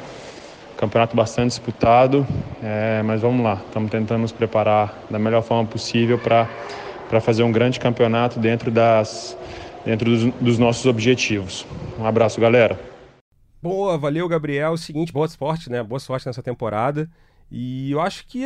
campeonato 0.76 1.16
bastante 1.16 1.48
disputado, 1.50 2.26
é, 2.62 3.02
mas 3.02 3.22
vamos 3.22 3.42
lá, 3.42 3.60
estamos 3.66 3.90
tentando 3.90 4.20
nos 4.20 4.32
preparar 4.32 4.94
da 5.10 5.18
melhor 5.18 5.42
forma 5.42 5.68
possível 5.68 6.18
para 6.18 7.20
fazer 7.20 7.42
um 7.42 7.50
grande 7.50 7.80
campeonato 7.80 8.38
dentro, 8.38 8.70
das, 8.70 9.36
dentro 9.84 10.10
dos, 10.10 10.34
dos, 10.34 10.58
nossos 10.58 10.84
objetivos. 10.86 11.66
Um 11.98 12.04
abraço, 12.04 12.40
galera. 12.40 12.78
Boa, 13.62 13.96
valeu, 13.96 14.28
Gabriel. 14.28 14.76
Seguinte, 14.76 15.12
boa 15.12 15.28
sorte, 15.28 15.70
né? 15.70 15.82
Boa 15.82 15.98
sorte 15.98 16.26
nessa 16.26 16.42
temporada. 16.42 17.08
E 17.50 17.90
eu 17.90 18.00
acho 18.00 18.26
que, 18.26 18.44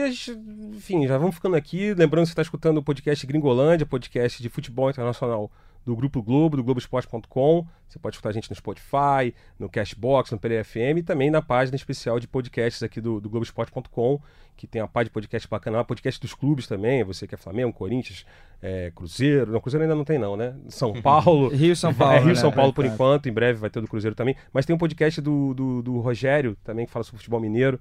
enfim, 0.73 1.07
já 1.07 1.19
vamos 1.19 1.35
ficando 1.35 1.57
aqui. 1.57 1.95
Lembrando 1.95 2.25
que 2.25 2.29
você 2.29 2.33
está 2.33 2.43
escutando 2.43 2.79
o 2.79 2.83
podcast 2.83 3.27
Gringolândia, 3.27 3.87
podcast 3.87 4.43
de 4.43 4.49
futebol 4.49 4.91
internacional 4.91 5.51
do 5.85 5.97
Grupo 5.97 6.23
Globo, 6.23 6.57
do 6.57 6.65
Globoesporte.com. 6.65 7.67
Você 7.89 7.99
pode 7.99 8.15
escutar 8.15 8.29
a 8.29 8.33
gente 8.33 8.49
no 8.49 8.57
Spotify, 8.57 9.35
no 9.59 9.69
Cashbox, 9.69 10.31
no 10.31 10.39
PDFM 10.39 10.99
e 10.99 11.03
também 11.03 11.31
na 11.31 11.43
página 11.43 11.75
especial 11.77 12.21
de 12.21 12.29
podcasts 12.29 12.83
aqui 12.83 13.01
do, 13.01 13.21
do 13.21 13.29
Globoesporte.com, 13.29 14.21
que 14.57 14.67
tem 14.67 14.81
a 14.81 14.87
página 14.87 15.07
de 15.07 15.11
podcast 15.11 15.49
bacana, 15.49 15.85
podcast 15.85 16.21
dos 16.21 16.35
clubes 16.35 16.67
também, 16.67 17.03
você 17.03 17.27
que 17.27 17.35
é 17.35 17.39
Flamengo, 17.39 17.73
Corinthians, 17.73 18.25
é, 18.63 18.93
Cruzeiro. 18.95 19.51
Não, 19.51 19.61
Cruzeiro 19.61 19.83
ainda 19.83 19.95
não 19.95 20.05
tem 20.05 20.19
não, 20.19 20.37
né? 20.37 20.55
São 20.69 20.93
Paulo. 21.03 21.49
Rio 21.49 21.75
São 21.75 21.93
Paulo. 21.93 22.15
É, 22.15 22.19
Rio 22.19 22.29
né? 22.29 22.35
São 22.35 22.53
Paulo 22.53 22.73
por 22.73 22.85
enquanto, 22.85 23.29
em 23.29 23.33
breve 23.33 23.59
vai 23.59 23.71
ter 23.71 23.79
o 23.79 23.83
do 23.83 23.89
Cruzeiro 23.89 24.15
também. 24.15 24.37
Mas 24.53 24.67
tem 24.67 24.75
um 24.77 24.79
podcast 24.79 25.21
do, 25.21 25.55
do, 25.55 25.83
do 25.83 25.99
Rogério 26.01 26.57
também, 26.63 26.87
que 26.87 26.93
fala 26.93 27.03
sobre 27.03 27.19
futebol 27.19 27.41
mineiro. 27.41 27.81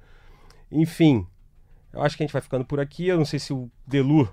Enfim, 0.71 1.27
eu 1.91 2.01
acho 2.01 2.15
que 2.15 2.23
a 2.23 2.25
gente 2.25 2.33
vai 2.33 2.41
ficando 2.41 2.65
por 2.65 2.79
aqui. 2.79 3.07
Eu 3.07 3.17
não 3.17 3.25
sei 3.25 3.39
se 3.39 3.51
o 3.53 3.69
Delu, 3.85 4.27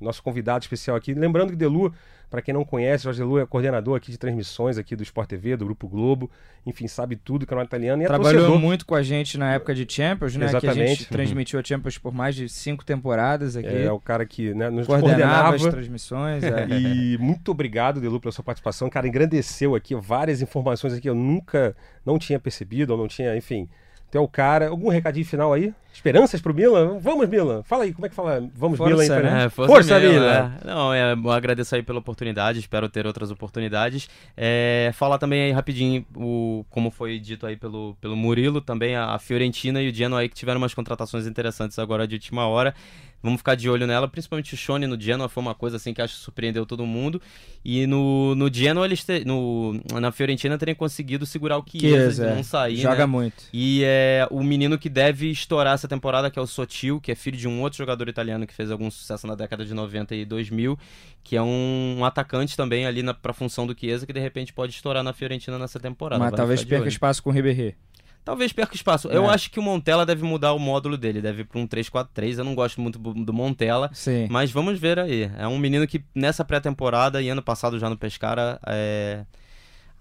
nosso 0.00 0.22
convidado 0.22 0.62
especial 0.62 0.96
aqui, 0.96 1.14
lembrando 1.14 1.50
que 1.50 1.56
Delu 1.56 1.94
para 2.32 2.40
quem 2.40 2.54
não 2.54 2.64
conhece, 2.64 3.04
Jorge 3.04 3.22
Lu 3.22 3.38
é 3.38 3.44
coordenador 3.44 3.94
aqui 3.94 4.10
de 4.10 4.16
transmissões 4.16 4.78
aqui 4.78 4.96
do 4.96 5.02
Sport 5.02 5.28
TV, 5.28 5.54
do 5.54 5.66
Grupo 5.66 5.86
Globo. 5.86 6.30
Enfim, 6.64 6.88
sabe 6.88 7.14
tudo 7.14 7.40
do 7.40 7.46
canal 7.46 7.62
italiano 7.62 8.00
e 8.00 8.06
é 8.06 8.08
Trabalhou 8.08 8.44
torcedor. 8.44 8.58
muito 8.58 8.86
com 8.86 8.94
a 8.94 9.02
gente 9.02 9.36
na 9.36 9.52
época 9.52 9.74
de 9.74 9.86
Champions, 9.86 10.34
né? 10.34 10.46
Exatamente. 10.46 10.74
Que 10.74 10.80
a 10.80 10.86
gente 10.86 11.08
transmitiu 11.10 11.60
a 11.60 11.62
Champions 11.62 11.98
por 11.98 12.10
mais 12.10 12.34
de 12.34 12.48
cinco 12.48 12.86
temporadas 12.86 13.54
aqui. 13.54 13.68
É, 13.68 13.92
o 13.92 14.00
cara 14.00 14.24
que 14.24 14.54
né, 14.54 14.70
nos 14.70 14.86
coordenava, 14.86 15.18
coordenava 15.18 15.56
as 15.56 15.62
transmissões. 15.62 16.42
É. 16.42 16.68
E 16.70 17.18
muito 17.18 17.50
obrigado, 17.50 18.00
Delu, 18.00 18.18
pela 18.18 18.32
sua 18.32 18.42
participação. 18.42 18.88
Cara, 18.88 19.06
engrandeceu 19.06 19.74
aqui 19.74 19.94
várias 19.94 20.40
informações 20.40 20.94
aqui 20.94 21.02
que 21.02 21.10
eu 21.10 21.14
nunca 21.14 21.76
não 22.02 22.18
tinha 22.18 22.40
percebido 22.40 22.92
ou 22.92 22.98
não 22.98 23.08
tinha, 23.08 23.36
enfim 23.36 23.68
Tu 24.12 24.18
é 24.18 24.20
o 24.20 24.28
cara. 24.28 24.68
Algum 24.68 24.90
recadinho 24.90 25.24
final 25.24 25.54
aí? 25.54 25.72
Esperanças 25.90 26.38
pro 26.38 26.52
Milan? 26.52 26.98
Vamos, 26.98 27.26
Milan. 27.26 27.62
Fala 27.62 27.84
aí, 27.84 27.94
como 27.94 28.04
é 28.04 28.10
que 28.10 28.14
fala? 28.14 28.46
Vamos, 28.54 28.76
força, 28.76 28.94
Milan. 28.94 29.16
Aí, 29.16 29.22
né? 29.22 29.48
força, 29.48 29.72
força 29.72 29.98
Milan. 29.98 30.12
Milan. 30.12 30.52
É. 30.60 30.66
Não, 30.66 30.92
é, 30.92 31.12
eu 31.14 31.30
agradeço 31.30 31.74
aí 31.74 31.82
pela 31.82 31.98
oportunidade, 31.98 32.58
espero 32.58 32.90
ter 32.90 33.06
outras 33.06 33.30
oportunidades. 33.30 34.10
É, 34.36 34.90
falar 34.92 35.16
também 35.16 35.44
aí 35.44 35.52
rapidinho, 35.52 36.04
o, 36.14 36.62
como 36.68 36.90
foi 36.90 37.18
dito 37.18 37.46
aí 37.46 37.56
pelo, 37.56 37.96
pelo 38.02 38.14
Murilo, 38.14 38.60
também 38.60 38.96
a, 38.96 39.14
a 39.14 39.18
Fiorentina 39.18 39.80
e 39.80 39.88
o 39.88 39.94
Genoa 39.94 40.20
aí 40.20 40.28
que 40.28 40.34
tiveram 40.34 40.58
umas 40.58 40.74
contratações 40.74 41.26
interessantes 41.26 41.78
agora 41.78 42.06
de 42.06 42.14
última 42.14 42.46
hora. 42.46 42.74
Vamos 43.22 43.38
ficar 43.38 43.54
de 43.54 43.70
olho 43.70 43.86
nela, 43.86 44.08
principalmente 44.08 44.52
o 44.54 44.56
Shone 44.56 44.86
no 44.86 45.00
Genoa 45.00 45.28
foi 45.28 45.40
uma 45.40 45.54
coisa 45.54 45.76
assim 45.76 45.94
que 45.94 46.02
acho 46.02 46.14
que 46.14 46.20
surpreendeu 46.20 46.66
todo 46.66 46.84
mundo. 46.84 47.22
E 47.64 47.86
no, 47.86 48.34
no 48.34 48.52
Genoa, 48.52 48.84
eles 48.84 49.04
te, 49.04 49.24
no, 49.24 49.80
na 50.00 50.10
Fiorentina 50.10 50.58
terem 50.58 50.74
conseguido 50.74 51.24
segurar 51.24 51.58
o 51.58 51.64
Chiesa, 51.64 52.26
é. 52.26 52.34
não 52.34 52.42
sair, 52.42 52.78
Joga 52.78 52.98
né? 52.98 53.06
muito. 53.06 53.44
E 53.52 53.82
é 53.84 54.26
o 54.30 54.42
menino 54.42 54.76
que 54.76 54.88
deve 54.88 55.30
estourar 55.30 55.74
essa 55.74 55.86
temporada, 55.86 56.30
que 56.30 56.38
é 56.38 56.42
o 56.42 56.46
Sotil, 56.46 57.00
que 57.00 57.12
é 57.12 57.14
filho 57.14 57.36
de 57.36 57.46
um 57.46 57.60
outro 57.60 57.78
jogador 57.78 58.08
italiano 58.08 58.46
que 58.46 58.52
fez 58.52 58.70
algum 58.70 58.90
sucesso 58.90 59.26
na 59.26 59.36
década 59.36 59.64
de 59.64 59.72
90 59.72 60.16
e 60.16 60.24
2000, 60.24 60.76
que 61.22 61.36
é 61.36 61.42
um, 61.42 61.98
um 61.98 62.04
atacante 62.04 62.56
também 62.56 62.86
ali 62.86 63.02
na, 63.02 63.14
pra 63.14 63.32
função 63.32 63.66
do 63.66 63.78
Chiesa, 63.78 64.04
que 64.04 64.12
de 64.12 64.20
repente 64.20 64.52
pode 64.52 64.72
estourar 64.72 65.04
na 65.04 65.12
Fiorentina 65.12 65.58
nessa 65.58 65.78
temporada. 65.78 66.22
Mas 66.22 66.32
talvez 66.32 66.64
perca 66.64 66.88
espaço 66.88 67.22
com 67.22 67.30
o 67.30 67.32
Ribéry. 67.32 67.76
Talvez 68.24 68.52
perca 68.52 68.74
espaço. 68.74 69.10
É. 69.10 69.16
Eu 69.16 69.28
acho 69.28 69.50
que 69.50 69.58
o 69.58 69.62
Montella 69.62 70.06
deve 70.06 70.22
mudar 70.22 70.52
o 70.52 70.58
módulo 70.58 70.96
dele, 70.96 71.20
deve 71.20 71.42
ir 71.42 71.44
para 71.44 71.60
um 71.60 71.66
3-4-3. 71.66 72.38
Eu 72.38 72.44
não 72.44 72.54
gosto 72.54 72.80
muito 72.80 72.98
do 72.98 73.32
Montella, 73.32 73.90
Sim. 73.92 74.28
mas 74.30 74.50
vamos 74.50 74.78
ver 74.78 74.98
aí. 74.98 75.30
É 75.36 75.46
um 75.48 75.58
menino 75.58 75.86
que 75.86 76.04
nessa 76.14 76.44
pré-temporada 76.44 77.20
e 77.20 77.28
ano 77.28 77.42
passado 77.42 77.78
já 77.78 77.90
no 77.90 77.96
Pescara 77.96 78.60
é 78.66 79.24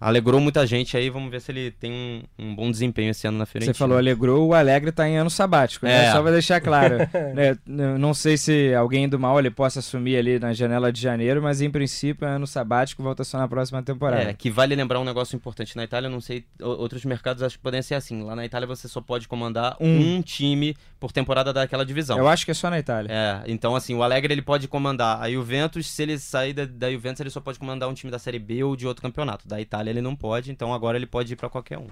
alegrou 0.01 0.41
muita 0.41 0.65
gente 0.65 0.97
aí. 0.97 1.09
Vamos 1.09 1.29
ver 1.29 1.39
se 1.39 1.51
ele 1.51 1.69
tem 1.69 1.91
um, 1.91 2.23
um 2.39 2.55
bom 2.55 2.71
desempenho 2.71 3.11
esse 3.11 3.27
ano 3.27 3.37
na 3.37 3.45
Fiorentina. 3.45 3.73
Você 3.73 3.77
falou 3.77 3.97
alegrou, 3.97 4.47
o 4.47 4.53
Alegre 4.55 4.89
está 4.89 5.07
em 5.07 5.17
ano 5.17 5.29
sabático, 5.29 5.85
né? 5.85 6.07
É. 6.07 6.11
Só 6.11 6.21
para 6.21 6.31
deixar 6.31 6.59
claro. 6.59 6.97
né? 7.35 7.57
Não 7.99 8.13
sei 8.13 8.35
se 8.35 8.73
alguém 8.73 9.07
do 9.07 9.19
mal 9.19 9.37
ele 9.37 9.51
possa 9.51 9.79
assumir 9.79 10.17
ali 10.17 10.39
na 10.39 10.53
janela 10.53 10.91
de 10.91 10.99
janeiro, 10.99 11.41
mas 11.41 11.61
em 11.61 11.69
princípio 11.69 12.27
é 12.27 12.31
ano 12.31 12.47
sabático, 12.47 13.03
volta 13.03 13.23
só 13.23 13.37
na 13.37 13.47
próxima 13.47 13.83
temporada. 13.83 14.31
É, 14.31 14.33
que 14.33 14.49
vale 14.49 14.75
lembrar 14.75 14.99
um 14.99 15.05
negócio 15.05 15.35
importante 15.35 15.75
na 15.77 15.83
Itália, 15.83 16.09
não 16.09 16.19
sei, 16.19 16.45
outros 16.59 17.05
mercados 17.05 17.43
acho 17.43 17.57
que 17.57 17.63
podem 17.63 17.81
ser 17.81 17.95
assim. 17.95 18.23
Lá 18.23 18.35
na 18.35 18.45
Itália 18.45 18.67
você 18.67 18.87
só 18.87 18.99
pode 18.99 19.27
comandar 19.27 19.77
um, 19.79 20.17
um 20.17 20.21
time 20.21 20.75
por 20.99 21.11
temporada 21.11 21.53
daquela 21.53 21.85
divisão. 21.85 22.17
Eu 22.17 22.27
acho 22.27 22.45
que 22.45 22.51
é 22.51 22.53
só 22.55 22.69
na 22.69 22.79
Itália. 22.79 23.11
É, 23.11 23.43
então 23.51 23.75
assim, 23.75 23.93
o 23.93 24.01
Alegre 24.01 24.33
ele 24.33 24.41
pode 24.41 24.67
comandar 24.67 25.21
a 25.21 25.29
Juventus, 25.29 25.87
se 25.87 26.01
ele 26.01 26.17
sair 26.17 26.53
da, 26.53 26.65
da 26.65 26.91
Juventus 26.91 27.19
ele 27.19 27.29
só 27.29 27.39
pode 27.39 27.59
comandar 27.59 27.87
um 27.87 27.93
time 27.93 28.11
da 28.11 28.17
Série 28.17 28.39
B 28.39 28.63
ou 28.63 28.75
de 28.75 28.87
outro 28.87 29.01
campeonato. 29.01 29.47
Da 29.47 29.61
Itália 29.61 29.90
ele 29.91 30.01
não 30.01 30.15
pode, 30.15 30.51
então 30.51 30.73
agora 30.73 30.97
ele 30.97 31.05
pode 31.05 31.33
ir 31.33 31.35
para 31.35 31.49
qualquer 31.49 31.77
um. 31.77 31.87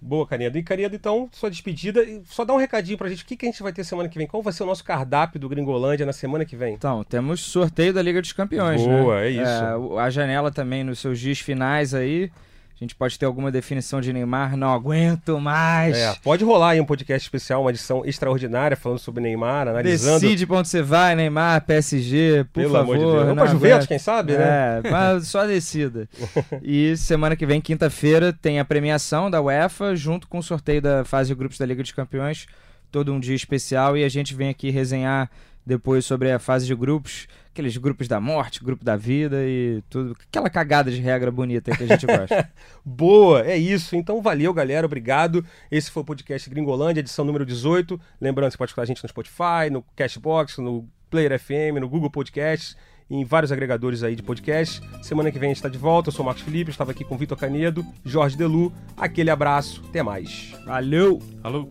Boa, 0.00 0.26
Canedo. 0.26 0.58
E 0.58 0.62
Canedo, 0.62 0.94
então, 0.94 1.30
sua 1.32 1.50
despedida. 1.50 2.04
Só 2.26 2.44
dá 2.44 2.52
um 2.52 2.58
recadinho 2.58 2.98
pra 2.98 3.08
gente. 3.08 3.24
O 3.24 3.26
que, 3.26 3.36
que 3.36 3.46
a 3.46 3.50
gente 3.50 3.62
vai 3.62 3.72
ter 3.72 3.84
semana 3.84 4.06
que 4.06 4.18
vem? 4.18 4.26
Qual 4.26 4.42
vai 4.42 4.52
ser 4.52 4.62
o 4.62 4.66
nosso 4.66 4.84
cardápio 4.84 5.40
do 5.40 5.48
Gringolândia 5.48 6.04
na 6.04 6.12
semana 6.12 6.44
que 6.44 6.54
vem? 6.54 6.74
Então, 6.74 7.02
temos 7.02 7.40
sorteio 7.40 7.92
da 7.92 8.02
Liga 8.02 8.20
dos 8.20 8.32
Campeões, 8.32 8.82
Boa, 8.82 9.20
né? 9.20 9.28
é 9.28 9.30
isso. 9.30 9.96
É, 9.96 10.00
a 10.00 10.10
janela 10.10 10.50
também 10.50 10.84
nos 10.84 10.98
seus 10.98 11.18
dias 11.18 11.40
finais 11.40 11.94
aí. 11.94 12.30
A 12.74 12.84
gente 12.84 12.94
pode 12.94 13.16
ter 13.18 13.24
alguma 13.24 13.52
definição 13.52 14.00
de 14.00 14.12
Neymar, 14.12 14.56
não 14.56 14.72
aguento 14.72 15.38
mais. 15.40 15.96
É, 15.96 16.14
pode 16.22 16.44
rolar 16.44 16.70
aí 16.70 16.80
um 16.80 16.84
podcast 16.84 17.24
especial, 17.24 17.60
uma 17.60 17.70
edição 17.70 18.04
extraordinária 18.04 18.76
falando 18.76 18.98
sobre 18.98 19.22
Neymar, 19.22 19.68
analisando. 19.68 20.20
Decide 20.20 20.44
pra 20.44 20.58
onde 20.58 20.68
você 20.68 20.82
vai, 20.82 21.14
Neymar, 21.14 21.64
PSG, 21.64 22.44
por 22.52 22.60
Pelo 22.62 22.72
favor. 22.72 22.96
Amor 22.96 23.16
de 23.18 23.24
Deus. 23.24 23.34
Pra 23.34 23.46
Juventus, 23.46 23.86
quem 23.86 23.98
sabe, 23.98 24.32
né? 24.32 24.80
É, 24.84 24.90
mas 24.90 25.28
só 25.28 25.46
decida. 25.46 26.08
e 26.62 26.96
semana 26.96 27.36
que 27.36 27.46
vem, 27.46 27.60
quinta-feira, 27.60 28.32
tem 28.32 28.58
a 28.58 28.64
premiação 28.64 29.30
da 29.30 29.40
UEFA, 29.40 29.94
junto 29.94 30.26
com 30.26 30.38
o 30.38 30.42
sorteio 30.42 30.82
da 30.82 31.04
fase 31.04 31.28
de 31.28 31.34
grupos 31.36 31.58
da 31.58 31.66
Liga 31.66 31.80
dos 31.80 31.92
Campeões 31.92 32.46
todo 32.94 33.12
um 33.12 33.18
dia 33.18 33.34
especial 33.34 33.96
e 33.96 34.04
a 34.04 34.08
gente 34.08 34.36
vem 34.36 34.48
aqui 34.48 34.70
resenhar 34.70 35.28
depois 35.66 36.06
sobre 36.06 36.30
a 36.30 36.38
fase 36.38 36.64
de 36.64 36.76
grupos, 36.76 37.26
aqueles 37.54 37.76
grupos 37.76 38.08
da 38.08 38.20
morte, 38.20 38.62
grupo 38.62 38.84
da 38.84 38.96
vida 38.96 39.36
e 39.46 39.80
tudo, 39.88 40.16
aquela 40.28 40.50
cagada 40.50 40.90
de 40.90 41.00
regra 41.00 41.30
bonita 41.30 41.74
que 41.74 41.84
a 41.84 41.86
gente 41.86 42.04
gosta. 42.04 42.50
Boa, 42.84 43.46
é 43.46 43.56
isso. 43.56 43.94
Então 43.94 44.20
valeu, 44.20 44.52
galera, 44.52 44.84
obrigado. 44.84 45.44
Esse 45.70 45.88
foi 45.88 46.02
o 46.02 46.06
podcast 46.06 46.50
Gringolândia, 46.50 47.00
edição 47.00 47.24
número 47.24 47.46
18. 47.46 47.98
Lembrando, 48.20 48.50
você 48.50 48.58
pode 48.58 48.70
escutar 48.70 48.82
a 48.82 48.86
gente 48.86 49.02
no 49.02 49.08
Spotify, 49.08 49.70
no 49.70 49.84
Cashbox, 49.94 50.58
no 50.58 50.88
Player 51.08 51.38
FM, 51.38 51.78
no 51.80 51.88
Google 51.88 52.10
Podcasts, 52.10 52.76
em 53.08 53.24
vários 53.24 53.52
agregadores 53.52 54.02
aí 54.02 54.16
de 54.16 54.22
podcast. 54.22 54.82
Semana 55.00 55.30
que 55.30 55.38
vem 55.38 55.50
a 55.50 55.50
gente 55.50 55.58
está 55.58 55.68
de 55.68 55.78
volta. 55.78 56.08
Eu 56.08 56.12
sou 56.12 56.24
o 56.24 56.26
Marcos 56.26 56.42
Felipe, 56.42 56.72
estava 56.72 56.90
aqui 56.90 57.04
com 57.04 57.16
Vitor 57.16 57.38
Canedo, 57.38 57.86
Jorge 58.04 58.36
Delu. 58.36 58.72
Aquele 58.96 59.30
abraço, 59.30 59.80
até 59.88 60.02
mais. 60.02 60.52
Valeu! 60.66 61.22
Falou! 61.40 61.70